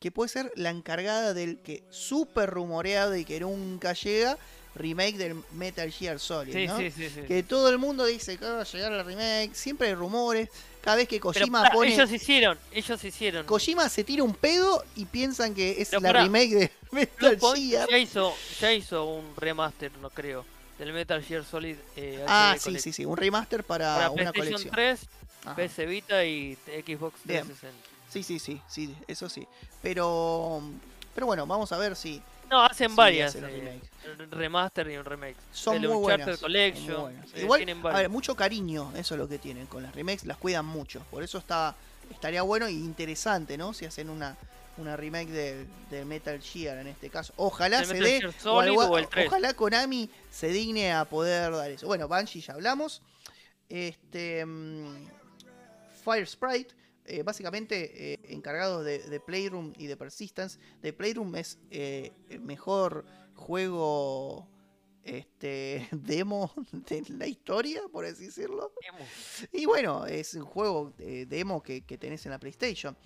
[0.00, 4.36] que puede ser la encargada del que súper rumoreado y que nunca llega
[4.74, 6.78] remake del Metal Gear Solid, Sí, ¿no?
[6.78, 7.10] sí, sí.
[7.28, 10.48] Que todo el mundo dice que va a llegar el remake, siempre hay rumores,
[10.80, 11.94] cada vez que Pero Kojima pone...
[11.94, 13.46] ellos hicieron, ellos hicieron.
[13.46, 17.88] Kojima se tira un pedo y piensan que es Pero la remake de Metal Gear.
[17.90, 20.44] ya hizo, ya hizo un remaster, no creo,
[20.78, 21.76] del Metal Gear Solid.
[21.96, 24.74] eh, Ah, sí, sí, sí, un remaster para, Para una PlayStation colección.
[24.74, 25.00] 3,
[25.44, 25.56] Ajá.
[25.56, 26.54] PS Vita y
[26.86, 27.44] Xbox Bien.
[27.46, 27.88] 360.
[28.10, 29.46] Sí, sí, sí, sí, eso sí.
[29.82, 30.62] Pero,
[31.14, 32.20] pero bueno, vamos a ver si,
[32.52, 33.34] No, hacen varias.
[33.34, 33.80] hacen eh,
[34.22, 35.36] un remaster y un remake.
[35.52, 36.38] Son el muy buenas.
[36.38, 36.86] Collection.
[36.86, 37.28] muy buenas.
[37.34, 40.36] eh, Igual, a ver, mucho cariño, eso es lo que tienen con las remakes, las
[40.36, 41.04] cuidan mucho.
[41.10, 41.74] Por eso está
[42.10, 43.72] estaría bueno y interesante, ¿no?
[43.72, 44.36] Si hacen una,
[44.76, 47.32] una remake del, del Metal Gear en este caso.
[47.36, 49.26] Ojalá El se dé, Gear o, Solid algo- o el 3.
[49.28, 51.86] ojalá Konami se digne a poder dar eso.
[51.86, 53.00] Bueno, Banshee ya hablamos.
[53.68, 55.06] Este mm,
[56.04, 56.74] Fire Sprite,
[57.04, 60.58] eh, básicamente eh, encargados de, de Playroom y de Persistence.
[60.80, 64.48] De Playroom es eh, el mejor juego
[65.02, 68.72] este demo de la historia, por así decirlo.
[68.80, 69.04] Demo.
[69.52, 72.96] Y bueno, es un juego demo que, que tenés en la PlayStation.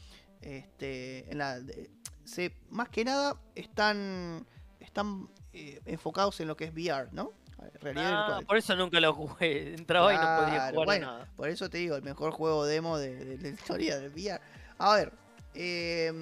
[0.40, 1.90] Este, en la, de-
[2.24, 4.46] se, más que nada están,
[4.80, 7.32] están enfocados en lo que es VR, ¿no?
[7.80, 9.74] Realidad por eso nunca lo jugué.
[9.74, 11.28] Entraba y no podía jugar bueno, nada.
[11.36, 14.40] Por eso te digo, el mejor juego demo de, de la historia del VR.
[14.78, 15.12] A ver,
[15.54, 16.12] eh,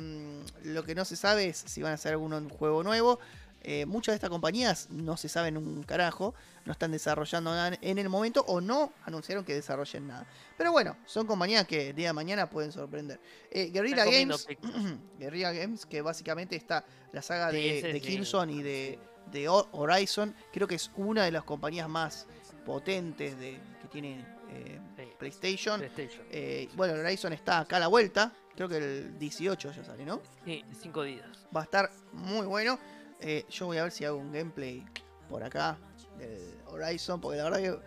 [0.62, 3.18] lo que no se sabe es si van a hacer algún juego nuevo.
[3.66, 6.34] Eh, muchas de estas compañías no se saben un carajo,
[6.66, 10.26] no están desarrollando nada en el momento o no anunciaron que desarrollen nada.
[10.58, 13.18] Pero bueno, son compañías que el día de mañana pueden sorprender.
[13.50, 14.46] Eh, Guerrilla Games.
[15.18, 18.00] Guerrilla Games, que básicamente está la saga Sí, de, de sí.
[18.02, 18.98] Killzone y de,
[19.30, 22.26] de Ho- Horizon, creo que es una de las compañías más
[22.64, 25.80] potentes de, que tiene eh, Sí, PlayStation.
[25.80, 26.26] PlayStation.
[26.30, 30.20] Eh, bueno, Horizon está acá a la vuelta, creo que el 18 ya sale, ¿no?
[30.44, 31.46] Sí, cinco días.
[31.54, 32.78] Va a estar muy bueno.
[33.20, 34.84] Eh, yo voy a ver si hago un gameplay
[35.28, 35.78] por acá
[36.18, 37.80] del Horizon, porque la verdad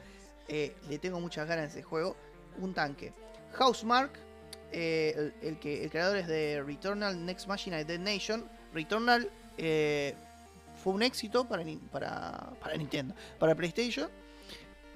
[0.48, 2.16] que le tengo muchas ganas a ese juego.
[2.60, 3.14] Un tanque.
[3.54, 4.12] Housemark,
[4.72, 8.50] el, el que el creador es de Returnal, Next Machine Dead Nation.
[8.74, 10.16] Returnal eh,
[10.84, 14.10] fue un éxito para, para, para Nintendo, para PlayStation.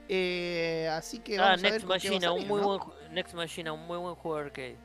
[0.09, 2.61] Eh, así que Ah, vamos a ver Next con qué va a Machine, un muy
[2.61, 2.67] ¿no?
[2.79, 4.77] buen Next Machine, un muy buen juego arcade.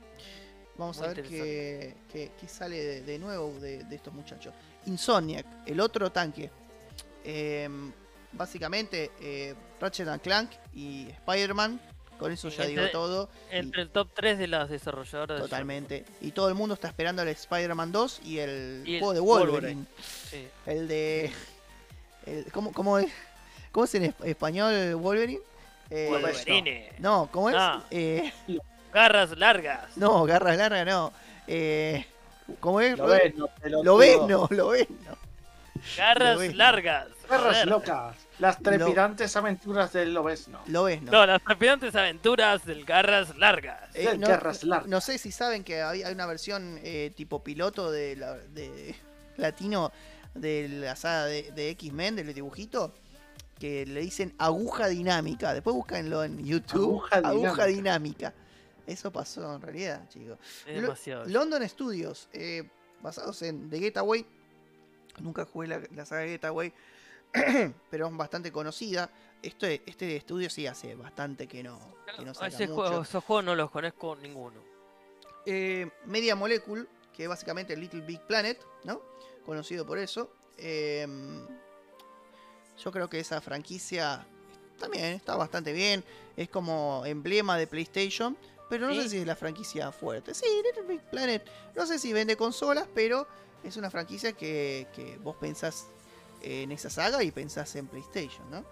[0.77, 4.53] Vamos Muy a ver qué, qué- qué sale de, de nuevo de, de estos muchachos.
[4.85, 6.51] Insomniac, el otro tanque.
[7.25, 7.93] Em,
[8.33, 11.81] básicamente, eh, Ratchet and Clank y Spider-Man.
[12.19, 13.29] Con eso ya Entre- digo todo.
[13.51, 16.05] Entre el top 3 de las desarrolladoras de Totalmente.
[16.21, 19.21] Y todo el mundo está esperando el Spider-Man 2 y el Y el juego de
[19.21, 19.53] Wolverine.
[19.53, 19.85] Wolverine.
[19.85, 20.31] Sony.
[20.31, 20.49] Sí.
[20.67, 21.33] El de.
[22.25, 23.13] El, ¿cómo, cómo es?
[23.73, 25.41] ¿Cómo es en es- español Wolverine?
[25.91, 26.93] Eh, Wolverine.
[26.99, 27.57] No, ¿cómo es?
[27.91, 28.33] Eh,
[28.93, 29.97] Garras largas.
[29.97, 31.13] no, garras largas, no.
[31.47, 32.07] Eh,
[32.61, 32.97] ¿Cómo es?
[32.97, 33.49] Lo ves, no.
[33.83, 35.17] Lo ves, no, lo ves, no.
[35.97, 36.57] Garras Lo ves.
[36.57, 37.09] largas.
[37.29, 38.17] Perras locas.
[38.39, 40.61] Las trepidantes aventuras del Lobesno.
[40.67, 41.13] Lo ves, no.
[41.13, 43.95] No, las trepidantes aventuras del Garras largas.
[43.95, 44.89] Eh, del no, Garras largas.
[44.89, 48.95] no sé si saben que hay, hay una versión eh, tipo piloto de, la, de
[49.37, 49.93] latino
[50.35, 52.93] de la saga de, de X-Men, del dibujito,
[53.59, 55.55] que le dicen aguja dinámica.
[55.55, 57.03] Después búscanlo en YouTube.
[57.11, 57.67] Aguja dinámica.
[57.67, 58.35] dinámica.
[58.87, 60.39] Eso pasó en realidad, chicos.
[60.65, 61.25] Demasiado.
[61.27, 62.69] London Studios, eh,
[63.03, 64.25] basados en The Getaway.
[65.21, 66.73] Nunca jugué la, la saga Getaway,
[67.91, 69.11] pero es bastante conocida.
[69.43, 71.79] Este, este estudio sí hace bastante que no,
[72.17, 72.75] que no saca Ese mucho.
[72.75, 74.61] juego, esos juegos no los conozco ninguno.
[75.45, 79.01] Eh, Media Molecule, que es básicamente Little Big Planet, ¿no?
[79.45, 80.31] Conocido por eso.
[80.59, 81.07] Eh,
[82.83, 84.27] yo creo que esa franquicia
[84.79, 86.05] también está bastante bien.
[86.37, 88.37] Es como emblema de PlayStation.
[88.69, 89.03] Pero no ¿Sí?
[89.03, 90.35] sé si es la franquicia fuerte.
[90.35, 91.49] Sí, Little Big Planet.
[91.77, 93.29] No sé si vende consolas, pero
[93.63, 95.87] es una franquicia que, que vos pensás
[96.43, 98.65] en esa saga y pensás en PlayStation, ¿no?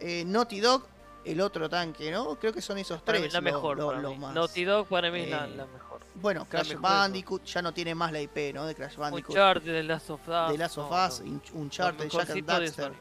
[0.00, 0.84] Eh, Naughty Dog,
[1.24, 2.36] el otro tanque, ¿no?
[2.38, 3.76] Creo que son esos Para tres la mejor.
[3.78, 4.34] lo- más.
[4.34, 6.00] Naughty Dog para mí es la, eh, la mejor.
[6.14, 8.66] Bueno, Crash mejor Bandicoot ya no tiene más la IP, ¿no?
[8.66, 9.30] De Crash Bandicoot.
[9.30, 10.50] Uncharted, The Last of Us.
[10.52, 11.26] de Last of no, Us, no.
[11.30, 12.92] Un- Uncharted, Jack and Daxter.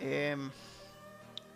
[0.00, 0.50] Em,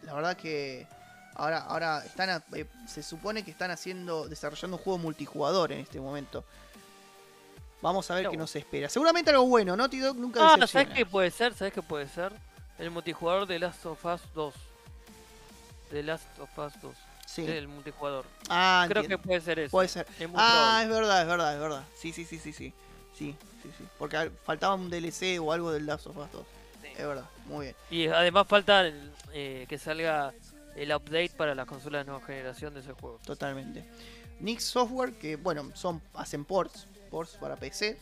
[0.03, 0.87] la verdad que
[1.35, 5.81] ahora, ahora están a- eh, se supone que están haciendo, desarrollando un juego multijugador en
[5.81, 6.45] este momento.
[7.83, 8.43] Vamos a ver qué bueno.
[8.43, 8.89] nos espera.
[8.89, 10.85] Seguramente algo bueno, Naughty Dog nunca Ah, decepciona.
[10.85, 11.55] ¿sabes qué puede ser?
[11.55, 12.33] ¿Sabes qué puede ser?
[12.79, 14.55] El multijugador de Last of Us 2.
[15.91, 16.97] De Last of Us 2.
[17.27, 17.45] Sí.
[17.47, 18.25] El multijugador.
[18.49, 19.71] Ah, Creo que puede ser eso.
[19.71, 20.07] puede ser.
[20.19, 20.83] Es Ah, probable.
[20.83, 21.85] es verdad, es verdad, es verdad.
[21.97, 22.73] Sí, sí, sí, sí, sí.
[23.17, 23.85] Sí, sí, sí.
[23.99, 26.45] Porque al- faltaba un DLC o algo del Last of Us 2.
[26.83, 26.89] Sí.
[26.97, 27.77] Es verdad, muy bien.
[27.91, 30.33] Y además falta el, eh, que salga
[30.77, 33.21] el update para las consolas de nueva generación de ese juego.
[33.25, 33.85] Totalmente.
[34.41, 36.87] Nix Software, que bueno, son hacen ports,
[37.41, 37.99] para PC.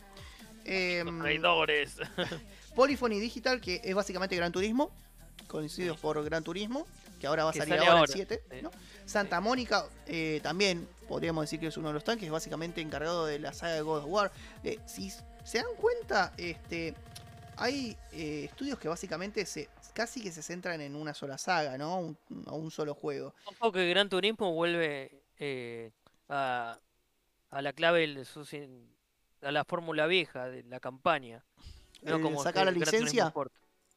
[0.65, 1.95] Em, Los traidores.
[2.75, 4.91] Polyphony Digital, que es básicamente Gran Turismo,
[5.47, 6.01] conocidos Sí.
[6.01, 6.85] por Gran Turismo,
[7.19, 8.43] que ahora va a salir ahora, ahora, el 7.
[8.51, 8.57] sí.
[8.61, 8.71] ¿no?
[9.05, 13.39] Santa Mónica, eh, también podríamos decir que es uno de los tanques, básicamente encargado de
[13.39, 14.31] la saga de God of War.
[14.63, 15.09] Eh, si
[15.43, 16.93] se dan cuenta, este,
[17.57, 21.99] hay eh, estudios que básicamente se casi que se centran en una sola saga, ¿no?
[21.99, 23.33] Un, a un solo juego.
[23.49, 25.91] Un poco que Gran Turismo vuelve eh,
[26.29, 26.77] a,
[27.49, 28.87] a la clave de sus in-
[29.41, 31.43] a la fórmula vieja de la campaña.
[32.01, 33.33] No como sacar la licencia.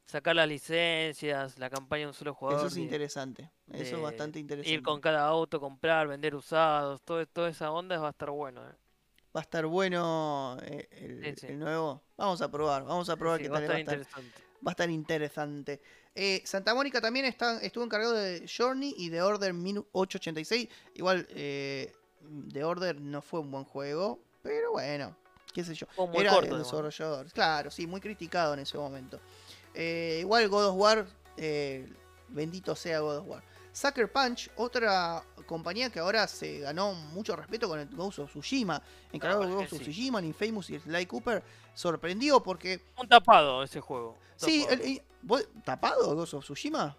[0.06, 2.60] Sacar las licencias, la campaña de un solo jugador.
[2.60, 3.51] eso es de- interesante.
[3.73, 4.70] Eso es bastante interesante.
[4.73, 8.62] Ir con cada auto, comprar, vender usados, todo, toda esa onda va a estar bueno.
[8.69, 8.74] eh.
[9.35, 11.47] Va a estar bueno eh, el, Sí, sí.
[11.52, 12.02] el nuevo.
[12.19, 14.23] Vamos a probar, vamos a probar Sí, qué va a tal estar va a estar.
[14.24, 14.43] interesante.
[14.66, 15.81] Va a estar interesante.
[16.14, 19.55] Eh, Santa Mónica también está, estuvo encargado de Journey y de Order
[19.93, 20.69] 886.
[20.94, 21.90] Igual, eh,
[22.52, 25.16] The Order no fue un buen juego, pero bueno,
[25.53, 25.87] qué sé yo.
[26.09, 27.31] Muy Era corto, desarrollador.
[27.33, 29.20] Claro, sí, muy criticado en ese momento.
[29.74, 31.07] Eh, igual God of War
[31.39, 31.91] Eh,
[32.29, 33.43] bendito sea God of War.
[33.73, 38.83] Sucker Punch, otra compañía que ahora se ganó mucho respeto con el Ghost of Tsushima.
[39.12, 39.85] Encargado Ah, de Ghost of sí.
[39.87, 41.43] Tsushima, el Infamous y el Sly Cooper.
[41.74, 42.81] Sorprendió porque.
[42.99, 44.19] Un tapado ese juego.
[44.37, 44.83] Sí, Tapado.
[44.85, 46.97] el- ¿vos- ¿tapado Ghost of Tsushima?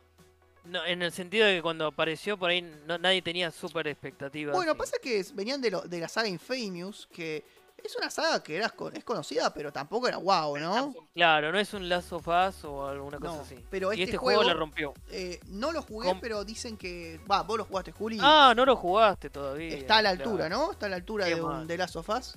[0.66, 4.56] No, en el sentido de que cuando apareció por ahí no, nadie tenía súper expectativas.
[4.56, 7.46] Bueno, pasa que venían de, lo- de la saga Infamous, que
[7.84, 10.94] es una saga que era, es conocida, pero tampoco era wow, ¿no?
[11.14, 13.64] Claro, no es un Last of Us o alguna cosa No, así.
[13.70, 14.94] pero y este este juego, juego- la rompió.
[15.10, 17.20] Eh, no lo jugué, Com- pero dicen que.
[17.30, 18.18] Va, vos lo jugaste, Juli.
[18.22, 19.76] Ah, no lo jugaste todavía.
[19.76, 20.30] está a la claro.
[20.32, 20.72] altura, ¿no?
[20.72, 22.36] Está a la altura de un de Last of Us.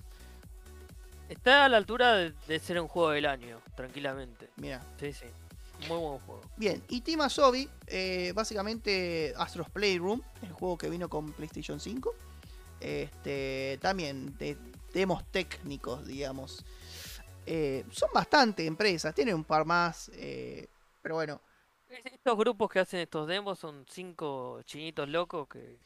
[1.28, 4.48] Está a la altura de, de ser un juego del año, tranquilamente.
[4.56, 4.80] Mira.
[5.00, 5.26] Sí, sí.
[5.88, 6.40] Muy buen juego.
[6.56, 12.14] Bien, y Team Asobi, eh, básicamente Astros Playroom, el juego que vino con PlayStation 5.
[12.80, 14.56] Este, también de
[14.96, 16.64] demos técnicos, digamos.
[17.44, 20.68] Eh, son bastante empresas, tienen un par más, eh,
[21.02, 21.40] pero bueno,
[22.04, 25.78] Estos grupos que hacen estos demos son cinco chinitos locos que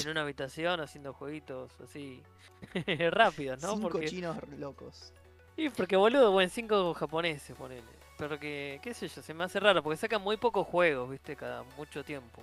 [0.00, 2.22] en una habitación haciendo jueguitos así
[3.10, 3.74] rápidos, ¿no?
[3.74, 5.12] cinco porque, chinos locos.
[5.56, 7.82] Sí, porque boludo, bueno, cinco japoneses, ponele.
[8.16, 11.34] Pero que, qué sé yo, se me hace raro porque sacan muy pocos juegos, viste,
[11.34, 12.40] cada mucho tiempo.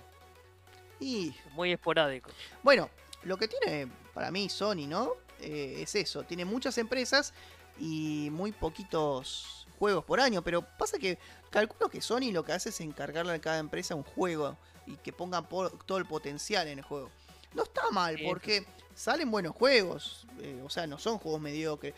[1.00, 2.30] Y Muy esporádico.
[2.62, 2.90] Bueno,
[3.22, 5.14] lo que tiene para mí Sony, ¿no?
[5.40, 7.32] Eh, es eso, tiene muchas empresas
[7.78, 11.18] y muy poquitos juegos por año, pero pasa que
[11.50, 14.56] calculo que Sony lo que hace es encargarle a cada empresa un juego
[14.86, 17.10] y que pongan po- todo el potencial en el juego.
[17.54, 21.94] No está mal, porque salen buenos juegos, eh, o sea, no son juegos mediocres.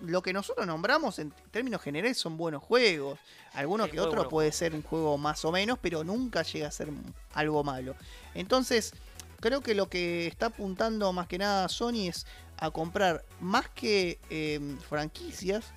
[0.00, 3.18] Lo que nosotros nombramos en términos generales son buenos juegos.
[3.52, 6.70] Algunos Sí, que otro puede ser un juego más o menos, pero nunca llega a
[6.70, 6.88] ser
[7.34, 7.94] algo malo.
[8.34, 8.94] Entonces,
[9.40, 12.26] creo que lo que está apuntando más que nada Sony es
[12.58, 15.72] a comprar más que eh, franquicias,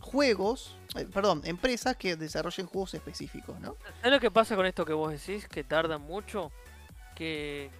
[0.00, 3.76] juegos, eh, perdón, empresas que desarrollen juegos específicos, ¿no?
[4.00, 5.46] ¿Sabes lo que pasa con esto que vos decís?
[5.48, 6.50] Que tardan mucho.
[7.14, 7.70] Que,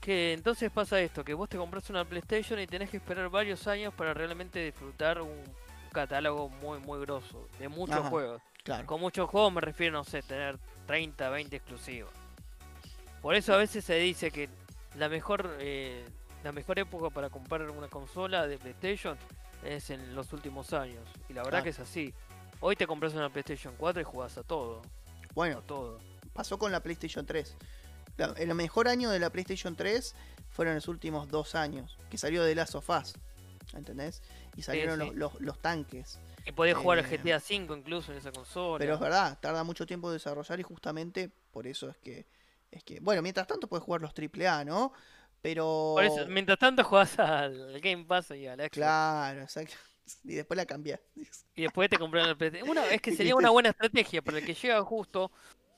[0.00, 3.66] que entonces pasa esto, que vos te compras una PlayStation y tenés que esperar varios
[3.66, 5.42] años para realmente disfrutar un
[5.92, 7.48] catálogo muy, muy grosso.
[7.58, 8.10] De muchos Ajá.
[8.10, 8.42] juegos.
[8.62, 8.86] Claro.
[8.86, 12.10] Con muchos juegos me refiero, no sé, tener 30, 20 exclusivos.
[13.22, 14.48] Por eso a veces se dice que
[14.96, 16.04] la mejor eh,
[16.46, 19.18] la mejor época para comprar una consola de PlayStation
[19.64, 21.02] es en los últimos años.
[21.28, 21.64] Y la verdad Ah.
[21.64, 22.14] que es así.
[22.60, 24.80] Hoy te compras una PlayStation 4 y jugás a todo.
[24.80, 25.98] A Bueno, todo.
[26.32, 27.56] pasó con la PlayStation 3.
[28.16, 30.14] La- el mejor año de la PlayStation 3
[30.50, 33.14] fueron los últimos dos años, que salió de Last of Us,
[33.74, 34.22] ¿entendés?
[34.54, 35.06] Y salieron sí.
[35.06, 36.20] Los, los- los tanques.
[36.46, 38.78] Y podés jugar al Eh, GTA 5 incluso en esa consola.
[38.78, 42.24] Pero es verdad, tarda mucho tiempo desarrollar y justamente por eso es que...
[42.70, 44.92] Es que bueno, mientras tanto puedes jugar los AAA, ¿no?
[45.42, 45.92] Pero...
[45.94, 48.70] Por eso, mientras tanto jugás al Game Pass y al Xbox.
[48.70, 49.74] Claro, exacto.
[50.24, 51.00] Y después la cambias.
[51.56, 52.70] Y después te compras el PlayStation.
[52.70, 55.30] Una, es que sería una buena estrategia para el que llega justo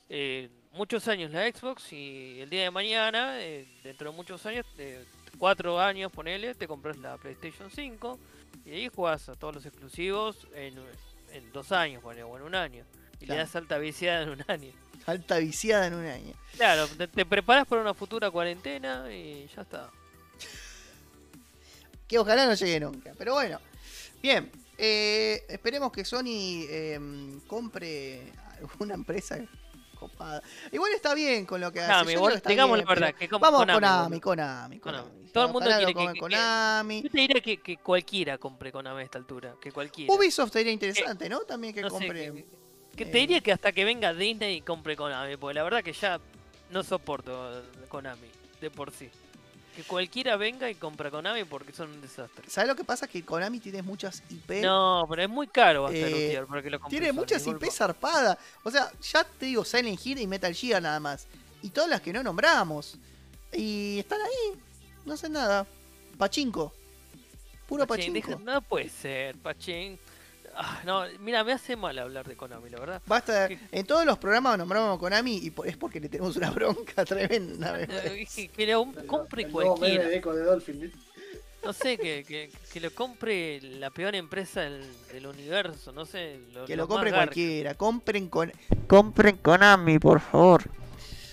[0.08, 4.66] eh, muchos años la Xbox y el día de mañana, eh, dentro de muchos años,
[4.76, 5.04] de
[5.38, 8.18] cuatro años, ponele, te compras la PlayStation 5
[8.64, 10.74] y ahí jugás a todos los exclusivos en,
[11.32, 12.84] en dos años, ponele, o en un año.
[13.20, 13.34] Y Claro.
[13.34, 14.72] le das alta viciada en un año.
[15.08, 16.34] Alta viciada en un año.
[16.56, 19.90] Claro, te, te preparas para una futura cuarentena y ya está.
[22.06, 23.12] Que ojalá no llegue nunca.
[23.16, 23.58] Pero bueno.
[24.22, 24.50] Bien.
[24.76, 27.00] eh, esperemos que Sony eh,
[27.46, 29.38] compre alguna empresa
[29.98, 30.42] copada.
[30.72, 31.90] Igual está bien con lo que hace.
[31.92, 34.20] Konami, igual, digamos la verdad, que Vamos Konami, Konami.
[34.20, 34.78] Konami, Konami.
[34.80, 35.28] Konami.
[35.32, 37.02] Todo el mundo quiere que- que- Konami.
[37.02, 40.12] Yo te diría que, que cualquiera compre Konami a esta altura, que cualquiera.
[40.12, 41.40] Ubisoft sería interesante, ¿no?
[41.40, 42.44] También que No compre.
[42.98, 45.82] Que eh, te diría que hasta que venga Disney y compre Konami, porque la verdad
[45.82, 46.20] que ya
[46.70, 48.28] no soporto Konami
[48.60, 49.08] de por sí.
[49.74, 52.44] Que cualquiera venga y compre Konami porque son un desastre.
[52.50, 53.06] ¿Sabes lo que pasa?
[53.06, 54.60] Que Konami tiene muchas IP.
[54.62, 57.46] No, pero es muy caro estar Eh, para que lo compre Tiene muchas.
[57.46, 58.36] IP zarpadas.
[58.64, 61.28] O sea, ya te digo, Silent Hill y Metal Gear nada más.
[61.62, 62.96] Y todas las que no nombramos.
[63.52, 64.60] Y están ahí.
[65.06, 65.64] No hacen nada.
[66.18, 66.74] Pachinko.
[67.68, 68.14] Puro pachinko.
[68.14, 69.98] deja- no puede ser, Pachín.
[70.60, 73.02] Ah, no, mira, me hace mal hablar de Konami, la verdad.
[73.06, 73.46] Basta.
[73.46, 73.60] ¿Qué?
[73.70, 77.78] En todos los programas nombramos Konami y es porque le tenemos una bronca tremenda.
[78.56, 80.08] Que, lo compre El cualquiera.
[80.08, 80.80] de Echo de Dolphin.
[80.80, 80.98] ¿viste?
[81.64, 86.40] No sé, que, que, que lo compre la peor empresa del, del universo, no sé.
[86.52, 87.26] Lo, que lo lo compre garca.
[87.26, 87.74] cualquiera.
[87.74, 88.52] Compren con.
[88.88, 90.64] Compren Konami, por favor.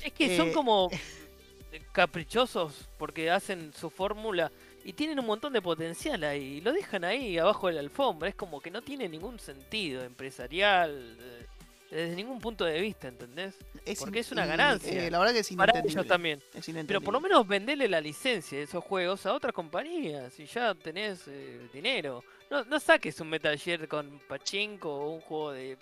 [0.04, 0.90] Es que son Eh, como
[1.94, 4.52] caprichosos porque hacen su fórmula
[4.86, 8.30] y tienen un montón de potencial ahí y lo dejan ahí abajo de la alfombra.
[8.30, 11.46] Es como que no tiene ningún sentido empresarial eh,
[11.90, 13.56] desde ningún punto de vista, ¿entendés?
[14.00, 15.08] Porque es una ganancia.
[15.08, 16.42] eh, la verdad que es Para ellos también.
[16.54, 20.46] Es Pero por lo menos venderle la licencia de esos juegos a otras compañías y
[20.46, 22.24] ya tenés eh, dinero.
[22.52, 25.78] No, no saques un Metal Gear con Pachinko o un juego de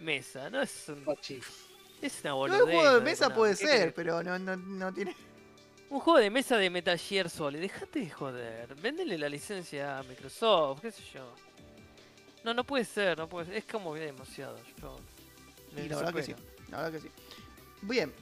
[0.00, 0.50] mesa.
[0.50, 1.04] No es un...
[1.04, 1.40] Pachi.
[2.00, 2.60] Es una No, boludez.
[2.60, 5.14] el juego lo de mesa puede ¿Qué ser, pero no, no, no tiene.
[5.92, 7.60] Un juego de mesa de Metal Gear Solid.
[7.60, 8.74] Dejate de joder.
[8.76, 11.34] Véndele la licencia a Microsoft, qué sé yo.
[12.44, 13.56] No, no puede ser, no puede ser.
[13.56, 14.56] Es como demasiado.
[14.80, 14.98] Yo
[15.76, 16.34] Y la verdad que sí.
[16.70, 17.08] La verdad que sí.
[17.82, 18.12] Bien.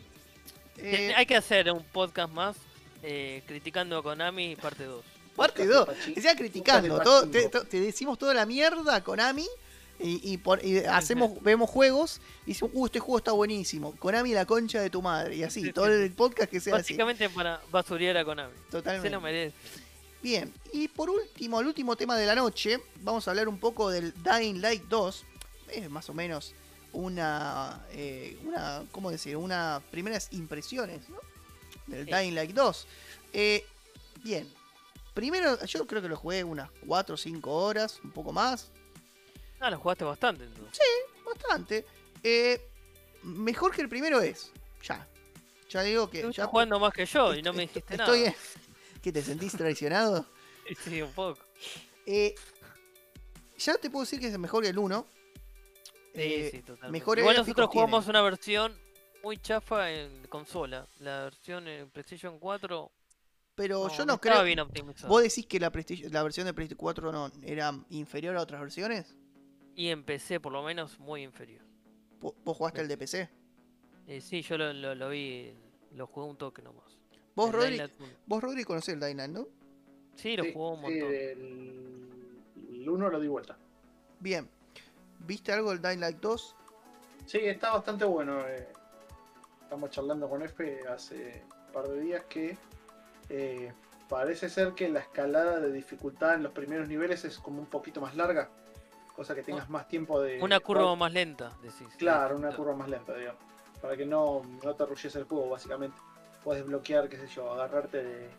[0.78, 2.56] Eh, Hay que hacer un podcast más
[3.02, 5.04] eh, criticando a Konami parte 2.
[5.36, 5.86] parte Podcast 2.
[5.86, 7.00] de Pachi- Decía criticando.
[7.02, 9.46] todo- te, te decimos toda la mierda a Konami.
[10.02, 13.94] Y, y por- y hacemos, vemos juegos y decimos, uh, este juego está buenísimo.
[13.96, 15.36] Konami la concha de tu madre.
[15.36, 16.94] Y así, Sí, todo el podcast que sea así.
[16.94, 18.54] Básicamente para basurear a Konami.
[18.66, 19.10] Se Totalmente.
[19.10, 19.54] lo merece.
[20.22, 23.90] Bien, y por último, el último tema de la noche, vamos a hablar un poco
[23.90, 25.24] del Dying Light 2.
[25.72, 26.54] Es más o menos
[26.92, 29.36] una, eh, una ¿cómo decir?
[29.36, 31.16] Unas primeras impresiones, ¿no?
[31.86, 32.12] Del Sí.
[32.12, 32.86] Dying Light 2.
[33.32, 33.64] Eh,
[34.22, 34.46] bien,
[35.14, 38.70] primero, yo creo que lo jugué unas 4 o 5 horas, un poco más,
[39.60, 40.78] Ah, lo jugaste bastante entonces.
[41.24, 41.84] bastante.
[42.22, 42.60] Eh,
[43.22, 45.06] mejor que el primero es, ya.
[45.68, 46.22] Ya digo que...
[46.22, 48.34] Tú Ya, estás jugando más que yo y no me dijiste estoy nada.
[49.02, 50.26] ¿Que te sentís traicionado?
[50.84, 51.40] Sí, un poco.
[52.06, 52.32] Eh,
[53.58, 55.06] ya te puedo decir que es mejor que el 1.
[56.14, 56.92] Sí, Eh, sí, totalmente.
[56.92, 58.18] mejor Igual nosotros jugamos tiene.
[58.18, 58.78] una versión
[59.24, 60.86] muy chafa en consola.
[61.00, 62.90] La versión en PlayStation 4
[63.56, 64.44] Pero yo no creo.
[64.44, 64.60] bien.
[65.08, 69.14] ¿Vos decís que la versión de PlayStation 4 no era inferior a otras versiones?
[69.76, 71.62] Y en PC por lo menos muy inferior.
[72.20, 73.30] ¿Vos, jugaste el de PC?
[74.06, 75.54] Eh, sí, yo lo, lo, lo vi,
[75.92, 76.98] lo jugué un toque nomás.
[77.34, 77.82] Vos, El Rodri,
[78.26, 79.46] vos, Rodri, conocés el Dying Light, ¿no?
[80.16, 81.14] Sí, lo Sí, jugó un sí, montón.
[81.14, 82.42] el,
[82.72, 83.56] el uno lo di vuelta.
[84.18, 84.48] Bien.
[85.20, 86.56] ¿Viste algo del Dying Light 2?
[87.26, 88.46] Sí, está bastante bueno.
[88.48, 88.68] eh.
[89.62, 92.58] Estamos charlando con F hace un par de días que
[93.28, 93.72] eh,
[94.08, 98.00] parece ser que la escalada de dificultad en los primeros niveles es como un poquito
[98.00, 98.50] más larga.
[99.14, 100.40] Cosa que tengas más tiempo de.
[100.42, 101.88] Una curva más lenta, decís.
[101.98, 103.40] Claro, una curva más lenta, digamos.
[103.82, 105.96] Para que no, no te arrulles el juego, básicamente.
[106.44, 108.30] Puedes bloquear, qué sé yo, agarrarte de,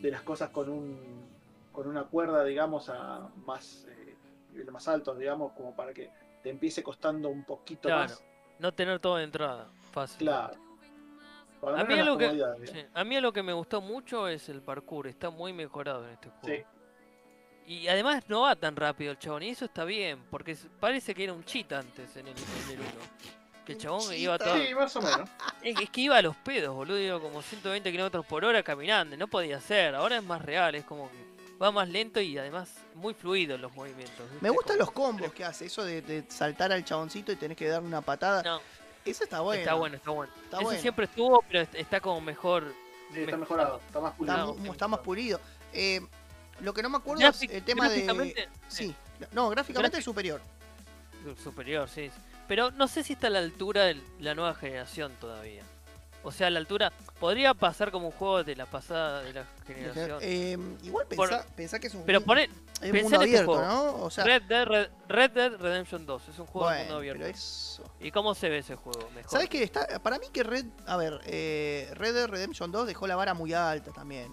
[0.00, 1.30] de las cosas con un
[1.72, 4.16] con una cuerda, digamos, a más eh,
[4.50, 6.10] niveles más altos, digamos, como para que
[6.42, 8.02] te empiece costando un poquito Claro.
[8.10, 8.24] más.
[8.58, 9.70] No tener todo de entrada.
[9.92, 10.18] Fácil.
[10.26, 10.54] Claro.
[11.62, 12.30] A mí, lo que,
[12.64, 15.06] sí, a mí lo que me gustó mucho es el parkour.
[15.06, 16.46] Está muy mejorado en este juego.
[16.46, 16.79] Sí.
[17.70, 19.44] Y además no va tan rápido el chabón.
[19.44, 20.18] Y eso está bien.
[20.30, 22.88] Porque parece que era un cheat antes en el, en el 1.
[23.64, 24.56] Que el chabón iba todo.
[24.56, 25.28] Sí, más o menos.
[25.62, 26.98] Es, es que iba a los pedos, boludo.
[26.98, 29.14] Iba como 120 kilómetros por hora caminando.
[29.14, 29.94] y No podía ser.
[29.94, 30.74] Ahora es más real.
[30.74, 31.16] Es como que
[31.62, 34.18] va más lento y además muy fluido en los movimientos.
[34.30, 34.38] ¿viste?
[34.40, 35.66] Me gustan Como- los combos que hace.
[35.66, 38.42] Eso de, de saltar al chaboncito y tenés que darle una patada.
[38.42, 38.60] No,
[39.04, 39.60] Eso está bueno.
[39.60, 40.32] está bueno, está bueno.
[40.42, 40.80] Está Eso bueno.
[40.80, 42.74] siempre estuvo, pero est- está como mejor.
[43.14, 43.80] Sí, está mejorado.
[43.86, 44.56] está más Está, pulido.
[44.64, 45.40] sí, está más pulido.
[45.72, 46.00] Eh,
[46.62, 48.48] lo que no me acuerdo Grafic- es el tema de.
[48.68, 48.94] Sí.
[49.32, 50.40] No, gráficamente es superior.
[51.42, 52.10] Superior, sí.
[52.48, 55.62] Pero no sé si está a la altura de la nueva generación todavía.
[56.22, 56.92] O sea, a la altura.
[57.18, 60.18] Podría pasar como un juego de la pasada de la generación.
[60.22, 63.62] Eh, igual Por- pensá, que es un, pero es pensá mundo este abierto, juego.
[63.66, 64.04] ¿no?
[64.04, 66.28] O sea, Red, Dead, Red, Red Dead Redemption 2.
[66.28, 67.20] Es un juego de mundo bueno, abierto.
[67.20, 67.84] pero eso.
[68.00, 69.08] ¿Y cómo se ve ese juego?
[69.14, 69.30] Mejor.
[69.30, 69.62] ¿Sabes qué?
[69.62, 73.34] Está, para mí que Red, a ver, eh, Red Dead Redemption 2 dejó la vara
[73.34, 74.32] muy alta también.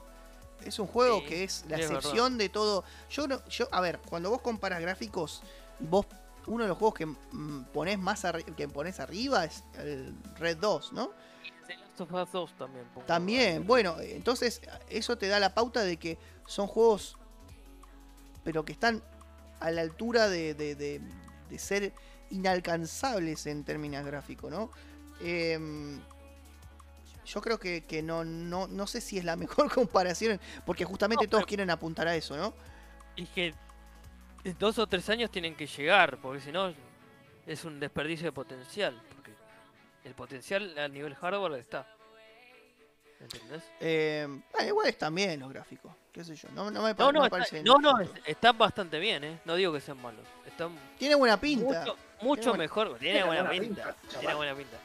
[0.65, 2.83] Es un juego Sí, que es la es excepción de todo.
[3.09, 5.41] Yo no, yo, a ver, cuando vos comparas gráficos,
[5.79, 6.05] vos
[6.47, 8.23] uno de los juegos que mm, ponés más
[8.55, 11.11] que ponés arriba es el Red 2, ¿no?
[11.67, 12.85] The Last of Us 2 también.
[12.93, 13.05] pongo.
[13.05, 16.17] También, bueno, entonces eso te da la pauta de que
[16.47, 17.17] son juegos,
[18.45, 19.03] pero que están
[19.59, 21.01] a la altura de, de- de-
[21.49, 21.93] de ser
[22.29, 24.71] inalcanzables en términos gráficos, ¿no?
[25.21, 25.99] Em,
[27.27, 29.35] yo creo que, que no, no, no sé si es la
[29.67, 32.53] mejor comparación, porque justamente No, todos pero- quieren apuntar a eso, ¿no?
[33.15, 33.53] Y que
[34.59, 36.73] dos o tres años tienen que llegar, porque si no
[37.45, 38.99] es un desperdicio de potencial.
[39.15, 39.31] Porque
[40.03, 41.87] el potencial a nivel hardware está.
[43.19, 43.63] ¿Entendés?
[44.53, 47.27] Bueno, igual están bien los gráficos, qué sé yo, no, no me, No, no me
[47.27, 49.39] está- no, es- están bastante bien, ¿eh?
[49.43, 50.23] No digo que sean malos.
[50.45, 51.79] Están Tiene buena pinta.
[51.79, 52.87] mucho, mucho buena- mejor.
[52.99, 53.83] Tiene Tiene buena buena pinta.
[53.95, 54.77] pinta, Tiene buena pinta.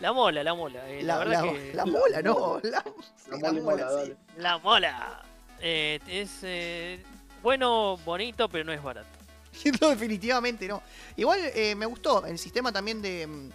[0.00, 0.88] La mola, la mola.
[0.90, 1.72] eh, la, La, verdad la- que...
[1.74, 2.60] la La mola, no.
[3.40, 4.12] La, mola sí.
[4.38, 5.22] La mola.
[5.60, 7.02] Eh, es eh,
[7.42, 9.08] bueno, bonito, pero no es barato.
[9.80, 10.82] No, definitivamente no.
[11.16, 13.50] Igual eh, me gustó el sistema también de, mm,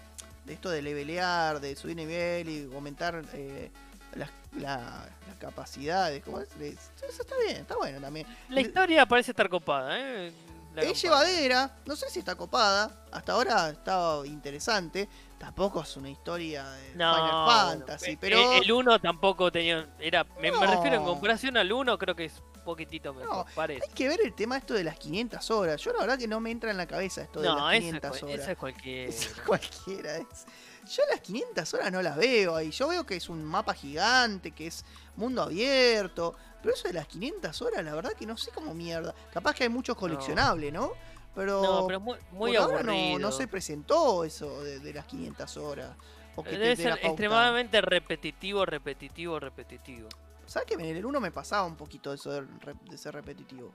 [0.45, 3.69] de esto de levelear, de subir nivel y aumentar eh,
[4.15, 6.23] las, la- las capacidades.
[6.23, 6.57] ¿cómo es?
[6.57, 8.25] De- Eso está bien, está bueno también.
[8.49, 10.31] La historia parece estar copada, ¿eh?
[10.75, 15.09] La Es llevadera, no sé si está copada, hasta ahora estaba interesante,
[15.39, 18.51] tampoco es una historia de No, Final Fantasy, eh, pero...
[18.61, 19.89] El 1 tampoco tenía.
[19.99, 21.09] Era, me, me refiero en No.
[21.09, 23.83] comparación al 1, creo que es un poquitito mejor, No, parece.
[23.87, 25.81] Hay que ver el tema esto de las 500 horas.
[25.81, 27.79] Yo la verdad que no me entra en la cabeza esto de No, las esa,
[27.79, 28.39] 500 es horas.
[28.39, 29.09] esa es cualquiera.
[29.09, 30.45] Eso cualquiera es.
[30.89, 32.71] Yo las 500 horas no las veo ahí.
[32.71, 34.83] Yo veo que es un mapa gigante, que es
[35.15, 36.35] mundo abierto.
[36.61, 39.13] Pero eso de las 500 horas, la verdad que no sé cómo mierda.
[39.31, 40.91] Capaz que hay muchos coleccionables, ¿no?
[41.35, 45.05] Pero, No, pero muy, muy por ahora no, no se presentó eso de, de las
[45.05, 45.95] 500 horas.
[46.35, 50.09] O que Debe ser extremadamente repetitivo, repetitivo, repetitivo.
[50.47, 52.47] ¿Sabes que en el 1 me pasaba un poquito eso de,
[52.89, 53.71] de ser repetitivo?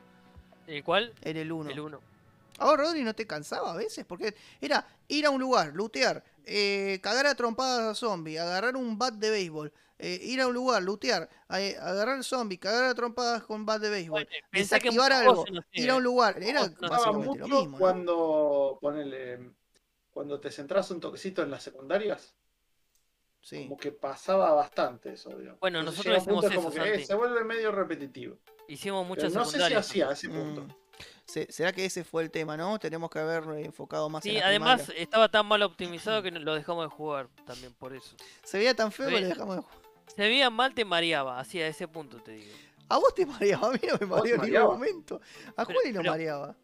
[0.67, 1.13] ¿El cual?
[1.23, 1.71] En el 1.
[1.71, 2.01] El 1.
[2.59, 4.05] ¿A vos, Rodri, no te cansaba a veces?
[4.05, 8.97] Porque era ir a un lugar, lootear, eh, cagar a trompadas a zombie, agarrar un
[8.99, 13.43] bat de béisbol, eh, ir a un lugar, lootear, eh, agarrar zombie, cagar a trompadas
[13.45, 16.43] con bat de béisbol, Pensá que desactivar algo, no ir a un lugar.
[16.43, 17.71] Era básicamente lo mismo.
[17.71, 17.79] ¿no?
[17.79, 19.51] cuando ponele,
[20.13, 22.35] cuando te centras un toquecito en las secundarias,
[23.41, 23.65] Sí.
[23.65, 25.61] como que pasaba bastante eso, digamos.
[25.61, 28.39] Bueno, Entonces nosotros hicimos como eso, que eh, se vuelve medio repetitivo.
[28.69, 30.63] Hicimos Pero muchas no sé si hacía a ese punto.
[30.63, 30.84] Mm.
[31.27, 32.79] Se- ¿Será que ese fue el tema, no?
[32.79, 35.03] Tenemos que haber enfocado más en Sí, además primaria.
[35.03, 38.15] estaba tan mal optimizado que lo dejamos de jugar también por eso.
[38.43, 39.79] Se veía tan feo que lo dejamos de jugar.
[40.17, 42.53] Se veía mal, te mareaba, así a ese punto te digo.
[42.91, 45.21] A vos te mareaba, a mí no me mareó en ningún momento.
[45.57, 46.55] A Juli lo pero- mareaba.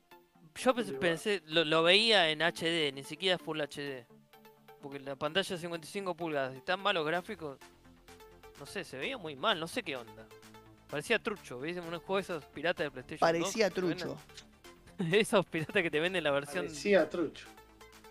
[0.57, 4.05] Yo pensé, lo, lo veía en HD, ni siquiera Full HD.
[4.83, 7.59] Porque la pantalla de 55 pulgadas y tan malos gráficos,
[8.59, 10.27] no sé, se veía muy mal, no sé qué onda.
[10.91, 11.81] Parecía trucho, ¿viste?
[11.81, 14.17] Un juego de esos piratas de PlayStation 2 Parecía trucho.
[15.13, 17.47] esos piratas que te venden la versión Parecía trucho.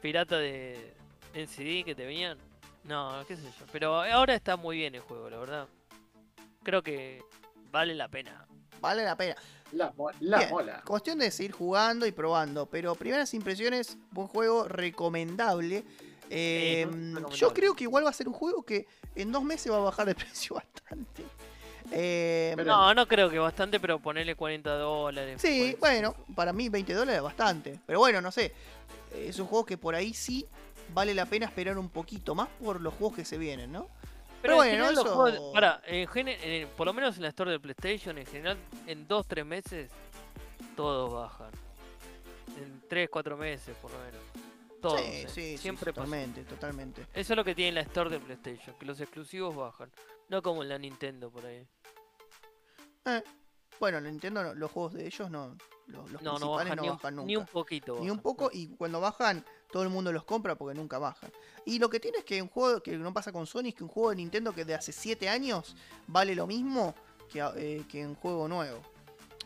[0.02, 0.94] pirata de
[1.34, 2.38] NCD que te venían.
[2.84, 3.66] No, qué sé yo.
[3.72, 5.68] Pero ahora está muy bien el juego, la verdad.
[6.64, 7.22] Creo que
[7.72, 8.46] vale la pena.
[8.82, 9.36] Vale la pena.
[9.74, 10.82] La, la Bien, mola.
[10.86, 12.66] Cuestión de seguir jugando y probando.
[12.66, 15.84] Pero primeras impresiones, buen juego, recomendable.
[16.30, 17.54] Eh, yo recomendable.
[17.54, 20.08] creo que igual va a ser un juego que en dos meses va a bajar
[20.08, 21.24] de precio bastante.
[21.92, 25.42] Eh, Pero- No, no creo que bastante, pero ponerle 40 dólares.
[25.42, 25.80] sí, 45.
[25.80, 27.80] bueno, para mí 20 dólares es bastante.
[27.86, 28.54] Pero bueno, no sé.
[29.16, 30.46] Es un juego que por ahí sí
[30.94, 33.88] vale la pena esperar un poquito más por los juegos que se vienen, ¿no?
[34.42, 37.24] Pero, Pero en bueno, general los eso- juegos- pará, en en- por lo menos en
[37.24, 38.58] la store de PlayStation, en general,
[38.88, 39.92] en 2-3 meses,
[40.76, 41.52] todos bajan.
[42.58, 44.22] En 3-4 meses, por lo menos.
[44.98, 46.06] Sí, sí, sí, Siempre pasa.
[46.06, 47.02] totalmente, totalmente.
[47.14, 49.92] Eso es lo que tiene la store de PlayStation, que los exclusivos bajan.
[50.30, 51.68] No como en la Nintendo por ahí.
[53.06, 53.24] Eh,
[53.80, 55.56] bueno, Nintendo, no- los juegos de ellos no.
[55.88, 57.26] Los, los No, no principales bajan, no ni, un, bajan nunca.
[57.28, 58.00] ni un poquito.
[58.00, 61.32] Ni un poco, y cuando bajan, todo el mundo los compra porque nunca bajan.
[61.66, 63.84] Y lo que tiene es que un juego que no pasa con Sony es que
[63.84, 65.76] un juego de Nintendo que de hace 7 años
[66.06, 66.94] vale lo mismo
[67.28, 68.80] que, eh, que un juego nuevo.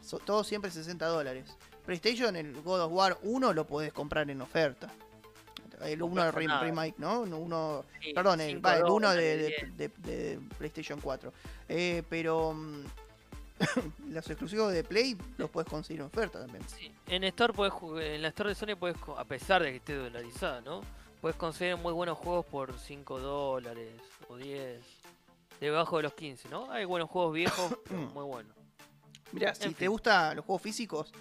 [0.02, 1.56] So- todo siempre 60 dólares.
[1.86, 4.92] PlayStation, el God of War 1 lo podés comprar en oferta.
[5.86, 7.22] El No 1 de Rem- remake, ¿no?
[7.22, 9.78] Uno, Sí, perdón, el, cinco va, el 1 dólares, de, diez.
[9.78, 11.34] de- de- de PlayStation 4.
[11.70, 12.84] Eh, pero mm,
[14.10, 16.64] los exclusivos de Play los puedes conseguir en oferta también.
[16.68, 19.96] Sí, En Store ju- en la Store de Sony puedes, a pesar de que esté
[19.96, 20.82] dolarizada, ¿no?
[21.22, 23.94] Puedes conseguir muy buenos juegos por 5 dólares
[24.28, 24.82] o 10.
[25.62, 26.70] Debajo de los 15, ¿no?
[26.72, 27.74] Hay buenos juegos viejos,
[28.14, 28.54] muy buenos.
[29.32, 31.12] Mira, si te gustan los juegos físicos,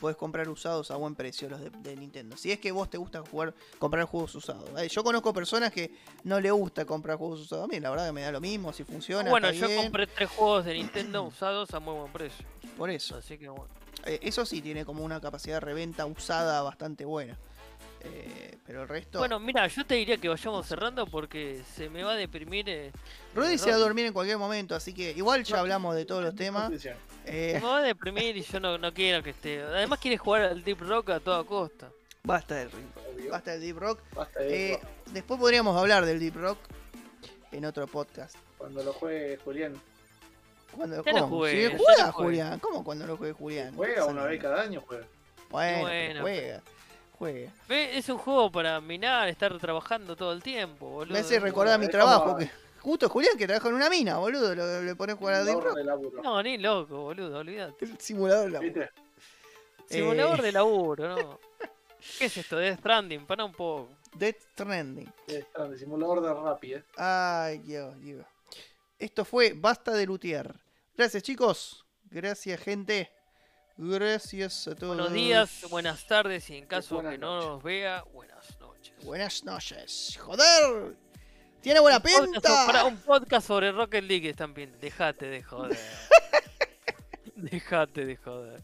[0.00, 2.36] puedes comprar usados a buen precio los de, de Nintendo.
[2.36, 4.68] Si es que vos te gusta jugar, comprar juegos usados.
[4.80, 5.92] Eh, Yo conozco personas que
[6.24, 7.64] no le gusta comprar juegos usados.
[7.64, 9.30] A mí la verdad que me da lo mismo, si funciona.
[9.30, 9.82] bueno, yo bien.
[9.82, 12.44] compré tres juegos de Nintendo usados a muy buen precio.
[12.76, 13.16] Por eso.
[13.16, 13.68] Así que bueno.
[14.06, 17.36] Eh, eso sí tiene como una capacidad de reventa usada bastante buena.
[18.02, 19.18] Eh, pero el resto.
[19.18, 22.68] Bueno, mira, yo te diría que vayamos cerrando porque se me va a deprimir.
[22.68, 22.92] eh,
[23.34, 26.22] Rodri se va a dormir en cualquier momento, así que igual ya hablamos de todos
[26.24, 26.70] los temas.
[26.80, 26.94] Se
[27.26, 29.60] Eh, me va a deprimir y yo no, no quiero que esté.
[29.62, 31.90] Además, quiere jugar al Deep Rock a toda costa.
[32.22, 33.30] basta del Deep Rock.
[33.30, 34.00] Basta del Deep Rock.
[34.14, 34.86] Basta de Eh, eso.
[35.12, 36.58] después podríamos hablar del Deep Rock
[37.52, 38.36] en otro podcast.
[38.56, 39.80] Cuando lo juegue Julián.
[40.76, 41.46] Cuando, Ya lo ¿cómo?
[41.46, 42.12] ya juega lo jugué.
[42.12, 43.74] Julián, ¿cómo cuando lo juegue Julián?
[43.74, 45.04] Juega ¿Qué una vez cada año, juega.
[45.50, 45.88] Bueno,
[46.22, 46.62] juega,
[47.20, 47.52] juega.
[47.68, 51.12] Es un juego para minar, estar trabajando todo el tiempo, boludo.
[51.12, 52.36] Me hace recordar mi es trabajo.
[52.38, 54.54] Que, justo Julián que trabaja en una mina, boludo.
[54.54, 55.76] Lo, le pones a jugar a Deep Rock.
[55.76, 56.22] de laburo.
[56.22, 57.84] No, ni loco, boludo, olvídate.
[57.84, 58.90] El simulador de la ¿Viste?
[59.86, 60.42] Simulador Eh.
[60.44, 61.40] de laburo, ¿no?
[62.18, 62.56] ¿Qué es esto?
[62.56, 63.90] Death Stranding, para un poco.
[64.14, 65.12] Death Stranding.
[65.28, 66.84] En el simulador de Rappi, eh.
[66.96, 68.24] Ay, Dios, Dios.
[68.98, 70.54] Esto fue Basta de Lutear.
[70.96, 71.84] Gracias, chicos.
[72.10, 73.10] Gracias, gente.
[73.82, 74.94] Gracias a todos.
[74.94, 77.48] Buenos días, buenas tardes y en caso buenas que no noches.
[77.48, 78.94] nos vea, buenas noches.
[79.04, 80.18] Buenas noches.
[80.20, 80.96] Joder.
[81.62, 82.66] Tiene buena Un podcast, pinta.
[82.66, 84.76] para un podcast sobre Rocket League están viendo.
[84.78, 85.78] Dejate de joder.
[87.36, 88.62] Dejate de joder.